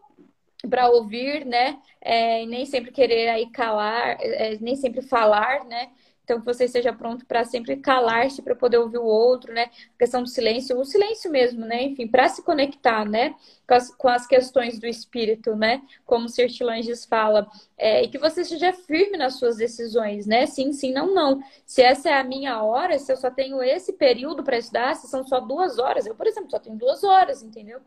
para 0.69 0.89
ouvir, 0.89 1.45
né? 1.45 1.79
É, 2.01 2.45
nem 2.47 2.65
sempre 2.67 2.91
querer 2.91 3.29
aí 3.29 3.51
calar, 3.51 4.17
é, 4.21 4.57
nem 4.61 4.77
sempre 4.77 5.03
falar, 5.03 5.65
né? 5.65 5.91
Então, 6.27 6.41
que 6.41 6.45
você 6.45 6.65
esteja 6.65 6.93
pronto 6.93 7.25
para 7.25 7.45
sempre 7.45 7.77
calar-se 7.77 8.43
para 8.43 8.57
poder 8.57 8.79
ouvir 8.79 8.99
o 8.99 9.05
outro, 9.05 9.53
né? 9.55 9.71
A 9.95 9.99
questão 9.99 10.25
do 10.25 10.29
silêncio, 10.29 10.77
o 10.77 10.85
silêncio 10.85 11.31
mesmo, 11.31 11.65
né? 11.65 11.85
Enfim, 11.85 12.09
para 12.09 12.29
se 12.29 12.43
conectar, 12.43 13.05
né? 13.05 13.37
Com 13.65 13.75
as, 13.75 13.95
com 13.95 14.09
as, 14.09 14.27
questões 14.27 14.77
do 14.81 14.89
espírito, 14.89 15.55
né? 15.55 15.81
Como 16.05 16.27
o 16.27 16.29
Sertilanges 16.29 17.05
fala. 17.05 17.47
É, 17.79 18.03
e 18.03 18.09
que 18.09 18.19
você 18.19 18.45
seja 18.45 18.73
firme 18.73 19.17
nas 19.17 19.35
suas 19.39 19.57
decisões, 19.57 20.27
né? 20.27 20.47
Sim, 20.47 20.73
sim, 20.73 20.93
não, 20.93 21.15
não. 21.15 21.41
Se 21.65 21.81
essa 21.81 22.11
é 22.11 22.15
a 22.15 22.25
minha 22.25 22.61
hora, 22.61 22.99
se 22.99 23.13
eu 23.13 23.17
só 23.17 23.31
tenho 23.31 23.63
esse 23.63 23.93
período 23.93 24.43
para 24.43 24.59
estudar, 24.59 24.97
se 24.97 25.07
são 25.07 25.23
só 25.23 25.39
duas 25.39 25.79
horas, 25.79 26.07
eu, 26.07 26.15
por 26.17 26.27
exemplo, 26.27 26.51
só 26.51 26.59
tenho 26.59 26.77
duas 26.77 27.05
horas, 27.05 27.41
entendeu? 27.41 27.81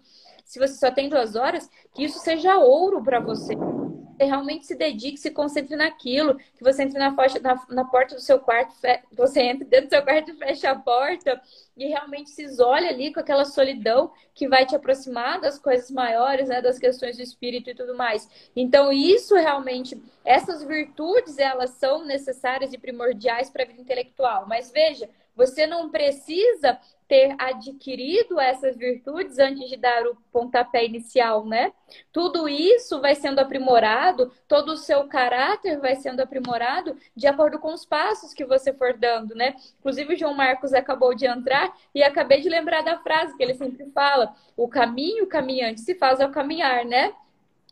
Se 0.50 0.58
você 0.58 0.74
só 0.74 0.90
tem 0.90 1.08
duas 1.08 1.36
horas, 1.36 1.70
que 1.94 2.04
isso 2.04 2.18
seja 2.18 2.58
ouro 2.58 3.04
para 3.04 3.20
você. 3.20 3.54
Você 3.56 4.24
realmente 4.26 4.66
se 4.66 4.76
dedique, 4.76 5.20
se 5.20 5.30
concentre 5.30 5.76
naquilo, 5.76 6.38
que 6.38 6.64
você 6.64 6.82
entre 6.82 6.98
na, 6.98 7.14
porta, 7.14 7.40
na, 7.40 7.66
na 7.70 7.86
porta 7.86 8.16
do 8.16 8.22
seu 8.22 8.40
quarto, 8.40 8.74
fe... 8.74 9.00
você 9.12 9.42
entre 9.42 9.66
dentro 9.66 9.86
do 9.86 9.90
seu 9.92 10.02
quarto 10.02 10.32
e 10.32 10.36
feche 10.36 10.66
a 10.66 10.74
porta 10.74 11.40
e 11.78 11.86
realmente 11.86 12.32
se 12.32 12.42
isole 12.46 12.88
ali 12.88 13.14
com 13.14 13.20
aquela 13.20 13.46
solidão 13.46 14.12
que 14.34 14.48
vai 14.48 14.66
te 14.66 14.76
aproximar 14.76 15.40
das 15.40 15.60
coisas 15.60 15.92
maiores, 15.92 16.50
né, 16.50 16.64
das 16.64 16.80
questões 16.80 17.16
do 17.16 17.22
espírito 17.22 17.70
e 17.70 17.76
tudo 17.76 17.96
mais. 17.96 18.28
Então, 18.56 18.92
isso 18.92 19.36
realmente, 19.36 20.02
essas 20.26 20.64
virtudes, 20.64 21.38
elas 21.38 21.70
são 21.70 22.04
necessárias 22.04 22.74
e 22.74 22.78
primordiais 22.80 23.52
para 23.52 23.62
a 23.62 23.68
vida 23.68 23.82
intelectual. 23.82 24.48
Mas 24.48 24.72
veja, 24.72 25.08
você 25.40 25.66
não 25.66 25.90
precisa 25.90 26.78
ter 27.10 27.36
adquirido 27.40 28.40
essas 28.40 28.78
virtudes 28.78 29.40
antes 29.40 29.68
de 29.68 29.76
dar 29.76 30.06
o 30.06 30.16
pontapé 30.32 30.86
inicial, 30.86 31.44
né? 31.44 31.74
Tudo 32.14 32.48
isso 32.48 33.02
vai 33.02 33.16
sendo 33.16 33.40
aprimorado, 33.40 34.32
todo 34.48 34.74
o 34.74 34.78
seu 34.78 35.08
caráter 35.08 35.80
vai 35.80 35.96
sendo 35.96 36.20
aprimorado 36.20 36.96
de 37.16 37.26
acordo 37.26 37.58
com 37.58 37.74
os 37.74 37.84
passos 37.84 38.32
que 38.32 38.46
você 38.46 38.72
for 38.72 38.96
dando, 38.96 39.34
né? 39.34 39.56
Inclusive, 39.80 40.14
o 40.14 40.18
João 40.18 40.36
Marcos 40.36 40.72
acabou 40.72 41.16
de 41.16 41.26
entrar 41.26 41.76
e 41.96 42.04
acabei 42.04 42.42
de 42.42 42.48
lembrar 42.48 42.84
da 42.84 43.00
frase 43.00 43.36
que 43.36 43.42
ele 43.42 43.56
sempre 43.56 43.90
fala: 43.90 44.36
o 44.56 44.68
caminho, 44.68 45.26
caminhante 45.26 45.82
se 45.82 45.96
faz 45.96 46.22
ao 46.22 46.30
caminhar, 46.30 46.86
né? 46.86 47.12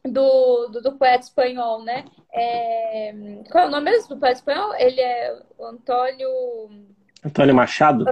Do, 0.03 0.67
do, 0.69 0.81
do, 0.81 0.93
poeta 0.93 1.25
espanhol, 1.25 1.83
né? 1.83 2.05
É... 2.33 3.13
Qual 3.51 3.65
é 3.65 3.67
o 3.67 3.71
nome 3.71 3.91
mesmo 3.91 4.15
do 4.15 4.19
poeta 4.19 4.39
espanhol? 4.39 4.73
Ele 4.75 4.99
é 4.99 5.39
Antônio. 5.59 6.96
Antônio 7.27 7.53
Machado? 7.53 8.05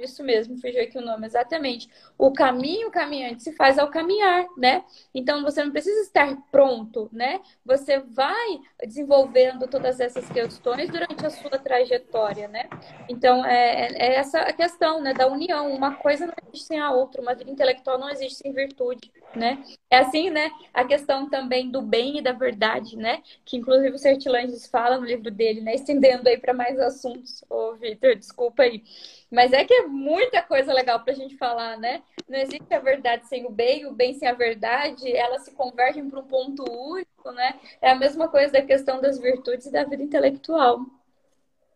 Isso 0.00 0.24
mesmo, 0.24 0.60
fugiu 0.60 0.82
aqui 0.82 0.98
o 0.98 1.04
nome, 1.04 1.24
exatamente. 1.26 1.88
O 2.18 2.32
caminho 2.32 2.90
caminhante 2.90 3.44
se 3.44 3.52
faz 3.52 3.78
ao 3.78 3.88
caminhar, 3.88 4.44
né? 4.56 4.84
Então 5.14 5.44
você 5.44 5.62
não 5.62 5.70
precisa 5.70 6.00
estar 6.00 6.36
pronto, 6.50 7.08
né? 7.12 7.40
Você 7.64 8.00
vai 8.00 8.58
desenvolvendo 8.84 9.68
todas 9.68 10.00
essas 10.00 10.28
questões 10.30 10.90
durante 10.90 11.24
a 11.24 11.30
sua 11.30 11.58
trajetória, 11.60 12.48
né? 12.48 12.68
Então 13.08 13.46
é, 13.46 13.86
é 13.92 14.14
essa 14.16 14.40
a 14.40 14.52
questão, 14.52 15.00
né? 15.00 15.14
Da 15.14 15.28
união. 15.28 15.72
Uma 15.72 15.94
coisa 15.94 16.26
não 16.26 16.34
existe 16.48 16.66
sem 16.66 16.80
a 16.80 16.90
outra, 16.90 17.22
uma 17.22 17.34
vida 17.34 17.50
intelectual 17.50 17.98
não 17.98 18.10
existe 18.10 18.38
sem 18.38 18.52
virtude, 18.52 19.12
né? 19.34 19.62
É 19.90 19.98
assim, 19.98 20.30
né? 20.30 20.50
A 20.72 20.84
questão 20.84 21.28
também 21.28 21.70
do 21.70 21.82
bem 21.82 22.18
e 22.18 22.22
da 22.22 22.32
verdade, 22.32 22.96
né? 22.96 23.22
Que 23.44 23.56
inclusive 23.56 23.94
o 23.94 23.98
Sertilanges 23.98 24.66
fala 24.66 24.98
no 24.98 25.06
livro 25.06 25.30
dele, 25.30 25.60
né? 25.60 25.74
Estendendo 25.74 26.28
aí 26.28 26.38
para 26.38 26.54
mais 26.54 26.78
assuntos. 26.78 27.44
Ô, 27.48 27.74
Vitor, 27.74 28.16
desculpa 28.16 28.62
aí. 28.62 28.82
Mas 29.30 29.52
é 29.52 29.64
que 29.64 29.74
é 29.74 29.86
muita 29.86 30.42
coisa 30.42 30.72
legal 30.72 31.00
para 31.00 31.12
a 31.12 31.16
gente 31.16 31.36
falar, 31.36 31.76
né? 31.76 32.02
Não 32.28 32.38
existe 32.38 32.72
a 32.72 32.78
verdade 32.78 33.26
sem 33.26 33.46
o 33.46 33.50
bem, 33.50 33.86
o 33.86 33.92
bem 33.92 34.14
sem 34.14 34.28
a 34.28 34.32
verdade, 34.32 35.10
elas 35.14 35.42
se 35.44 35.52
convergem 35.52 36.08
para 36.08 36.20
um 36.20 36.24
ponto 36.24 36.64
único, 36.70 37.30
né? 37.32 37.54
É 37.80 37.90
a 37.90 37.94
mesma 37.94 38.28
coisa 38.28 38.52
da 38.52 38.62
questão 38.62 39.00
das 39.00 39.18
virtudes 39.18 39.66
e 39.66 39.72
da 39.72 39.84
vida 39.84 40.02
intelectual. 40.02 40.80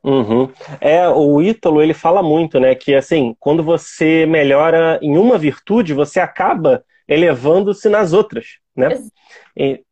Uhum. 0.04 0.50
É, 0.80 1.08
o 1.08 1.40
Ítalo, 1.40 1.80
ele 1.80 1.94
fala 1.94 2.24
muito, 2.24 2.58
né, 2.58 2.74
que 2.74 2.92
assim, 2.92 3.36
quando 3.38 3.62
você 3.62 4.26
melhora 4.26 4.98
em 5.00 5.16
uma 5.16 5.38
virtude, 5.38 5.94
você 5.94 6.18
acaba 6.18 6.84
elevando-se 7.08 7.88
nas 7.88 8.12
outras, 8.12 8.58
né? 8.76 8.88
E, 9.56 9.82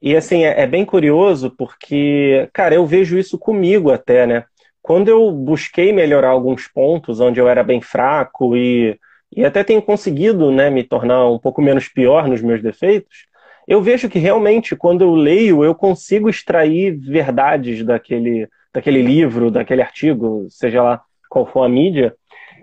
e 0.00 0.16
assim, 0.16 0.44
é, 0.44 0.62
é, 0.62 0.66
bem 0.66 0.84
curioso 0.84 1.54
porque, 1.56 2.48
cara, 2.52 2.74
eu 2.74 2.86
vejo 2.86 3.18
isso 3.18 3.38
comigo 3.38 3.90
até, 3.90 4.26
né? 4.26 4.44
quando 4.82 5.08
eu 5.08 5.30
busquei 5.30 5.92
melhorar 5.92 6.30
alguns 6.30 6.66
pontos 6.66 7.20
onde 7.20 7.40
eu 7.40 7.48
era 7.48 7.62
bem 7.62 7.80
fraco 7.80 8.56
e, 8.56 8.98
e 9.34 9.44
até 9.44 9.62
tenho 9.62 9.80
conseguido 9.80 10.50
né, 10.50 10.68
me 10.68 10.82
tornar 10.82 11.30
um 11.30 11.38
pouco 11.38 11.62
menos 11.62 11.88
pior 11.88 12.28
nos 12.28 12.42
meus 12.42 12.60
defeitos, 12.60 13.26
eu 13.66 13.80
vejo 13.80 14.08
que 14.08 14.18
realmente, 14.18 14.74
quando 14.74 15.02
eu 15.02 15.14
leio, 15.14 15.64
eu 15.64 15.72
consigo 15.72 16.28
extrair 16.28 16.98
verdades 16.98 17.84
daquele, 17.84 18.48
daquele 18.74 19.00
livro, 19.00 19.52
daquele 19.52 19.80
artigo, 19.80 20.48
seja 20.50 20.82
lá 20.82 21.00
qual 21.30 21.46
for 21.46 21.62
a 21.62 21.68
mídia. 21.68 22.12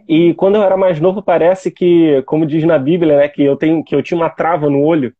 E 0.09 0.33
quando 0.33 0.55
eu 0.55 0.63
era 0.63 0.75
mais 0.75 0.99
novo, 0.99 1.21
parece 1.21 1.69
que, 1.69 2.23
como 2.23 2.43
diz 2.43 2.63
na 2.63 2.79
Bíblia, 2.79 3.15
né, 3.15 3.27
que 3.29 3.43
eu, 3.43 3.55
tenho, 3.55 3.83
que 3.83 3.95
eu 3.95 4.01
tinha 4.01 4.19
uma 4.19 4.27
trava 4.27 4.67
no 4.67 4.81
olho 4.81 5.13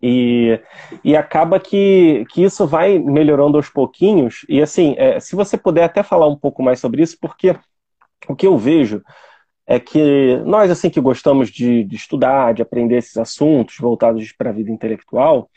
e, 0.00 0.60
e 1.02 1.16
acaba 1.16 1.58
que, 1.58 2.24
que 2.30 2.44
isso 2.44 2.64
vai 2.68 3.00
melhorando 3.00 3.56
aos 3.56 3.68
pouquinhos. 3.68 4.46
E 4.48 4.62
assim, 4.62 4.94
é, 4.96 5.18
se 5.18 5.34
você 5.34 5.58
puder 5.58 5.82
até 5.82 6.04
falar 6.04 6.28
um 6.28 6.36
pouco 6.36 6.62
mais 6.62 6.78
sobre 6.78 7.02
isso, 7.02 7.18
porque 7.20 7.56
o 8.28 8.36
que 8.36 8.46
eu 8.46 8.56
vejo 8.56 9.02
é 9.66 9.80
que 9.80 10.36
nós, 10.44 10.70
assim, 10.70 10.88
que 10.88 11.00
gostamos 11.00 11.50
de, 11.50 11.82
de 11.82 11.96
estudar, 11.96 12.54
de 12.54 12.62
aprender 12.62 12.98
esses 12.98 13.16
assuntos 13.16 13.76
voltados 13.76 14.30
para 14.30 14.50
a 14.50 14.52
vida 14.52 14.70
intelectual, 14.70 15.50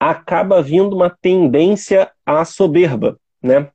acaba 0.00 0.60
vindo 0.60 0.96
uma 0.96 1.10
tendência 1.10 2.10
à 2.26 2.44
soberba, 2.44 3.20
né? 3.40 3.70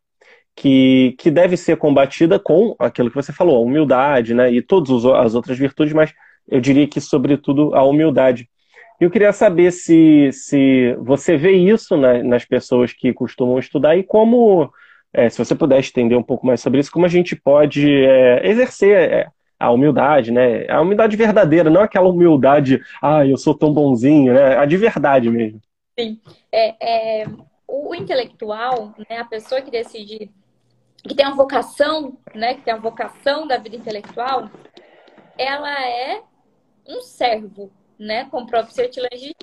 Que, 0.56 1.16
que 1.18 1.32
deve 1.32 1.58
ser 1.58 1.78
combatida 1.78 2.38
com 2.40 2.76
aquilo 2.78 3.10
que 3.10 3.16
você 3.16 3.34
falou, 3.34 3.58
a 3.58 3.62
humildade, 3.62 4.34
né? 4.34 4.52
E 4.52 4.62
todas 4.62 5.04
as 5.04 5.34
outras 5.34 5.58
virtudes, 5.58 5.94
mas 5.94 6.14
eu 6.48 6.62
diria 6.62 6.88
que, 6.88 7.02
sobretudo, 7.02 7.74
a 7.76 7.84
humildade. 7.84 8.48
Eu 9.00 9.10
queria 9.10 9.34
saber 9.34 9.72
se, 9.72 10.32
se 10.32 10.96
você 11.00 11.36
vê 11.36 11.54
isso 11.54 11.98
na, 11.98 12.22
nas 12.24 12.46
pessoas 12.46 12.94
que 12.94 13.12
costumam 13.14 13.58
estudar 13.58 13.98
e 13.98 14.04
como, 14.04 14.72
é, 15.12 15.30
se 15.30 15.38
você 15.38 15.56
puder 15.56 15.80
estender 15.80 16.18
um 16.18 16.24
pouco 16.24 16.46
mais 16.46 16.62
sobre 16.62 16.80
isso, 16.80 16.92
como 16.92 17.06
a 17.06 17.10
gente 17.10 17.36
pode 17.36 17.90
é, 17.92 18.48
exercer 18.48 18.96
é, 18.96 19.28
a 19.60 19.72
humildade, 19.72 20.32
né? 20.32 20.66
A 20.70 20.82
humildade 20.82 21.16
verdadeira, 21.16 21.70
não 21.70 21.82
aquela 21.82 22.10
humildade, 22.10 22.82
ah, 23.02 23.26
eu 23.26 23.38
sou 23.38 23.58
tão 23.58 23.74
bonzinho, 23.74 24.34
né? 24.34 24.58
A 24.58 24.66
de 24.66 24.78
verdade 24.78 25.30
mesmo. 25.30 25.60
Sim. 25.98 26.20
É, 26.52 27.22
é, 27.22 27.28
o 27.68 27.96
intelectual, 27.96 28.94
né, 29.10 29.18
a 29.18 29.26
pessoa 29.26 29.62
que 29.62 29.72
decide, 29.72 30.30
que 31.04 31.16
tem 31.16 31.26
uma 31.26 31.36
vocação, 31.36 32.18
né, 32.34 32.56
que 32.56 32.62
tem 32.62 32.74
a 32.74 32.78
vocação 32.78 33.46
da 33.46 33.58
vida 33.58 33.76
intelectual, 33.76 34.50
ela 35.38 35.86
é 35.86 36.24
um 36.88 37.02
servo, 37.02 37.72
né, 38.00 38.26
com 38.26 38.42
o 38.42 38.48
próprio 38.48 38.74
Sertilange, 38.74 39.36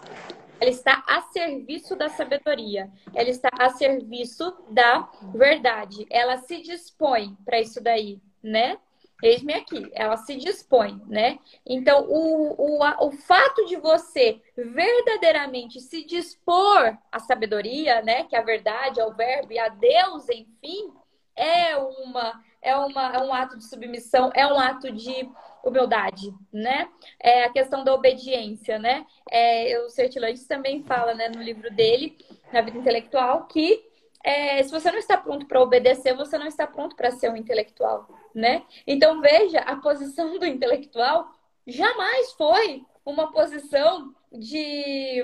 ela 0.61 0.70
está 0.70 1.02
a 1.06 1.22
serviço 1.22 1.96
da 1.96 2.08
sabedoria, 2.08 2.90
ela 3.14 3.28
está 3.28 3.48
a 3.58 3.70
serviço 3.70 4.54
da 4.70 5.08
verdade, 5.34 6.06
ela 6.11 6.36
se 6.38 6.61
dispõe 6.61 7.36
para 7.44 7.61
isso 7.61 7.82
daí, 7.82 8.20
né? 8.42 8.78
Eis-me 9.22 9.52
aqui, 9.52 9.90
ela 9.92 10.16
se 10.16 10.36
dispõe, 10.36 11.00
né? 11.06 11.38
Então, 11.66 12.06
o, 12.08 12.54
o, 12.58 13.06
o 13.06 13.12
fato 13.12 13.66
de 13.66 13.76
você 13.76 14.40
verdadeiramente 14.56 15.78
se 15.80 16.04
dispor 16.04 16.96
à 17.12 17.18
sabedoria, 17.18 18.00
né? 18.02 18.24
Que 18.24 18.34
é 18.34 18.38
a 18.38 18.44
verdade, 18.44 19.00
ao 19.00 19.14
verbo 19.14 19.52
e 19.52 19.58
a 19.58 19.68
Deus, 19.68 20.28
enfim, 20.30 20.92
é 21.37 21.76
uma 21.76 22.43
é, 22.62 22.76
uma, 22.76 23.14
é 23.14 23.18
um 23.20 23.33
ato 23.33 23.57
de 23.57 23.64
submissão, 23.64 24.31
é 24.35 24.47
um 24.47 24.59
ato 24.59 24.93
de 24.93 25.28
humildade, 25.64 26.33
né? 26.53 26.89
É 27.18 27.45
a 27.45 27.51
questão 27.51 27.85
da 27.85 27.95
obediência, 27.95 28.78
né? 28.78 29.07
É, 29.31 29.78
o 29.81 29.91
Sertilantes 29.91 30.47
também 30.47 30.83
fala, 30.83 31.14
né, 31.14 31.28
no 31.28 31.43
livro 31.43 31.70
dele, 31.70 32.16
na 32.53 32.61
vida 32.61 32.78
intelectual, 32.78 33.47
que 33.47 33.83
é, 34.22 34.62
se 34.62 34.70
você 34.70 34.91
não 34.91 34.99
está 34.99 35.16
pronto 35.16 35.47
para 35.47 35.61
obedecer, 35.62 36.14
você 36.14 36.39
não 36.39 36.47
está 36.47 36.66
pronto 36.66 36.95
para 36.95 37.11
ser 37.11 37.31
um 37.31 37.37
intelectual, 37.37 38.07
né? 38.35 38.62
Então 38.87 39.20
veja, 39.20 39.61
a 39.61 39.76
posição 39.76 40.39
do 40.39 40.45
intelectual 40.45 41.31
jamais 41.66 42.33
foi 42.33 42.85
uma 43.05 43.33
posição 43.33 44.14
de, 44.31 45.22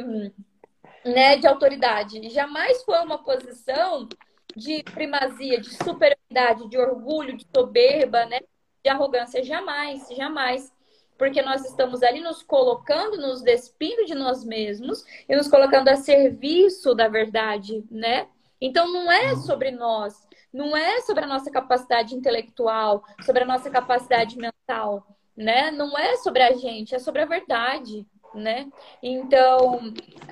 né, 1.04 1.36
de 1.36 1.46
autoridade, 1.46 2.28
jamais 2.30 2.82
foi 2.84 2.98
uma 3.00 3.22
posição 3.22 4.08
de 4.56 4.82
primazia, 4.82 5.60
de 5.60 5.74
superioridade, 5.74 6.68
de 6.68 6.78
orgulho, 6.78 7.36
de 7.36 7.46
soberba, 7.54 8.24
né? 8.24 8.40
De 8.82 8.90
arrogância, 8.90 9.44
jamais, 9.44 10.08
jamais. 10.16 10.72
Porque 11.18 11.42
nós 11.42 11.64
estamos 11.64 12.02
ali 12.02 12.20
nos 12.20 12.42
colocando, 12.42 13.18
nos 13.18 13.42
despindo 13.42 14.06
de 14.06 14.14
nós 14.14 14.44
mesmos 14.44 15.04
e 15.28 15.36
nos 15.36 15.48
colocando 15.48 15.88
a 15.88 15.96
serviço 15.96 16.94
da 16.94 17.06
verdade, 17.06 17.84
né? 17.90 18.28
Então 18.58 18.90
não 18.90 19.12
é 19.12 19.32
uhum. 19.32 19.36
sobre 19.36 19.70
nós, 19.70 20.14
não 20.52 20.74
é 20.74 21.02
sobre 21.02 21.24
a 21.24 21.26
nossa 21.26 21.50
capacidade 21.50 22.14
intelectual, 22.14 23.04
sobre 23.22 23.42
a 23.42 23.46
nossa 23.46 23.70
capacidade 23.70 24.38
mental, 24.38 25.06
né? 25.36 25.70
Não 25.70 25.96
é 25.98 26.16
sobre 26.16 26.42
a 26.42 26.54
gente, 26.54 26.94
é 26.94 26.98
sobre 26.98 27.20
a 27.20 27.26
verdade, 27.26 28.06
né? 28.36 28.70
Então, 29.02 29.80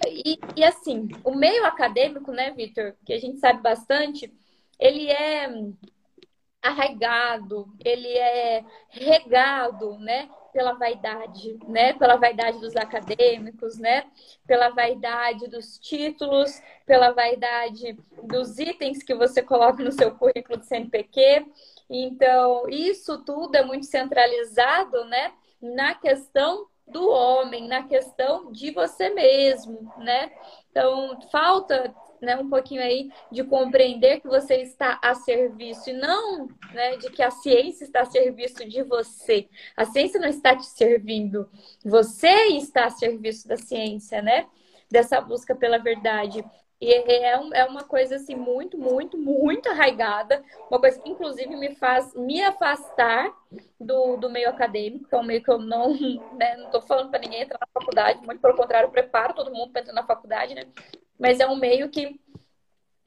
e, 0.07 0.39
e 0.57 0.65
assim, 0.65 1.09
o 1.25 1.35
meio 1.35 1.65
acadêmico, 1.65 2.33
né, 2.33 2.51
Vitor, 2.53 2.95
que 3.05 3.13
a 3.13 3.19
gente 3.19 3.39
sabe 3.39 3.63
bastante, 3.63 4.33
ele 4.79 5.09
é 5.11 5.49
arraigado, 6.65 7.67
ele 7.85 8.09
é 8.09 8.65
regado, 8.89 9.99
né, 9.99 10.31
pela 10.51 10.73
vaidade, 10.73 11.59
né, 11.69 11.93
pela 11.93 12.17
vaidade 12.17 12.59
dos 12.59 12.75
acadêmicos, 12.75 13.77
né, 13.77 14.05
pela 14.47 14.71
vaidade 14.71 15.47
dos 15.49 15.79
títulos, 15.79 16.63
pela 16.87 17.13
vaidade 17.13 17.99
dos 18.23 18.59
itens 18.59 19.03
que 19.03 19.15
você 19.15 19.43
coloca 19.43 19.83
no 19.83 19.93
seu 19.93 20.15
currículo 20.15 20.59
de 20.59 20.67
CNPq. 20.67 21.47
Então, 21.91 22.67
isso 22.69 23.23
tudo 23.25 23.57
é 23.57 23.63
muito 23.63 23.85
centralizado, 23.85 25.05
né, 25.05 25.33
na 25.61 25.95
questão 25.95 26.67
do 26.87 27.09
homem, 27.09 27.67
na 27.67 27.83
questão 27.85 28.53
de 28.53 28.71
você 28.71 29.11
mesmo, 29.11 29.93
né? 29.99 30.31
Então, 30.71 31.19
falta 31.31 31.95
né, 32.21 32.37
um 32.37 32.49
pouquinho 32.49 32.83
aí 32.83 33.11
de 33.31 33.45
compreender 33.45 34.21
que 34.21 34.29
você 34.29 34.57
está 34.57 34.99
a 35.03 35.15
serviço 35.15 35.91
e 35.91 35.93
não 35.93 36.49
né, 36.73 36.97
de 36.97 37.11
que 37.11 37.23
a 37.23 37.31
ciência 37.31 37.85
está 37.85 38.01
a 38.01 38.07
serviço 38.07 38.69
de 38.69 38.83
você. 38.83 39.49
A 39.77 39.85
ciência 39.85 40.21
não 40.21 40.29
está 40.29 40.57
te 40.57 40.67
servindo, 40.67 41.49
você 41.85 42.33
está 42.57 42.87
a 42.87 42.91
serviço 42.91 43.47
da 43.47 43.57
ciência, 43.57 44.21
né? 44.21 44.47
Dessa 44.91 45.21
busca 45.21 45.55
pela 45.55 45.79
verdade. 45.79 46.45
E 46.85 46.93
é, 46.93 47.31
é 47.31 47.65
uma 47.65 47.83
coisa 47.83 48.17
assim 48.17 48.35
muito, 48.35 48.77
muito, 48.77 49.17
muito 49.17 49.71
arraigada, 49.71 50.45
uma 50.71 50.79
coisa 50.79 51.01
que 51.01 51.09
inclusive 51.09 51.57
me 51.57 51.75
faz 51.77 52.15
me 52.15 52.43
afastar 52.43 53.35
do, 53.81 54.19
do 54.19 54.29
meio 54.29 54.51
acadêmico, 54.51 55.09
que 55.09 55.15
é 55.15 55.19
um 55.19 55.25
meio 55.25 55.43
que 55.43 55.51
eu 55.51 55.59
não, 55.59 55.95
né, 56.37 56.57
não 56.71 56.83
falando 56.83 57.09
para 57.09 57.21
ninguém 57.21 57.41
entrar 57.41 57.59
na 57.59 57.81
faculdade, 57.81 58.27
muito 58.27 58.39
pelo 58.39 58.55
contrário, 58.55 58.89
eu 58.89 58.91
preparo 58.91 59.33
todo 59.33 59.51
mundo 59.51 59.73
para 59.73 59.81
entrar 59.81 59.95
na 59.95 60.05
faculdade, 60.07 60.55
né? 60.55 60.67
Mas 61.19 61.41
é 61.41 61.47
um 61.47 61.57
meio 61.57 61.89
que 61.89 62.21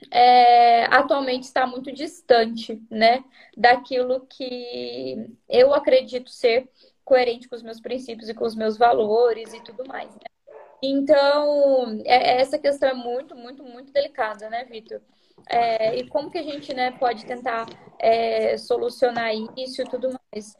é, 0.09 0.85
atualmente 0.85 1.43
está 1.43 1.67
muito 1.67 1.91
distante, 1.91 2.81
né, 2.89 3.23
daquilo 3.55 4.25
que 4.25 5.37
eu 5.47 5.71
acredito 5.71 6.31
ser 6.31 6.67
coerente 7.05 7.47
com 7.47 7.55
os 7.55 7.61
meus 7.61 7.79
princípios 7.79 8.27
e 8.27 8.33
com 8.33 8.43
os 8.43 8.55
meus 8.55 8.75
valores 8.75 9.53
e 9.53 9.63
tudo 9.63 9.87
mais, 9.87 10.09
né? 10.15 10.36
Então, 10.81 12.01
é, 12.05 12.37
é, 12.37 12.41
essa 12.41 12.57
questão 12.57 12.89
é 12.89 12.93
muito, 12.93 13.35
muito, 13.35 13.63
muito 13.63 13.91
delicada, 13.91 14.49
né, 14.49 14.63
Vitor? 14.65 15.01
É, 15.49 15.95
e 15.95 16.07
como 16.07 16.29
que 16.29 16.37
a 16.37 16.43
gente 16.43 16.73
né, 16.73 16.91
pode 16.91 17.25
tentar 17.25 17.65
é, 17.99 18.57
solucionar 18.57 19.31
isso 19.55 19.81
e 19.81 19.85
tudo 19.85 20.09
mais? 20.09 20.55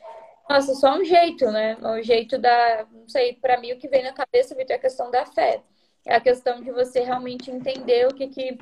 Nossa, 0.50 0.74
só 0.76 0.98
um 0.98 1.04
jeito, 1.04 1.46
né? 1.52 1.78
O 1.82 2.02
jeito 2.02 2.38
da. 2.38 2.88
Não 2.92 3.08
sei, 3.08 3.34
para 3.34 3.60
mim 3.60 3.74
o 3.74 3.78
que 3.78 3.88
vem 3.88 4.04
na 4.04 4.14
cabeça, 4.14 4.56
Vitor, 4.56 4.74
é 4.74 4.76
a 4.76 4.82
questão 4.82 5.12
da 5.12 5.26
fé. 5.26 5.62
É 6.06 6.16
a 6.16 6.22
questão 6.22 6.62
de 6.62 6.72
você 6.72 7.02
realmente 7.02 7.52
entender 7.52 8.08
o 8.08 8.14
que, 8.14 8.28
que, 8.28 8.58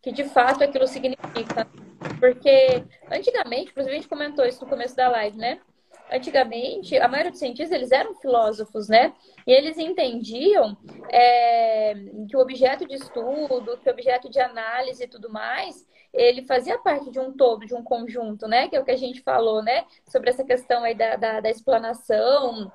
que 0.00 0.12
de 0.12 0.24
fato 0.24 0.62
aquilo 0.62 0.86
significa. 0.86 1.66
Porque 2.20 2.84
antigamente, 3.10 3.70
inclusive 3.70 3.96
a 3.96 3.98
gente 3.98 4.08
comentou 4.08 4.46
isso 4.46 4.62
no 4.62 4.70
começo 4.70 4.94
da 4.94 5.08
live, 5.08 5.36
né? 5.36 5.60
Antigamente, 6.10 6.96
a 6.98 7.08
maioria 7.08 7.30
dos 7.30 7.40
cientistas, 7.40 7.72
eles 7.72 7.90
eram 7.90 8.14
filósofos, 8.14 8.88
né? 8.88 9.12
E 9.46 9.52
eles 9.52 9.78
entendiam 9.78 10.76
é, 11.10 11.94
que 12.28 12.36
o 12.36 12.40
objeto 12.40 12.86
de 12.86 12.94
estudo, 12.94 13.78
que 13.78 13.88
o 13.88 13.92
objeto 13.92 14.30
de 14.30 14.40
análise 14.40 15.04
e 15.04 15.08
tudo 15.08 15.30
mais, 15.30 15.86
ele 16.12 16.42
fazia 16.42 16.78
parte 16.78 17.10
de 17.10 17.18
um 17.18 17.32
todo, 17.32 17.66
de 17.66 17.74
um 17.74 17.82
conjunto, 17.82 18.46
né? 18.46 18.68
Que 18.68 18.76
é 18.76 18.80
o 18.80 18.84
que 18.84 18.92
a 18.92 18.96
gente 18.96 19.20
falou, 19.22 19.62
né? 19.62 19.84
Sobre 20.06 20.30
essa 20.30 20.44
questão 20.44 20.84
aí 20.84 20.94
da, 20.94 21.16
da, 21.16 21.40
da 21.40 21.50
explanação, 21.50 22.70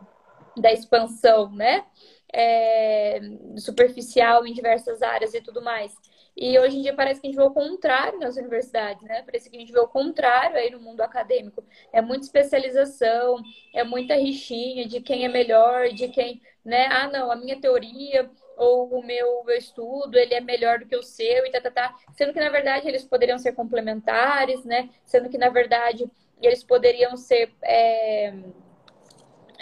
da 0.58 0.72
expansão, 0.72 1.52
né? 1.52 1.86
É, 2.32 3.20
superficial 3.58 4.46
em 4.46 4.54
diversas 4.54 5.02
áreas 5.02 5.34
e 5.34 5.42
tudo 5.42 5.62
mais. 5.62 5.96
E 6.42 6.58
hoje 6.58 6.78
em 6.78 6.82
dia 6.82 6.94
parece 6.94 7.20
que 7.20 7.28
a 7.28 7.30
gente 7.30 7.38
vê 7.38 7.44
o 7.44 7.52
contrário 7.52 8.18
nas 8.18 8.38
universidades, 8.38 9.04
né? 9.04 9.24
Parece 9.24 9.50
que 9.50 9.58
a 9.58 9.60
gente 9.60 9.74
vê 9.74 9.80
o 9.80 9.90
contrário 9.90 10.56
aí 10.56 10.70
no 10.72 10.80
mundo 10.80 11.02
acadêmico. 11.02 11.62
É 11.92 12.02
muita 12.02 12.26
especialização, 12.26 13.42
é 13.76 13.84
muita 13.84 14.16
rixinha 14.16 14.88
de 14.88 15.02
quem 15.02 15.26
é 15.26 15.28
melhor, 15.28 15.90
de 15.90 16.08
quem, 16.08 16.42
né? 16.64 16.88
Ah, 16.88 17.10
não, 17.10 17.30
a 17.30 17.36
minha 17.36 17.60
teoria 17.60 18.32
ou 18.56 18.88
o 19.00 19.06
meu, 19.06 19.44
estudo, 19.50 20.18
ele 20.18 20.34
é 20.34 20.40
melhor 20.40 20.80
do 20.80 20.86
que 20.86 20.96
o 20.96 21.04
seu 21.04 21.46
e 21.46 21.52
tá, 21.52 21.60
tá, 21.60 21.72
tá. 21.72 21.96
Sendo 22.14 22.32
que, 22.32 22.40
na 22.40 22.50
verdade, 22.50 22.88
eles 22.88 23.04
poderiam 23.04 23.38
ser 23.38 23.52
complementares, 23.52 24.64
né? 24.64 24.90
Sendo 25.04 25.30
que, 25.30 25.38
na 25.38 25.50
verdade, 25.50 26.10
eles 26.42 26.64
poderiam 26.64 27.18
ser... 27.18 27.52
É 27.64 28.34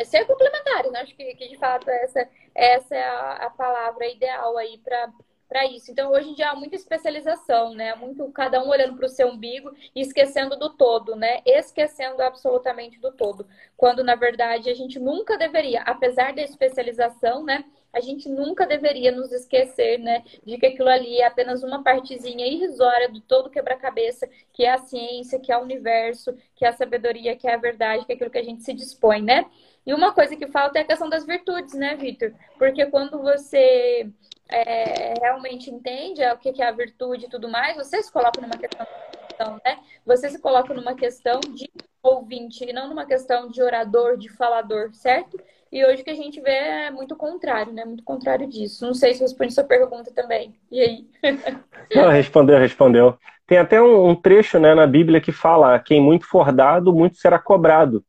ser 0.06 0.26
complementares, 0.26 0.92
né? 0.92 1.00
Acho 1.02 1.16
que, 1.16 1.34
que 1.34 1.48
de 1.48 1.58
fato 1.58 1.90
essa, 1.90 2.30
essa 2.54 2.96
é 2.96 3.04
a, 3.04 3.32
a 3.48 3.50
palavra 3.50 4.08
ideal 4.08 4.56
aí 4.58 4.78
para 4.84 5.12
para 5.48 5.66
isso. 5.66 5.92
Então, 5.92 6.12
hoje 6.12 6.30
em 6.30 6.34
dia 6.34 6.50
há 6.52 6.56
muita 6.56 6.76
especialização, 6.76 7.74
né? 7.74 7.96
Muito 7.96 8.30
cada 8.32 8.64
um 8.64 8.70
olhando 8.70 8.96
para 8.96 9.06
o 9.06 9.10
seu 9.10 9.30
umbigo 9.30 9.72
e 9.96 10.02
esquecendo 10.02 10.58
do 10.58 10.70
todo, 10.76 11.16
né? 11.16 11.42
Esquecendo 11.46 12.22
absolutamente 12.22 13.00
do 13.00 13.12
todo. 13.12 13.48
Quando, 13.76 14.04
na 14.04 14.16
verdade, 14.16 14.70
a 14.70 14.74
gente 14.74 15.00
nunca 15.00 15.38
deveria, 15.38 15.82
apesar 15.82 16.34
da 16.34 16.42
especialização, 16.42 17.44
né? 17.44 17.64
A 17.98 18.00
gente 18.00 18.30
nunca 18.30 18.64
deveria 18.66 19.12
nos 19.12 19.32
esquecer, 19.32 19.98
né? 19.98 20.24
De 20.46 20.56
que 20.58 20.68
aquilo 20.68 20.88
ali 20.88 21.18
é 21.18 21.26
apenas 21.26 21.64
uma 21.64 21.82
partezinha 21.82 22.46
irrisória 22.46 23.10
do 23.10 23.20
todo 23.20 23.50
quebra-cabeça, 23.50 24.30
que 24.54 24.64
é 24.64 24.72
a 24.72 24.78
ciência, 24.78 25.40
que 25.40 25.52
é 25.52 25.58
o 25.58 25.64
universo, 25.64 26.38
que 26.56 26.64
é 26.64 26.68
a 26.68 26.74
sabedoria, 26.74 27.36
que 27.36 27.48
é 27.48 27.56
a 27.56 27.58
verdade, 27.58 28.06
que 28.06 28.12
é 28.12 28.16
aquilo 28.16 28.30
que 28.30 28.38
a 28.38 28.44
gente 28.44 28.62
se 28.64 28.72
dispõe, 28.72 29.24
né? 29.24 29.46
E 29.84 29.94
uma 29.96 30.14
coisa 30.14 30.36
que 30.36 30.46
falta 30.46 30.78
é 30.78 30.84
a 30.84 30.86
questão 30.86 31.10
das 31.10 31.26
virtudes, 31.26 31.74
né, 31.74 31.96
Vitor? 31.96 32.32
Porque 32.60 32.86
quando 32.86 33.20
você 33.20 34.08
é, 34.48 35.14
realmente 35.20 35.72
entende 35.72 36.22
o 36.24 36.38
que 36.38 36.62
é 36.62 36.68
a 36.68 36.72
virtude 36.72 37.26
e 37.26 37.30
tudo 37.30 37.50
mais, 37.50 37.76
você 37.76 38.04
se 38.04 38.12
coloca 38.12 38.40
numa 38.40 38.58
questão, 38.58 38.86
né? 39.66 39.80
Você 40.06 40.30
se 40.30 40.40
coloca 40.40 40.72
numa 40.72 40.94
questão 40.94 41.40
de 41.40 41.68
ouvinte 42.04 42.64
e 42.64 42.74
não 42.74 42.90
numa 42.90 43.06
questão 43.06 43.50
de 43.50 43.62
orador, 43.62 44.18
de 44.18 44.30
falador, 44.30 44.94
certo? 44.94 45.38
E 45.72 45.86
hoje 45.86 46.02
o 46.02 46.06
que 46.06 46.12
a 46.12 46.16
gente 46.16 46.40
vê 46.42 46.52
é 46.52 46.92
muito 46.92 47.16
contrário, 47.16 47.74
né? 47.74 47.84
Muito 47.86 48.04
contrário 48.04 48.48
disso. 48.48 48.86
Não 48.86 48.94
sei 48.94 49.14
se 49.14 49.22
responde 49.22 49.54
sua 49.54 49.64
pergunta 49.64 50.12
também. 50.14 50.56
E 50.72 50.82
aí? 50.82 51.06
Não, 51.94 52.10
respondeu, 52.10 52.58
respondeu. 52.58 53.18
Tem 53.46 53.58
até 53.58 53.82
um, 53.82 54.10
um 54.10 54.16
trecho 54.16 54.60
né, 54.60 54.74
na 54.74 54.88
Bíblia 54.88 55.22
que 55.22 55.32
fala: 55.32 55.80
quem 55.80 56.02
muito 56.02 56.26
for 56.26 56.52
dado, 56.52 56.94
muito 56.94 57.18
será 57.18 57.40
cobrado. 57.40 58.04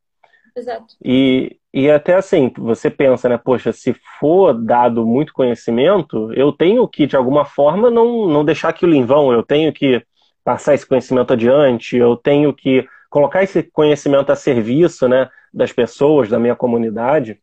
Exato. 0.56 0.94
E, 1.02 1.56
e 1.72 1.88
até 1.90 2.14
assim, 2.14 2.52
você 2.58 2.90
pensa, 2.90 3.28
né? 3.28 3.38
Poxa, 3.38 3.72
se 3.72 3.94
for 4.18 4.52
dado 4.52 5.06
muito 5.06 5.32
conhecimento, 5.32 6.32
eu 6.32 6.52
tenho 6.52 6.86
que, 6.88 7.06
de 7.06 7.16
alguma 7.16 7.44
forma, 7.44 7.90
não, 7.90 8.26
não 8.26 8.44
deixar 8.44 8.70
aquilo 8.70 8.94
em 8.94 9.04
vão, 9.04 9.32
eu 9.32 9.42
tenho 9.42 9.72
que 9.72 10.02
passar 10.42 10.74
esse 10.74 10.86
conhecimento 10.86 11.32
adiante, 11.32 11.96
eu 11.96 12.16
tenho 12.16 12.52
que 12.52 12.88
colocar 13.10 13.42
esse 13.42 13.62
conhecimento 13.62 14.30
a 14.30 14.36
serviço 14.36 15.08
né, 15.08 15.28
das 15.52 15.72
pessoas, 15.72 16.28
da 16.28 16.38
minha 16.38 16.56
comunidade. 16.56 17.40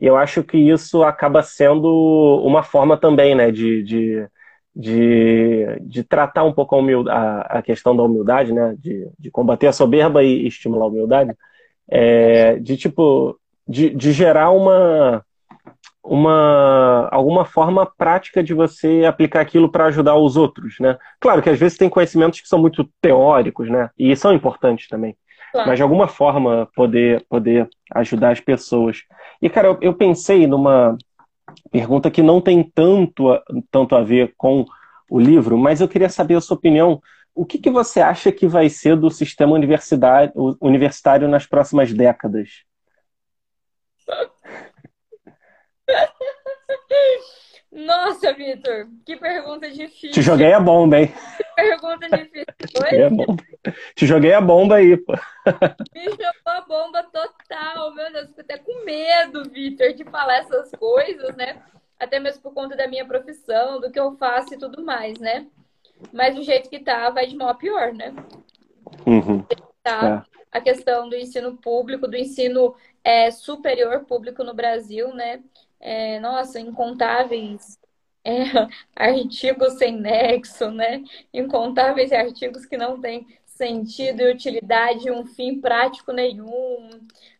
E 0.00 0.06
eu 0.06 0.16
acho 0.16 0.42
que 0.42 0.56
isso 0.56 1.02
acaba 1.02 1.42
sendo 1.42 2.42
uma 2.44 2.62
forma 2.62 2.96
também 2.96 3.34
né, 3.34 3.50
de, 3.50 3.82
de, 3.82 4.28
de, 4.74 5.66
de 5.82 6.04
tratar 6.04 6.44
um 6.44 6.52
pouco 6.52 6.76
a, 7.08 7.40
a, 7.58 7.62
questão 7.62 7.96
da 7.96 8.02
humildade, 8.02 8.52
né, 8.52 8.74
de, 8.78 9.08
de 9.18 9.30
combater 9.30 9.68
a 9.68 9.72
soberba 9.72 10.22
e 10.22 10.46
estimular 10.46 10.84
a 10.84 10.88
humildade 10.88 11.34
é, 11.88 12.56
de 12.56 12.76
tipo, 12.76 13.38
de, 13.66 13.90
de 13.90 14.12
gerar 14.12 14.50
uma, 14.50 15.24
uma 16.02 17.08
alguma 17.10 17.44
forma 17.44 17.86
prática 17.86 18.42
de 18.42 18.54
você 18.54 19.04
aplicar 19.06 19.40
aquilo 19.40 19.70
para 19.70 19.86
ajudar 19.86 20.16
os 20.16 20.36
outros, 20.36 20.76
né? 20.80 20.96
Claro 21.20 21.42
que 21.42 21.50
às 21.50 21.58
vezes 21.58 21.78
tem 21.78 21.88
conhecimentos 21.88 22.40
que 22.40 22.48
são 22.48 22.58
muito 22.58 22.88
teóricos, 23.00 23.68
né? 23.70 23.90
E 23.98 24.14
são 24.16 24.32
importantes 24.32 24.88
também. 24.88 25.16
Claro. 25.54 25.68
Mas 25.68 25.78
de 25.78 25.84
alguma 25.84 26.08
forma 26.08 26.68
poder 26.74 27.24
poder 27.28 27.70
ajudar 27.92 28.32
as 28.32 28.40
pessoas. 28.40 29.04
E 29.40 29.48
cara, 29.48 29.68
eu, 29.68 29.78
eu 29.80 29.94
pensei 29.94 30.48
numa 30.48 30.98
pergunta 31.70 32.10
que 32.10 32.24
não 32.24 32.40
tem 32.40 32.60
tanto 32.74 33.30
a, 33.30 33.40
tanto 33.70 33.94
a 33.94 34.02
ver 34.02 34.34
com 34.36 34.64
o 35.08 35.20
livro, 35.20 35.56
mas 35.56 35.80
eu 35.80 35.86
queria 35.86 36.08
saber 36.08 36.34
a 36.34 36.40
sua 36.40 36.56
opinião. 36.56 37.00
O 37.32 37.46
que, 37.46 37.58
que 37.58 37.70
você 37.70 38.00
acha 38.00 38.32
que 38.32 38.48
vai 38.48 38.68
ser 38.68 38.96
do 38.96 39.08
sistema 39.12 39.54
universitário, 39.54 40.32
universitário 40.60 41.28
nas 41.28 41.46
próximas 41.46 41.92
décadas? 41.92 42.64
Nossa, 47.74 48.32
Vitor, 48.32 48.86
que 49.04 49.16
pergunta 49.16 49.68
difícil. 49.68 50.12
Te 50.12 50.22
joguei 50.22 50.52
a 50.52 50.60
bomba, 50.60 51.00
hein? 51.00 51.12
Que 51.36 51.44
pergunta 51.56 52.08
difícil. 52.08 52.44
Oi? 53.66 53.72
Te 53.96 54.06
joguei 54.06 54.32
a 54.32 54.40
bomba 54.40 54.76
aí, 54.76 54.96
pô. 54.96 55.12
Me 55.92 56.04
jogou 56.04 56.46
a 56.46 56.60
bomba 56.60 57.02
total. 57.02 57.92
Meu 57.92 58.12
Deus, 58.12 58.28
fico 58.28 58.42
até 58.42 58.58
com 58.58 58.84
medo, 58.84 59.42
Vitor, 59.50 59.92
de 59.92 60.04
falar 60.04 60.38
essas 60.38 60.70
coisas, 60.70 61.34
né? 61.34 61.60
Até 61.98 62.20
mesmo 62.20 62.42
por 62.42 62.54
conta 62.54 62.76
da 62.76 62.86
minha 62.86 63.04
profissão, 63.04 63.80
do 63.80 63.90
que 63.90 63.98
eu 63.98 64.16
faço 64.18 64.54
e 64.54 64.58
tudo 64.58 64.84
mais, 64.84 65.18
né? 65.18 65.48
Mas 66.12 66.36
do 66.36 66.44
jeito 66.44 66.70
que 66.70 66.78
tá, 66.78 67.10
vai 67.10 67.26
de 67.26 67.34
mal 67.34 67.48
a 67.48 67.54
pior, 67.54 67.92
né? 67.92 68.14
Uhum. 69.04 69.44
Tá. 69.82 70.24
É. 70.30 70.34
A 70.58 70.60
questão 70.60 71.08
do 71.08 71.16
ensino 71.16 71.56
público, 71.56 72.06
do 72.06 72.16
ensino 72.16 72.76
é, 73.02 73.32
superior 73.32 74.04
público 74.04 74.44
no 74.44 74.54
Brasil, 74.54 75.12
né? 75.12 75.42
É, 75.84 76.18
nossa, 76.18 76.58
incontáveis 76.58 77.78
é, 78.24 78.44
artigos 78.96 79.74
sem 79.74 79.92
nexo, 79.92 80.70
né? 80.70 81.04
Incontáveis 81.32 82.10
artigos 82.10 82.64
que 82.64 82.76
não 82.76 83.00
têm 83.00 83.26
sentido 83.44 84.22
e 84.22 84.32
utilidade, 84.32 85.10
um 85.10 85.24
fim 85.26 85.60
prático 85.60 86.10
nenhum. 86.12 86.88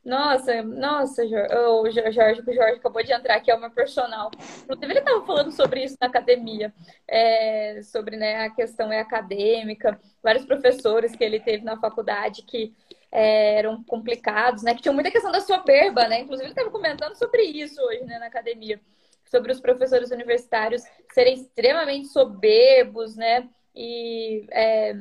Nossa, 0.04 0.62
nossa, 0.62 1.24
o 1.24 1.90
Jorge, 1.90 2.42
o 2.46 2.52
Jorge 2.52 2.78
acabou 2.78 3.02
de 3.02 3.12
entrar 3.12 3.36
aqui, 3.36 3.50
é 3.50 3.54
o 3.54 3.60
meu 3.60 3.70
personal. 3.70 4.30
Inclusive, 4.62 4.92
ele 4.92 4.98
estava 5.00 5.24
falando 5.26 5.50
sobre 5.50 5.82
isso 5.82 5.96
na 6.00 6.06
academia, 6.06 6.72
é, 7.08 7.80
sobre 7.82 8.16
né, 8.16 8.44
a 8.44 8.50
questão 8.50 8.92
é 8.92 9.00
acadêmica, 9.00 9.98
vários 10.22 10.44
professores 10.44 11.16
que 11.16 11.24
ele 11.24 11.40
teve 11.40 11.64
na 11.64 11.78
faculdade 11.78 12.42
que 12.42 12.74
é, 13.14 13.58
eram 13.58 13.82
complicados, 13.84 14.64
né? 14.64 14.74
Que 14.74 14.82
tinham 14.82 14.94
muita 14.94 15.10
questão 15.10 15.30
da 15.30 15.40
soberba, 15.40 16.08
né? 16.08 16.20
Inclusive, 16.20 16.46
ele 16.46 16.52
estava 16.52 16.70
comentando 16.70 17.14
sobre 17.14 17.42
isso 17.42 17.80
hoje, 17.80 18.02
né, 18.04 18.18
na 18.18 18.26
academia. 18.26 18.80
Sobre 19.24 19.52
os 19.52 19.60
professores 19.60 20.10
universitários 20.10 20.82
serem 21.12 21.34
extremamente 21.34 22.08
soberbos, 22.08 23.14
né? 23.14 23.48
E 23.72 24.44
é, 24.50 24.94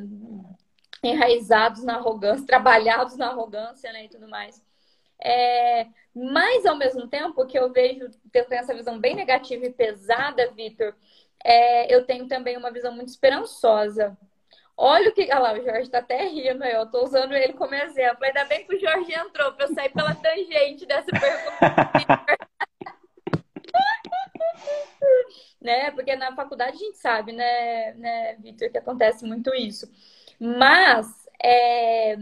enraizados 1.04 1.84
na 1.84 1.96
arrogância, 1.96 2.46
trabalhados 2.48 3.18
na 3.18 3.30
arrogância, 3.30 3.92
né? 3.92 4.06
E 4.06 4.10
tudo 4.10 4.28
mais. 4.28 4.64
É, 5.20 5.88
mas, 6.14 6.68
ao 6.68 6.76
mesmo 6.76 7.08
tempo, 7.08 7.48
que 7.48 7.58
eu 7.58 7.72
vejo, 7.72 8.12
eu 8.32 8.46
tenho 8.46 8.62
essa 8.62 8.76
visão 8.76 9.00
bem 9.00 9.16
negativa 9.16 9.66
e 9.66 9.74
pesada, 9.74 10.52
Vitor, 10.52 10.96
é, 11.44 11.94
eu 11.94 12.06
tenho 12.06 12.28
também 12.28 12.58
uma 12.58 12.72
visão 12.72 12.94
muito 12.94 13.10
esperançosa 13.10 14.16
Olha 14.76 15.10
o 15.10 15.14
que. 15.14 15.24
Olha 15.24 15.40
lá, 15.40 15.54
o 15.54 15.64
Jorge 15.64 15.90
tá 15.90 16.00
até 16.00 16.26
rindo, 16.26 16.64
eu 16.64 16.86
tô 16.90 17.04
usando 17.04 17.34
ele 17.34 17.54
como 17.54 17.76
exemplo. 17.76 18.24
Ainda 18.24 18.46
bem 18.46 18.66
que 18.66 18.76
o 18.76 18.80
Jorge 18.80 19.14
entrou 19.14 19.54
para 19.54 19.66
eu 19.66 19.74
sair 19.74 19.90
pela 19.90 20.16
tangente 20.16 20.86
dessa 20.86 21.12
pergunta. 21.12 22.24
né? 25.62 25.92
Porque 25.92 26.16
na 26.16 26.36
faculdade 26.36 26.76
a 26.76 26.80
gente 26.80 26.98
sabe, 26.98 27.32
né, 27.32 27.94
né 27.94 28.36
Vitor, 28.36 28.70
que 28.70 28.78
acontece 28.78 29.26
muito 29.26 29.54
isso. 29.56 29.90
Mas 30.40 31.08
é, 31.42 32.18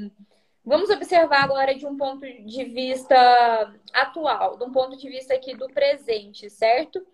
vamos 0.64 0.89
observar 0.89 1.43
agora 1.43 1.74
de 1.74 1.86
um 1.86 1.97
ponto 1.97 2.22
de 2.22 2.64
vista 2.66 3.74
atual, 3.93 4.58
de 4.58 4.64
um 4.64 4.72
ponto 4.72 4.95
de 4.97 5.10
vista 5.10 5.34
aqui 5.34 5.56
do 5.56 5.68
presente, 5.68 6.49
certo? 6.49 7.06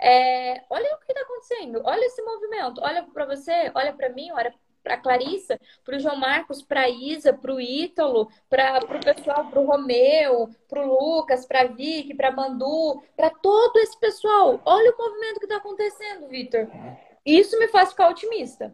É, 0.00 0.62
olha 0.70 0.94
o 0.94 0.98
que 1.04 1.12
está 1.12 1.20
acontecendo, 1.22 1.82
olha 1.84 2.04
esse 2.06 2.22
movimento, 2.22 2.80
olha 2.82 3.02
para 3.02 3.26
você, 3.26 3.70
olha 3.74 3.92
para 3.92 4.08
mim, 4.10 4.30
olha 4.30 4.54
para 4.88 4.94
a 4.94 5.00
Clarissa, 5.00 5.60
para 5.84 5.96
o 5.96 6.00
João 6.00 6.16
Marcos, 6.16 6.62
para 6.62 6.82
a 6.82 6.88
Isa, 6.88 7.30
para 7.30 7.52
o 7.52 7.60
Ítalo, 7.60 8.30
para 8.48 8.80
o 8.82 9.04
pessoal, 9.04 9.44
para 9.50 9.60
o 9.60 9.66
Romeu, 9.66 10.48
para 10.66 10.82
o 10.82 10.86
Lucas, 10.88 11.44
para 11.44 11.60
a 11.60 11.66
Vicky, 11.66 12.14
para 12.14 12.28
a 12.28 12.32
Mandu, 12.32 13.02
para 13.14 13.28
todo 13.28 13.78
esse 13.80 13.98
pessoal. 14.00 14.62
Olha 14.64 14.90
o 14.90 14.96
movimento 14.96 15.38
que 15.38 15.44
está 15.44 15.56
acontecendo, 15.56 16.26
Vitor. 16.28 16.66
Isso 17.24 17.58
me 17.58 17.68
faz 17.68 17.90
ficar 17.90 18.08
otimista. 18.08 18.72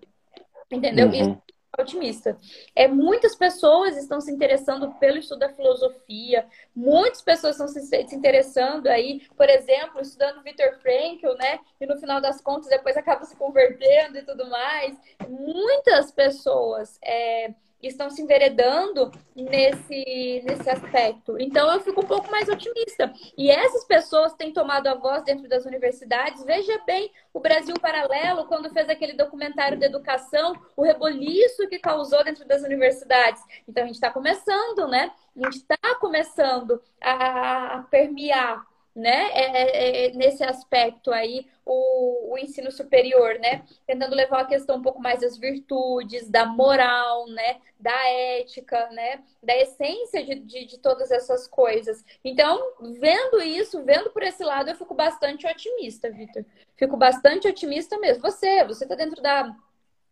Entendeu? 0.70 1.08
Uhum. 1.08 1.12
Isso 1.12 1.53
otimista. 1.78 2.36
É, 2.74 2.86
muitas 2.88 3.36
pessoas 3.36 3.96
estão 3.96 4.20
se 4.20 4.30
interessando 4.30 4.92
pelo 4.94 5.18
estudo 5.18 5.40
da 5.40 5.52
filosofia, 5.52 6.46
muitas 6.74 7.22
pessoas 7.22 7.54
estão 7.54 7.68
se, 7.68 7.80
se 7.80 8.14
interessando 8.14 8.86
aí, 8.88 9.20
por 9.36 9.48
exemplo, 9.48 10.00
estudando 10.00 10.42
Viktor 10.42 10.78
Frankl, 10.80 11.34
né? 11.38 11.60
E 11.80 11.86
no 11.86 11.98
final 11.98 12.20
das 12.20 12.40
contas 12.40 12.68
depois 12.68 12.96
acaba 12.96 13.24
se 13.24 13.36
convertendo 13.36 14.18
e 14.18 14.22
tudo 14.22 14.48
mais. 14.48 14.96
Muitas 15.28 16.10
pessoas 16.12 16.98
é, 17.02 17.52
estão 17.88 18.10
se 18.10 18.22
enveredando 18.22 19.10
nesse, 19.34 20.42
nesse 20.44 20.68
aspecto. 20.68 21.36
Então 21.38 21.72
eu 21.72 21.80
fico 21.80 22.00
um 22.00 22.06
pouco 22.06 22.30
mais 22.30 22.48
otimista. 22.48 23.12
E 23.36 23.50
essas 23.50 23.84
pessoas 23.84 24.34
têm 24.34 24.52
tomado 24.52 24.86
a 24.86 24.94
voz 24.94 25.22
dentro 25.24 25.48
das 25.48 25.64
universidades. 25.64 26.44
Veja 26.44 26.80
bem, 26.86 27.10
o 27.32 27.40
Brasil 27.40 27.74
Paralelo, 27.80 28.46
quando 28.46 28.70
fez 28.70 28.88
aquele 28.88 29.12
documentário 29.14 29.78
de 29.78 29.84
educação, 29.84 30.54
o 30.76 30.82
reboliço 30.82 31.68
que 31.68 31.78
causou 31.78 32.22
dentro 32.24 32.46
das 32.46 32.62
universidades. 32.62 33.42
Então 33.68 33.82
a 33.82 33.86
gente 33.86 33.96
está 33.96 34.10
começando, 34.10 34.88
né? 34.88 35.10
A 35.36 35.44
gente 35.44 35.56
está 35.56 35.94
começando 36.00 36.80
a, 37.00 37.84
permear 37.90 38.64
né, 38.94 39.30
é, 39.32 39.42
é, 39.42 40.06
é, 40.06 40.12
nesse 40.12 40.44
aspecto 40.44 41.10
aí, 41.10 41.46
o, 41.66 42.32
o, 42.32 42.38
ensino 42.38 42.70
superior, 42.70 43.38
né, 43.40 43.64
tentando 43.86 44.14
levar 44.14 44.42
a 44.42 44.46
questão 44.46 44.76
um 44.76 44.82
pouco 44.82 45.02
mais 45.02 45.20
das 45.20 45.36
virtudes, 45.36 46.30
da 46.30 46.46
moral, 46.46 47.26
né, 47.26 47.56
da 47.78 48.08
ética, 48.08 48.88
né, 48.90 49.22
da 49.42 49.56
essência 49.56 50.24
de, 50.24 50.36
de, 50.36 50.66
de 50.66 50.78
todas 50.78 51.10
essas 51.10 51.48
coisas. 51.48 52.04
Então, 52.24 52.60
vendo 53.00 53.42
isso, 53.42 53.82
vendo 53.82 54.10
por 54.10 54.22
esse 54.22 54.44
lado, 54.44 54.70
eu 54.70 54.76
fico 54.76 54.94
bastante 54.94 55.46
otimista, 55.46 56.10
Vitor. 56.10 56.44
Fico 56.76 56.96
bastante 56.96 57.48
otimista 57.48 57.98
mesmo. 57.98 58.22
Você, 58.22 58.64
você 58.64 58.84
está 58.84 58.94
dentro 58.94 59.20
da 59.20 59.54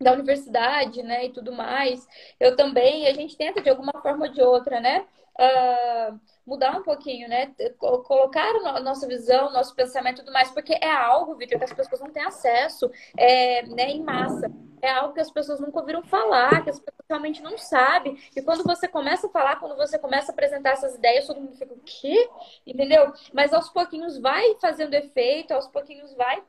da 0.03 0.13
universidade, 0.13 1.03
né, 1.03 1.27
e 1.27 1.31
tudo 1.31 1.53
mais. 1.53 2.07
Eu 2.39 2.57
também, 2.57 3.07
a 3.07 3.13
gente 3.15 3.37
tenta 3.37 3.61
de 3.63 3.71
alguma 3.71 3.93
forma 4.03 4.27
ou 4.27 4.33
de 4.33 4.43
outra, 4.43 4.81
né, 4.81 5.07
uh, 5.39 6.21
mudar 6.47 6.77
um 6.77 6.83
pouquinho, 6.83 7.29
né? 7.29 7.55
Colocar 7.79 8.53
nossa 8.81 9.07
visão, 9.07 9.53
nosso 9.53 9.75
pensamento 9.75 10.19
e 10.19 10.25
tudo 10.25 10.33
mais, 10.33 10.51
porque 10.51 10.75
é 10.75 10.91
algo, 10.91 11.35
Vitor, 11.37 11.59
que 11.59 11.65
as 11.65 11.73
pessoas 11.73 12.01
não 12.01 12.11
têm 12.11 12.25
acesso 12.25 12.91
é, 13.17 13.63
né, 13.67 13.91
em 13.91 14.03
massa. 14.03 14.51
É 14.81 14.91
algo 14.91 15.15
que 15.15 15.21
as 15.21 15.31
pessoas 15.31 15.61
nunca 15.61 15.79
ouviram 15.79 16.03
falar, 16.03 16.65
que 16.65 16.71
as 16.71 16.81
pessoas 16.81 17.07
realmente 17.09 17.41
não 17.41 17.57
sabem. 17.57 18.19
E 18.35 18.43
quando 18.43 18.65
você 18.65 18.89
começa 18.89 19.29
a 19.29 19.31
falar, 19.31 19.57
quando 19.57 19.77
você 19.77 19.97
começa 19.97 20.33
a 20.33 20.35
apresentar 20.35 20.71
essas 20.71 20.97
ideias, 20.97 21.27
todo 21.27 21.41
mundo 21.41 21.57
fica, 21.57 21.73
o 21.73 21.79
quê? 21.85 22.29
Entendeu? 22.67 23.13
Mas 23.33 23.53
aos 23.53 23.69
pouquinhos 23.69 24.19
vai 24.19 24.57
fazendo 24.61 24.95
efeito, 24.95 25.53
aos 25.53 25.69
pouquinhos 25.69 26.13
vai. 26.15 26.43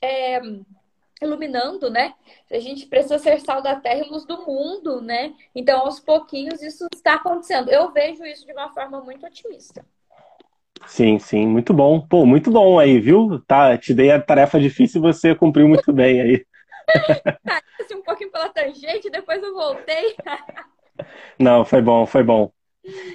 É 0.00 0.40
iluminando, 1.22 1.90
né? 1.90 2.14
A 2.50 2.58
gente 2.58 2.86
precisa 2.86 3.18
ser 3.18 3.40
sal 3.40 3.62
da 3.62 3.76
terra 3.76 4.04
e 4.04 4.08
luz 4.08 4.24
do 4.24 4.44
mundo, 4.44 5.00
né? 5.00 5.32
Então, 5.54 5.80
aos 5.80 6.00
pouquinhos, 6.00 6.62
isso 6.62 6.86
está 6.94 7.14
acontecendo. 7.14 7.70
Eu 7.70 7.90
vejo 7.92 8.24
isso 8.24 8.46
de 8.46 8.52
uma 8.52 8.72
forma 8.72 9.00
muito 9.00 9.26
otimista. 9.26 9.84
Sim, 10.86 11.18
sim, 11.18 11.46
muito 11.46 11.72
bom. 11.72 12.00
Pô, 12.00 12.26
muito 12.26 12.50
bom 12.50 12.78
aí, 12.78 12.98
viu? 12.98 13.40
Tá, 13.46 13.76
te 13.78 13.94
dei 13.94 14.10
a 14.10 14.20
tarefa 14.20 14.60
difícil 14.60 15.00
e 15.00 15.02
você 15.02 15.34
cumpriu 15.34 15.68
muito 15.68 15.92
bem 15.92 16.20
aí. 16.20 16.46
tá, 17.44 17.62
assim, 17.80 17.94
um 17.94 18.02
pouquinho 18.02 18.30
pela 18.30 18.48
tangente, 18.48 19.08
depois 19.10 19.42
eu 19.42 19.54
voltei. 19.54 20.14
Não, 21.38 21.64
foi 21.64 21.80
bom, 21.80 22.06
foi 22.06 22.22
bom. 22.22 22.52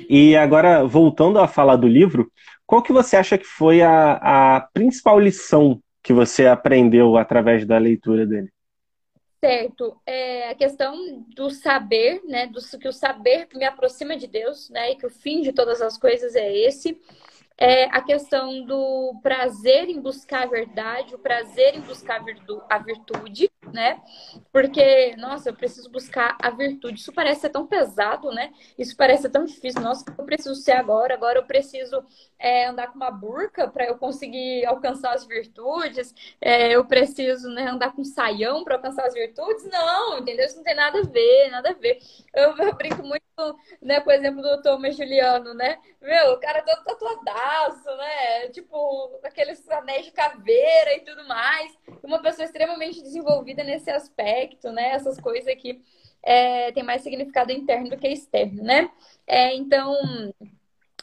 E 0.09 0.35
agora, 0.35 0.83
voltando 0.83 1.39
a 1.39 1.47
falar 1.47 1.75
do 1.75 1.87
livro, 1.87 2.31
qual 2.65 2.81
que 2.81 2.91
você 2.91 3.15
acha 3.15 3.37
que 3.37 3.45
foi 3.45 3.81
a, 3.81 4.55
a 4.55 4.61
principal 4.73 5.19
lição 5.19 5.79
que 6.03 6.13
você 6.13 6.45
aprendeu 6.45 7.17
através 7.17 7.65
da 7.65 7.77
leitura 7.77 8.25
dele? 8.25 8.51
Certo. 9.39 9.99
É 10.05 10.49
a 10.49 10.55
questão 10.55 11.25
do 11.35 11.49
saber, 11.49 12.21
né? 12.25 12.47
Do, 12.47 12.59
que 12.77 12.87
o 12.87 12.93
saber 12.93 13.47
me 13.55 13.63
aproxima 13.63 14.17
de 14.17 14.27
Deus, 14.27 14.69
né? 14.69 14.91
E 14.91 14.95
que 14.95 15.05
o 15.05 15.09
fim 15.09 15.41
de 15.41 15.53
todas 15.53 15.81
as 15.81 15.97
coisas 15.97 16.35
é 16.35 16.53
esse. 16.53 16.99
É 17.59 17.85
a 17.85 18.01
questão 18.01 18.63
do 18.65 19.19
prazer 19.21 19.89
em 19.89 19.99
buscar 19.99 20.43
a 20.43 20.45
verdade, 20.45 21.13
o 21.13 21.19
prazer 21.19 21.75
em 21.75 21.81
buscar 21.81 22.23
a 22.69 22.77
virtude, 22.79 23.51
né? 23.73 24.01
Porque, 24.51 25.15
nossa, 25.17 25.49
eu 25.49 25.53
preciso 25.53 25.89
buscar 25.89 26.37
a 26.41 26.49
virtude. 26.49 26.99
Isso 26.99 27.11
parece 27.11 27.41
ser 27.41 27.49
tão 27.49 27.67
pesado, 27.67 28.31
né? 28.31 28.53
Isso 28.77 28.95
parece 28.95 29.23
ser 29.23 29.29
tão 29.29 29.43
difícil. 29.43 29.81
Nossa, 29.81 30.05
eu 30.17 30.23
preciso 30.23 30.55
ser 30.55 30.71
agora, 30.71 31.13
agora 31.13 31.39
eu 31.39 31.43
preciso 31.45 32.01
é, 32.39 32.67
andar 32.67 32.87
com 32.87 32.95
uma 32.95 33.11
burca 33.11 33.67
para 33.67 33.85
eu 33.85 33.97
conseguir 33.97 34.65
alcançar 34.65 35.13
as 35.13 35.25
virtudes, 35.25 36.13
é, 36.39 36.71
eu 36.73 36.85
preciso 36.85 37.49
né, 37.49 37.67
andar 37.67 37.93
com 37.93 38.01
um 38.01 38.05
saião 38.05 38.63
para 38.63 38.75
alcançar 38.75 39.05
as 39.05 39.13
virtudes. 39.13 39.65
Não, 39.65 40.19
entendeu? 40.19 40.45
Isso 40.45 40.55
não 40.57 40.63
tem 40.63 40.75
nada 40.75 40.99
a 40.99 41.03
ver, 41.03 41.49
nada 41.51 41.69
a 41.71 41.73
ver. 41.73 41.99
Eu, 42.33 42.55
eu 42.57 42.73
brinco 42.73 43.03
muito, 43.03 43.18
né, 43.81 43.99
por 43.99 44.13
exemplo, 44.13 44.41
do 44.41 44.61
Thomas 44.61 44.95
Juliano, 44.95 45.53
né? 45.53 45.77
Meu, 46.01 46.33
o 46.33 46.39
cara 46.39 46.61
todo 46.61 46.83
tatuadaço, 46.83 47.97
né? 47.97 48.49
Tipo, 48.49 49.19
aqueles 49.23 49.67
anéis 49.69 50.05
de 50.05 50.11
caveira 50.11 50.95
e 50.95 51.01
tudo 51.01 51.27
mais. 51.27 51.77
Uma 52.03 52.21
pessoa 52.21 52.45
extremamente 52.45 53.01
desenvolvida 53.01 53.63
nesse 53.63 53.89
aspecto, 53.89 54.71
né? 54.71 54.91
Essas 54.91 55.19
coisas 55.19 55.47
aqui 55.47 55.81
é, 56.23 56.71
tem 56.71 56.83
mais 56.83 57.01
significado 57.01 57.51
interno 57.51 57.89
do 57.89 57.97
que 57.97 58.07
externo, 58.07 58.63
né? 58.63 58.89
É, 59.27 59.55
então, 59.55 59.95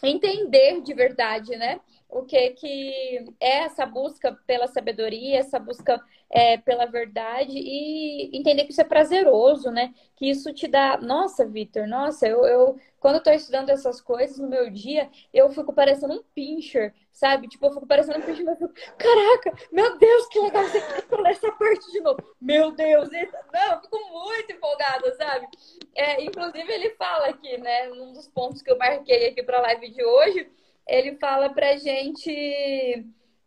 entender 0.02 0.80
de 0.82 0.94
verdade, 0.94 1.56
né? 1.56 1.80
O 2.18 2.24
que 2.24 2.50
que 2.50 3.34
é 3.38 3.58
essa 3.64 3.84
busca 3.84 4.32
pela 4.46 4.66
sabedoria, 4.66 5.38
essa 5.38 5.58
busca 5.58 6.00
é, 6.30 6.56
pela 6.56 6.86
verdade 6.86 7.52
e 7.56 8.36
entender 8.36 8.64
que 8.64 8.72
isso 8.72 8.80
é 8.80 8.84
prazeroso, 8.84 9.70
né? 9.70 9.94
Que 10.16 10.28
isso 10.30 10.52
te 10.52 10.66
dá. 10.66 10.96
Nossa, 10.98 11.46
Vitor, 11.46 11.86
nossa, 11.86 12.26
eu, 12.26 12.44
eu 12.46 12.78
quando 12.98 13.22
eu 13.24 13.34
estudando 13.34 13.70
essas 13.70 14.00
coisas 14.00 14.38
no 14.38 14.48
meu 14.48 14.68
dia, 14.68 15.08
eu 15.32 15.48
fico 15.50 15.72
parecendo 15.72 16.14
um 16.14 16.22
pincher, 16.34 16.92
sabe? 17.12 17.46
Tipo, 17.46 17.66
eu 17.66 17.74
fico 17.74 17.86
parecendo 17.86 18.18
um 18.18 18.22
pincher, 18.22 18.44
mas 18.44 18.60
eu 18.60 18.68
fico, 18.68 18.96
caraca, 18.98 19.52
meu 19.70 19.96
Deus, 19.96 20.26
que 20.26 20.40
legal 20.40 20.64
você 20.64 20.78
ler 21.22 21.30
essa 21.30 21.52
parte 21.52 21.92
de 21.92 22.00
novo. 22.00 22.18
Meu 22.40 22.72
Deus, 22.72 23.08
não, 23.52 23.72
eu 23.74 23.80
fico 23.80 23.98
muito 24.10 24.52
empolgada, 24.52 25.14
sabe? 25.14 25.46
É, 25.94 26.24
inclusive, 26.24 26.72
ele 26.72 26.90
fala 26.96 27.28
aqui, 27.28 27.56
né, 27.58 27.88
num 27.88 28.12
dos 28.12 28.26
pontos 28.26 28.60
que 28.60 28.72
eu 28.72 28.78
marquei 28.78 29.28
aqui 29.28 29.42
pra 29.42 29.60
live 29.60 29.90
de 29.90 30.04
hoje, 30.04 30.50
ele 30.86 31.16
fala 31.16 31.50
pra 31.50 31.76
gente. 31.76 32.30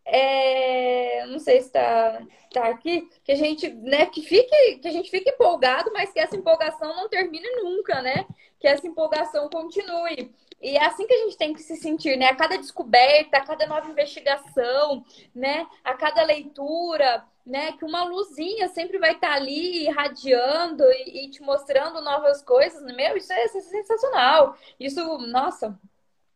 É, 0.04 1.24
não 1.26 1.38
sei 1.38 1.60
se 1.60 1.66
está 1.66 2.20
tá 2.52 2.68
aqui, 2.68 3.08
que 3.22 3.32
a 3.32 3.34
gente, 3.36 3.70
né, 3.70 4.06
que 4.06 4.22
fique, 4.22 4.78
que 4.78 4.88
a 4.88 4.90
gente 4.90 5.08
fique 5.10 5.30
empolgado, 5.30 5.92
mas 5.92 6.12
que 6.12 6.18
essa 6.18 6.36
empolgação 6.36 6.96
não 6.96 7.08
termine 7.08 7.48
nunca, 7.62 8.02
né? 8.02 8.26
Que 8.58 8.66
essa 8.66 8.86
empolgação 8.86 9.48
continue. 9.48 10.34
E 10.60 10.76
é 10.76 10.84
assim 10.84 11.06
que 11.06 11.14
a 11.14 11.18
gente 11.24 11.38
tem 11.38 11.54
que 11.54 11.62
se 11.62 11.76
sentir, 11.76 12.16
né? 12.16 12.26
A 12.26 12.36
cada 12.36 12.56
descoberta, 12.58 13.38
a 13.38 13.44
cada 13.44 13.66
nova 13.66 13.90
investigação, 13.90 15.04
né? 15.34 15.66
A 15.82 15.94
cada 15.94 16.22
leitura, 16.22 17.24
né? 17.46 17.72
Que 17.72 17.84
uma 17.84 18.04
luzinha 18.04 18.68
sempre 18.68 18.98
vai 18.98 19.12
estar 19.12 19.32
ali 19.32 19.84
irradiando 19.84 20.84
e, 20.92 21.24
e 21.24 21.30
te 21.30 21.40
mostrando 21.42 22.02
novas 22.02 22.42
coisas. 22.42 22.82
Meu, 22.94 23.16
isso 23.16 23.32
é, 23.32 23.46
isso 23.46 23.58
é 23.58 23.60
sensacional. 23.62 24.56
Isso, 24.78 25.02
nossa, 25.28 25.78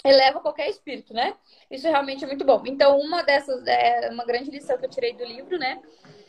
eleva 0.04 0.40
qualquer 0.40 0.68
espírito, 0.68 1.14
né? 1.14 1.34
Isso 1.70 1.88
realmente 1.88 2.24
é 2.24 2.26
muito 2.26 2.44
bom. 2.44 2.62
Então, 2.66 2.98
uma 2.98 3.22
dessas, 3.22 3.66
é 3.66 4.10
uma 4.10 4.24
grande 4.24 4.50
lição 4.50 4.76
que 4.76 4.84
eu 4.84 4.90
tirei 4.90 5.14
do 5.14 5.24
livro, 5.24 5.58
né? 5.58 5.80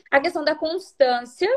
A 0.10 0.20
questão 0.20 0.46
da 0.46 0.56
constância, 0.56 1.50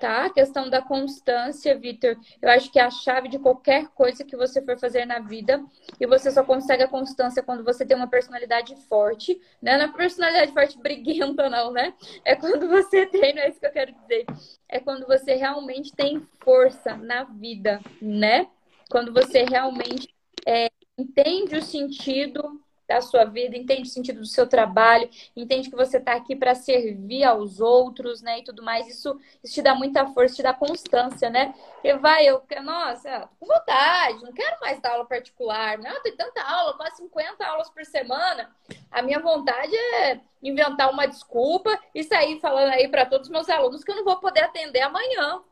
tá? 0.00 0.26
A 0.26 0.30
questão 0.30 0.68
da 0.68 0.82
constância, 0.82 1.78
Vitor, 1.78 2.16
eu 2.42 2.50
acho 2.50 2.72
que 2.72 2.80
é 2.80 2.82
a 2.82 2.90
chave 2.90 3.28
de 3.28 3.38
qualquer 3.38 3.86
coisa 3.88 4.24
que 4.24 4.36
você 4.36 4.60
for 4.62 4.76
fazer 4.78 5.04
na 5.04 5.20
vida. 5.20 5.64
E 6.00 6.06
você 6.06 6.30
só 6.32 6.42
consegue 6.42 6.82
a 6.82 6.88
constância 6.88 7.42
quando 7.42 7.62
você 7.62 7.86
tem 7.86 7.96
uma 7.96 8.08
personalidade 8.08 8.74
forte, 8.88 9.40
né? 9.62 9.76
Não 9.78 9.84
é 9.84 9.92
personalidade 9.92 10.52
forte 10.52 10.76
briguenta, 10.76 11.48
não, 11.48 11.70
né? 11.72 11.94
É 12.24 12.34
quando 12.34 12.68
você 12.68 13.06
tem, 13.06 13.32
não 13.32 13.42
é 13.42 13.48
isso 13.48 13.60
que 13.60 13.66
eu 13.66 13.72
quero 13.72 13.92
dizer. 13.92 14.26
É 14.68 14.80
quando 14.80 15.06
você 15.06 15.34
realmente 15.34 15.92
tem 15.92 16.20
força 16.40 16.96
na 16.96 17.22
vida, 17.24 17.80
né? 18.02 18.48
Quando 18.90 19.12
você 19.12 19.44
realmente 19.44 20.12
é, 20.46 20.68
entende 20.96 21.56
o 21.56 21.62
sentido 21.62 22.60
da 22.86 23.00
sua 23.00 23.24
vida, 23.24 23.56
entende 23.56 23.82
o 23.82 23.92
sentido 23.92 24.20
do 24.20 24.26
seu 24.26 24.46
trabalho, 24.46 25.08
entende 25.34 25.70
que 25.70 25.76
você 25.76 25.96
está 25.96 26.12
aqui 26.12 26.36
para 26.36 26.54
servir 26.54 27.24
aos 27.24 27.58
outros, 27.60 28.20
né, 28.20 28.40
e 28.40 28.44
tudo 28.44 28.62
mais. 28.62 28.86
Isso, 28.86 29.18
isso 29.42 29.54
te 29.54 29.62
dá 29.62 29.74
muita 29.74 30.06
força, 30.08 30.36
te 30.36 30.42
dá 30.42 30.52
constância, 30.52 31.30
né? 31.30 31.54
Porque 31.74 31.94
vai, 31.94 32.26
eu, 32.26 32.42
nossa, 32.62 33.20
tô 33.20 33.28
com 33.40 33.46
vontade, 33.46 34.22
não 34.22 34.32
quero 34.32 34.60
mais 34.60 34.80
dar 34.80 34.92
aula 34.92 35.06
particular, 35.06 35.78
não, 35.78 36.02
tem 36.02 36.14
tanta 36.14 36.42
aula, 36.42 36.76
quase 36.76 36.96
50 36.96 37.46
aulas 37.46 37.70
por 37.70 37.84
semana. 37.86 38.54
A 38.90 39.00
minha 39.02 39.18
vontade 39.18 39.74
é 39.74 40.20
inventar 40.42 40.90
uma 40.90 41.06
desculpa 41.06 41.78
e 41.94 42.04
sair 42.04 42.38
falando 42.40 42.70
aí 42.70 42.86
para 42.88 43.06
todos 43.06 43.28
os 43.28 43.32
meus 43.32 43.48
alunos 43.48 43.82
que 43.82 43.90
eu 43.90 43.96
não 43.96 44.04
vou 44.04 44.20
poder 44.20 44.40
atender 44.40 44.82
amanhã, 44.82 45.42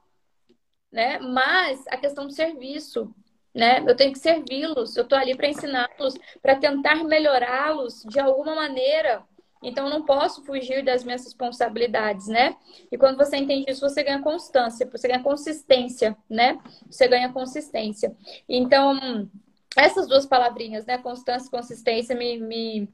né? 0.91 1.19
Mas 1.19 1.83
a 1.89 1.97
questão 1.97 2.27
do 2.27 2.33
serviço, 2.33 3.15
né? 3.55 3.85
Eu 3.87 3.95
tenho 3.95 4.13
que 4.13 4.19
servi-los, 4.19 4.97
eu 4.97 5.03
estou 5.03 5.19
ali 5.19 5.37
para 5.37 5.49
ensiná-los, 5.49 6.17
para 6.41 6.57
tentar 6.57 7.05
melhorá-los 7.05 8.03
de 8.09 8.19
alguma 8.19 8.55
maneira. 8.55 9.23
Então, 9.63 9.87
eu 9.87 9.91
não 9.91 10.05
posso 10.05 10.43
fugir 10.45 10.85
das 10.85 11.05
minhas 11.05 11.25
responsabilidades, 11.25 12.27
né? 12.27 12.57
E 12.91 12.99
quando 12.99 13.17
você 13.17 13.37
entende 13.37 13.71
isso, 13.71 13.89
você 13.89 14.03
ganha 14.03 14.21
constância, 14.21 14.89
você 14.91 15.07
ganha 15.07 15.23
consistência, 15.23 16.17
né? 16.29 16.59
Você 16.91 17.07
ganha 17.07 17.33
consistência. 17.33 18.17
Então, 18.49 19.31
essas 19.77 20.09
duas 20.09 20.27
palavrinhas, 20.27 20.85
né? 20.85 20.99
Constância 20.99 21.47
e 21.47 21.51
consistência, 21.51 22.17
me, 22.17 22.39
me, 22.39 22.89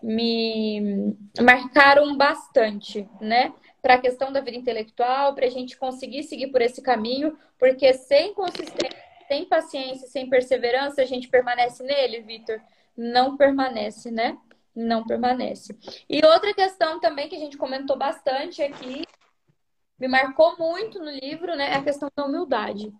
me 0.00 1.16
marcaram 1.40 2.16
bastante, 2.16 3.08
né? 3.20 3.52
Para 3.82 3.94
a 3.94 4.00
questão 4.00 4.32
da 4.32 4.40
vida 4.40 4.56
intelectual, 4.56 5.34
para 5.34 5.46
a 5.46 5.50
gente 5.50 5.76
conseguir 5.76 6.22
seguir 6.22 6.46
por 6.46 6.62
esse 6.62 6.80
caminho, 6.80 7.36
porque 7.58 7.92
sem 7.92 8.32
consistência 8.34 9.03
sem 9.28 9.44
paciência, 9.44 10.08
sem 10.08 10.28
perseverança, 10.28 11.02
a 11.02 11.04
gente 11.04 11.28
permanece 11.28 11.82
nele, 11.82 12.20
Vitor? 12.20 12.60
Não 12.96 13.36
permanece, 13.36 14.10
né? 14.10 14.38
Não 14.74 15.06
permanece. 15.06 15.76
E 16.08 16.24
outra 16.24 16.52
questão 16.52 17.00
também 17.00 17.28
que 17.28 17.36
a 17.36 17.38
gente 17.38 17.56
comentou 17.56 17.96
bastante 17.96 18.62
aqui, 18.62 19.04
me 19.98 20.08
marcou 20.08 20.56
muito 20.58 20.98
no 20.98 21.10
livro, 21.10 21.54
né? 21.54 21.72
É 21.72 21.74
a 21.76 21.82
questão 21.82 22.10
da 22.14 22.24
humildade. 22.24 22.92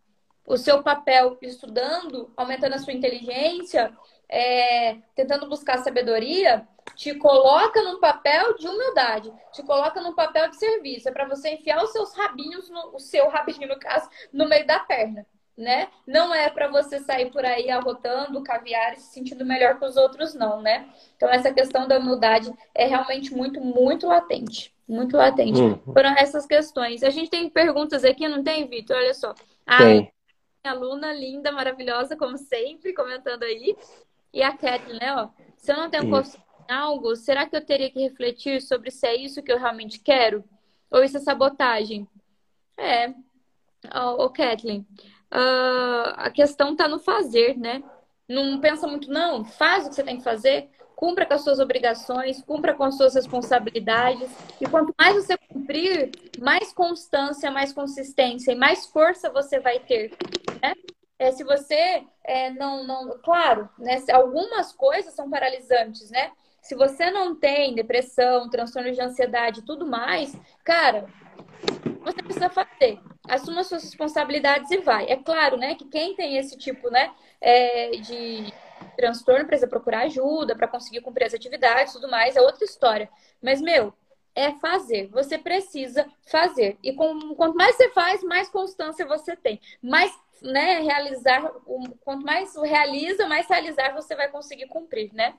O 0.47 0.57
seu 0.57 0.83
papel 0.83 1.39
estudando, 1.43 2.33
aumentando 2.37 2.75
a 2.75 2.79
sua 2.79 2.93
inteligência, 2.93 3.97
é, 4.29 4.99
tentando 5.15 5.49
buscar 5.49 5.79
sabedoria, 5.79 6.69
te 6.95 7.15
coloca 7.15 7.83
num 7.83 7.99
papel 7.99 8.55
de 8.57 8.69
humildade, 8.69 9.33
te 9.53 9.63
coloca 9.63 10.01
num 10.01 10.15
papel 10.15 10.49
de 10.51 10.57
serviço. 10.57 11.09
É 11.09 11.13
para 11.13 11.27
você 11.27 11.51
enfiar 11.51 11.83
os 11.83 11.91
seus 11.93 12.15
rabinhos, 12.15 12.69
no, 12.69 12.95
o 12.95 13.01
seu 13.01 13.29
rabinho, 13.29 13.69
no 13.69 13.79
caso, 13.79 14.09
no 14.33 14.49
meio 14.49 14.67
da 14.67 14.79
perna 14.81 15.27
né? 15.57 15.89
Não 16.07 16.35
é 16.35 16.51
para 16.51 16.69
você 16.69 16.99
sair 17.01 17.31
por 17.31 17.45
aí 17.45 17.71
arrotando 17.71 18.43
caviar 18.43 18.95
e 18.95 18.97
se 18.97 19.13
sentindo 19.13 19.45
melhor 19.45 19.79
que 19.79 19.85
os 19.85 19.97
outros, 19.97 20.35
não, 20.35 20.61
né? 20.61 20.89
Então, 21.17 21.29
essa 21.29 21.53
questão 21.53 21.87
da 21.87 21.99
humildade 21.99 22.53
é 22.75 22.87
realmente 22.87 23.33
muito, 23.33 23.61
muito 23.61 24.07
latente. 24.07 24.75
Muito 24.87 25.17
latente. 25.17 25.61
Uhum. 25.61 25.79
Foram 25.93 26.11
essas 26.17 26.45
questões. 26.47 27.03
A 27.03 27.11
gente 27.11 27.31
tem 27.31 27.49
perguntas 27.49 28.05
aqui, 28.05 28.29
não 28.29 28.43
tem, 28.43 28.67
Vitor? 28.69 28.97
Olha 28.97 29.15
só. 29.15 29.35
A 29.67 29.79
tem. 29.79 30.13
aluna 30.65 31.13
linda, 31.13 31.51
maravilhosa, 31.53 32.17
como 32.17 32.37
sempre, 32.37 32.93
comentando 32.93 33.45
aí. 33.45 33.77
E 34.33 34.43
a 34.43 34.53
Kathleen, 34.53 34.99
né? 34.99 35.15
Ó, 35.15 35.29
se 35.57 35.73
eu 35.73 35.77
não 35.77 35.89
tenho 35.89 36.11
confiança 36.11 36.39
em 36.69 36.73
algo, 36.73 37.15
será 37.17 37.47
que 37.47 37.57
eu 37.57 37.65
teria 37.65 37.91
que 37.91 38.01
refletir 38.01 38.61
sobre 38.61 38.91
se 38.91 39.07
é 39.07 39.15
isso 39.15 39.43
que 39.43 39.53
eu 39.53 39.59
realmente 39.59 40.01
quero? 40.01 40.45
Ou 40.91 41.03
isso 41.03 41.17
é 41.17 41.21
sabotagem? 41.21 42.07
É. 42.77 43.09
Ô, 43.09 44.25
oh, 44.25 44.31
Kathleen, 44.31 44.87
uh, 45.33 46.15
a 46.17 46.31
questão 46.31 46.73
está 46.73 46.89
no 46.89 46.99
fazer, 46.99 47.57
né? 47.59 47.83
Não 48.29 48.59
pensa 48.61 48.87
muito, 48.87 49.11
não, 49.11 49.45
faz 49.45 49.85
o 49.85 49.89
que 49.91 49.95
você 49.97 50.03
tem 50.03 50.17
que 50.17 50.25
fazer, 50.25 50.71
cumpra 50.97 51.27
com 51.27 51.35
as 51.35 51.43
suas 51.43 51.59
obrigações, 51.59 52.43
cumpra 52.43 52.73
com 52.75 52.85
as 52.85 52.97
suas 52.97 53.15
responsabilidades. 53.15 54.31
E 54.61 54.67
quanto 54.67 54.95
mais 54.99 55.17
você 55.17 55.37
cumprir, 55.37 56.11
mais 56.41 56.73
constância, 56.73 57.51
mais 57.51 57.73
consistência 57.73 58.53
e 58.53 58.57
mais 58.57 58.87
força 58.87 59.31
você 59.31 59.61
vai 59.61 59.79
ter. 59.81 60.17
Né? 60.63 60.73
É, 61.19 61.31
se 61.33 61.45
você 61.45 62.05
é, 62.25 62.51
não, 62.51 62.85
não. 62.85 63.19
Claro, 63.23 63.69
né, 63.79 64.03
algumas 64.13 64.73
coisas 64.73 65.15
são 65.15 65.29
paralisantes, 65.31 66.11
né? 66.11 66.33
Se 66.63 66.75
você 66.75 67.11
não 67.11 67.35
tem 67.35 67.75
depressão, 67.75 68.49
transtorno 68.49 68.91
de 68.91 69.01
ansiedade 69.01 69.61
e 69.61 69.65
tudo 69.65 69.87
mais, 69.87 70.35
cara, 70.65 71.07
você 72.03 72.23
precisa 72.23 72.49
fazer 72.49 72.99
assuma 73.29 73.65
suas 73.65 73.85
responsabilidades 73.85 74.71
e 74.71 74.79
vai. 74.79 75.07
É 75.11 75.17
claro, 75.17 75.57
né, 75.57 75.75
que 75.75 75.85
quem 75.87 76.15
tem 76.15 76.37
esse 76.37 76.57
tipo, 76.57 76.91
né, 76.91 77.13
é, 77.41 77.91
de 77.93 78.53
transtorno 78.97 79.47
precisa 79.47 79.69
procurar 79.69 80.01
ajuda 80.03 80.55
para 80.55 80.69
conseguir 80.69 81.01
cumprir 81.01 81.27
as 81.27 81.35
atividades 81.35 81.93
tudo 81.93 82.09
mais, 82.09 82.37
é 82.37 82.41
outra 82.41 82.65
história. 82.65 83.09
Mas, 83.43 83.61
meu, 83.61 83.93
é 84.35 84.53
fazer. 84.53 85.09
Você 85.09 85.39
precisa 85.39 86.07
fazer. 86.27 86.77
E 86.83 86.93
com, 86.93 87.35
quanto 87.35 87.57
mais 87.57 87.77
você 87.77 87.91
faz, 87.91 88.23
mais 88.23 88.49
constância 88.49 89.07
você 89.07 89.37
tem. 89.37 89.61
Mais, 89.83 90.13
né, 90.43 90.81
realizar, 90.81 91.53
quanto 92.01 92.25
mais 92.25 92.55
realiza, 92.57 93.27
mais 93.27 93.49
realizar 93.49 93.93
você 93.95 94.15
vai 94.15 94.29
conseguir 94.29 94.67
cumprir, 94.67 95.13
né? 95.15 95.35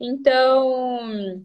Então, 0.00 1.44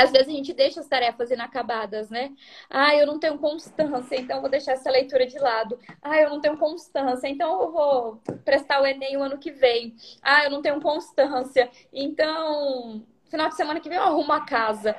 às 0.00 0.10
vezes 0.10 0.28
a 0.28 0.32
gente 0.32 0.52
deixa 0.52 0.80
as 0.80 0.86
tarefas 0.86 1.30
inacabadas, 1.30 2.08
né? 2.10 2.32
Ah, 2.68 2.94
eu 2.94 3.06
não 3.06 3.18
tenho 3.18 3.38
constância, 3.38 4.16
então 4.16 4.40
vou 4.40 4.50
deixar 4.50 4.72
essa 4.72 4.90
leitura 4.90 5.26
de 5.26 5.38
lado. 5.38 5.78
Ah, 6.02 6.18
eu 6.18 6.30
não 6.30 6.40
tenho 6.40 6.56
constância, 6.56 7.28
então 7.28 7.62
eu 7.62 7.70
vou 7.70 8.20
prestar 8.44 8.80
o 8.80 8.86
Enem 8.86 9.16
o 9.16 9.22
ano 9.22 9.38
que 9.38 9.50
vem. 9.50 9.94
Ah, 10.22 10.44
eu 10.44 10.50
não 10.50 10.62
tenho 10.62 10.80
constância, 10.80 11.70
então 11.92 13.02
final 13.28 13.48
de 13.48 13.56
semana 13.56 13.78
que 13.78 13.88
vem 13.88 13.98
eu 13.98 14.04
arrumo 14.04 14.32
a 14.32 14.40
casa. 14.40 14.96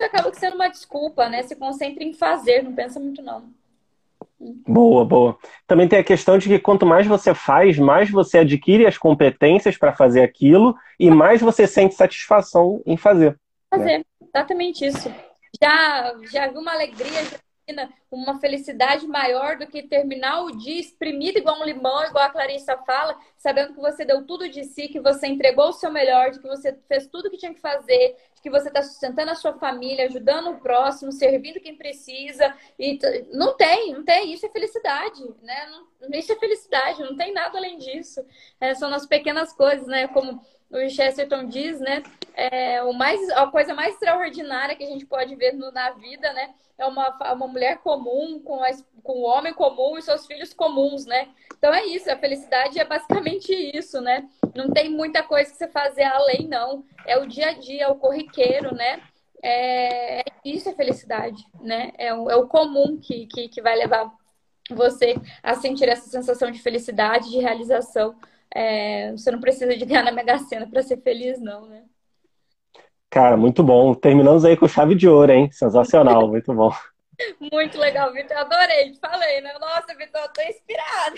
Acaba 0.00 0.32
sendo 0.34 0.54
uma 0.54 0.68
desculpa, 0.68 1.28
né? 1.28 1.42
Se 1.42 1.56
concentre 1.56 2.04
em 2.04 2.12
fazer, 2.12 2.62
não 2.62 2.74
pensa 2.74 3.00
muito 3.00 3.22
não. 3.22 3.52
Boa, 4.40 5.04
boa. 5.04 5.38
Também 5.66 5.88
tem 5.88 5.98
a 5.98 6.04
questão 6.04 6.38
de 6.38 6.48
que 6.48 6.58
quanto 6.58 6.86
mais 6.86 7.06
você 7.06 7.34
faz, 7.34 7.76
mais 7.78 8.08
você 8.08 8.38
adquire 8.38 8.86
as 8.86 8.96
competências 8.96 9.76
para 9.76 9.92
fazer 9.92 10.22
aquilo 10.22 10.76
e 10.98 11.10
mais 11.10 11.40
você 11.40 11.66
sente 11.66 11.94
satisfação 11.94 12.80
em 12.86 12.96
fazer. 12.96 13.36
Fazer, 13.68 13.98
né? 13.98 14.04
Exatamente 14.34 14.84
isso. 14.86 15.08
Já, 15.60 16.14
já 16.30 16.48
vi 16.48 16.58
uma 16.58 16.72
alegria, 16.72 17.20
uma 18.10 18.38
felicidade 18.40 19.06
maior 19.06 19.58
do 19.58 19.66
que 19.66 19.82
terminar 19.82 20.42
o 20.42 20.56
dia 20.56 20.80
espremido 20.80 21.38
igual 21.38 21.60
um 21.60 21.64
limão, 21.64 22.04
igual 22.04 22.24
a 22.24 22.30
Clarissa 22.30 22.76
fala, 22.78 23.18
sabendo 23.36 23.74
que 23.74 23.80
você 23.80 24.04
deu 24.04 24.24
tudo 24.26 24.48
de 24.48 24.64
si, 24.64 24.88
que 24.88 25.00
você 25.00 25.26
entregou 25.26 25.68
o 25.68 25.72
seu 25.72 25.90
melhor, 25.90 26.30
de 26.30 26.40
que 26.40 26.48
você 26.48 26.72
fez 26.88 27.06
tudo 27.06 27.26
o 27.26 27.30
que 27.30 27.36
tinha 27.36 27.52
que 27.52 27.60
fazer, 27.60 28.16
de 28.34 28.40
que 28.40 28.50
você 28.50 28.68
está 28.68 28.82
sustentando 28.82 29.30
a 29.30 29.34
sua 29.34 29.52
família, 29.54 30.06
ajudando 30.06 30.50
o 30.50 30.60
próximo, 30.60 31.12
servindo 31.12 31.60
quem 31.60 31.76
precisa. 31.76 32.54
E 32.78 32.98
não 33.32 33.56
tem, 33.56 33.92
não 33.92 34.04
tem. 34.04 34.32
Isso 34.32 34.46
é 34.46 34.50
felicidade, 34.50 35.22
né? 35.42 35.66
Não, 36.00 36.18
isso 36.18 36.32
é 36.32 36.36
felicidade, 36.36 37.02
não 37.02 37.16
tem 37.16 37.32
nada 37.32 37.58
além 37.58 37.76
disso. 37.78 38.24
É, 38.60 38.74
são 38.74 38.92
as 38.94 39.06
pequenas 39.06 39.52
coisas, 39.52 39.86
né? 39.86 40.08
Como 40.08 40.40
o 40.70 40.88
Chesterton 40.90 41.46
diz, 41.46 41.80
né? 41.80 42.02
É, 42.34 42.82
o 42.82 42.92
mais, 42.92 43.28
a 43.30 43.46
coisa 43.46 43.74
mais 43.74 43.94
extraordinária 43.94 44.76
que 44.76 44.84
a 44.84 44.86
gente 44.86 45.06
pode 45.06 45.34
ver 45.34 45.52
no, 45.52 45.72
na 45.72 45.90
vida, 45.92 46.32
né? 46.32 46.54
É 46.76 46.86
uma, 46.86 47.08
uma 47.32 47.48
mulher 47.48 47.78
comum 47.78 48.38
com, 48.40 48.62
a, 48.62 48.68
com 49.02 49.20
um 49.20 49.24
homem 49.24 49.52
comum 49.52 49.98
e 49.98 50.02
seus 50.02 50.26
filhos 50.26 50.52
comuns, 50.52 51.06
né? 51.06 51.28
Então 51.56 51.74
é 51.74 51.84
isso, 51.86 52.10
a 52.10 52.16
felicidade 52.16 52.78
é 52.78 52.84
basicamente 52.84 53.52
isso, 53.52 54.00
né? 54.00 54.28
Não 54.54 54.70
tem 54.70 54.90
muita 54.90 55.22
coisa 55.22 55.50
que 55.50 55.56
você 55.56 55.68
fazer 55.68 56.04
além, 56.04 56.46
não. 56.46 56.84
É 57.06 57.18
o 57.18 57.26
dia 57.26 57.48
a 57.48 57.52
dia, 57.52 57.84
é 57.84 57.88
o 57.88 57.96
corriqueiro, 57.96 58.74
né? 58.74 59.02
É, 59.42 60.22
isso 60.44 60.68
é 60.68 60.74
felicidade, 60.74 61.44
né? 61.60 61.92
É 61.96 62.14
o, 62.14 62.30
é 62.30 62.36
o 62.36 62.46
comum 62.46 62.98
que, 63.00 63.26
que, 63.26 63.48
que 63.48 63.62
vai 63.62 63.76
levar 63.76 64.12
você 64.70 65.16
a 65.42 65.54
sentir 65.54 65.88
essa 65.88 66.08
sensação 66.08 66.50
de 66.50 66.60
felicidade, 66.60 67.30
de 67.30 67.38
realização 67.38 68.14
é, 68.54 69.12
você 69.12 69.30
não 69.30 69.40
precisa 69.40 69.76
de 69.76 69.84
ganhar 69.84 70.02
na 70.02 70.12
Mega 70.12 70.38
Sena 70.38 70.66
para 70.68 70.82
ser 70.82 71.00
feliz, 71.02 71.40
não, 71.40 71.66
né? 71.66 71.82
Cara, 73.10 73.36
muito 73.36 73.62
bom. 73.62 73.94
Terminamos 73.94 74.44
aí 74.44 74.56
com 74.56 74.68
chave 74.68 74.94
de 74.94 75.08
ouro, 75.08 75.32
hein? 75.32 75.50
Sensacional, 75.50 76.28
muito 76.28 76.52
bom. 76.52 76.72
Muito 77.40 77.78
legal, 77.78 78.12
Vitor. 78.12 78.36
Adorei, 78.36 78.92
te 78.92 79.00
falei, 79.00 79.40
né? 79.40 79.52
Nossa, 79.58 79.94
Vitor, 79.96 80.20
eu 80.20 80.28
tô 80.28 80.42
inspirada. 80.42 81.16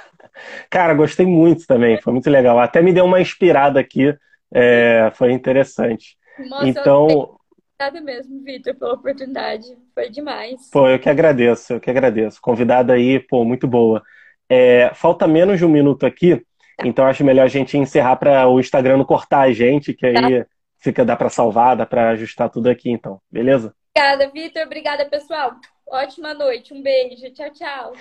Cara, 0.70 0.94
gostei 0.94 1.26
muito 1.26 1.66
também, 1.66 2.00
foi 2.00 2.12
muito 2.12 2.30
legal. 2.30 2.58
Até 2.58 2.80
me 2.80 2.92
deu 2.92 3.04
uma 3.04 3.20
inspirada 3.20 3.78
aqui, 3.78 4.16
é, 4.52 5.10
foi 5.14 5.32
interessante. 5.32 6.16
Nossa, 6.48 6.68
então. 6.68 7.36
Obrigada 7.80 8.00
mesmo, 8.00 8.42
Vitor, 8.42 8.74
pela 8.74 8.94
oportunidade. 8.94 9.66
Foi 9.94 10.08
demais. 10.08 10.70
Pô, 10.70 10.88
eu 10.88 10.98
que 10.98 11.08
agradeço, 11.08 11.74
eu 11.74 11.80
que 11.80 11.90
agradeço. 11.90 12.40
Convidada 12.40 12.94
aí, 12.94 13.20
pô, 13.20 13.44
muito 13.44 13.68
boa. 13.68 14.02
É, 14.48 14.90
falta 14.94 15.28
menos 15.28 15.58
de 15.58 15.64
um 15.64 15.68
minuto 15.68 16.06
aqui, 16.06 16.42
então 16.84 17.06
acho 17.06 17.24
melhor 17.24 17.44
a 17.44 17.48
gente 17.48 17.76
encerrar 17.76 18.16
para 18.16 18.48
o 18.48 18.60
Instagram 18.60 18.98
não 18.98 19.04
cortar 19.04 19.42
a 19.42 19.52
gente, 19.52 19.94
que 19.94 20.06
aí 20.06 20.44
tá. 20.44 20.50
fica 20.78 21.04
dá 21.04 21.16
para 21.16 21.28
salvar, 21.28 21.76
dá 21.76 21.86
para 21.86 22.10
ajustar 22.10 22.50
tudo 22.50 22.68
aqui, 22.68 22.90
então, 22.90 23.20
beleza? 23.30 23.74
Obrigada, 23.96 24.30
Vitor. 24.30 24.62
Obrigada, 24.62 25.04
pessoal. 25.06 25.56
Ótima 25.86 26.32
noite. 26.32 26.72
Um 26.72 26.80
beijo. 26.80 27.32
Tchau, 27.32 27.50
tchau. 27.50 27.92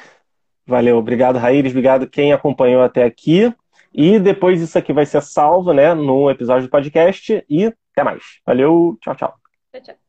Valeu. 0.66 0.98
Obrigado, 0.98 1.40
Raíris. 1.40 1.72
Obrigado 1.72 2.08
quem 2.08 2.34
acompanhou 2.34 2.84
até 2.84 3.04
aqui. 3.04 3.52
E 3.94 4.20
depois 4.20 4.62
isso 4.62 4.78
aqui 4.78 4.94
vai 4.94 5.06
ser 5.06 5.24
salvo, 5.24 5.74
né, 5.74 5.94
no 5.96 6.30
episódio 6.30 6.68
do 6.68 6.72
podcast. 6.72 7.44
E 7.50 7.66
até 7.94 8.04
mais. 8.04 8.24
Valeu. 8.46 8.98
Tchau, 9.02 9.16
tchau. 9.16 9.34
Tchau, 9.72 9.82
tchau. 9.82 10.07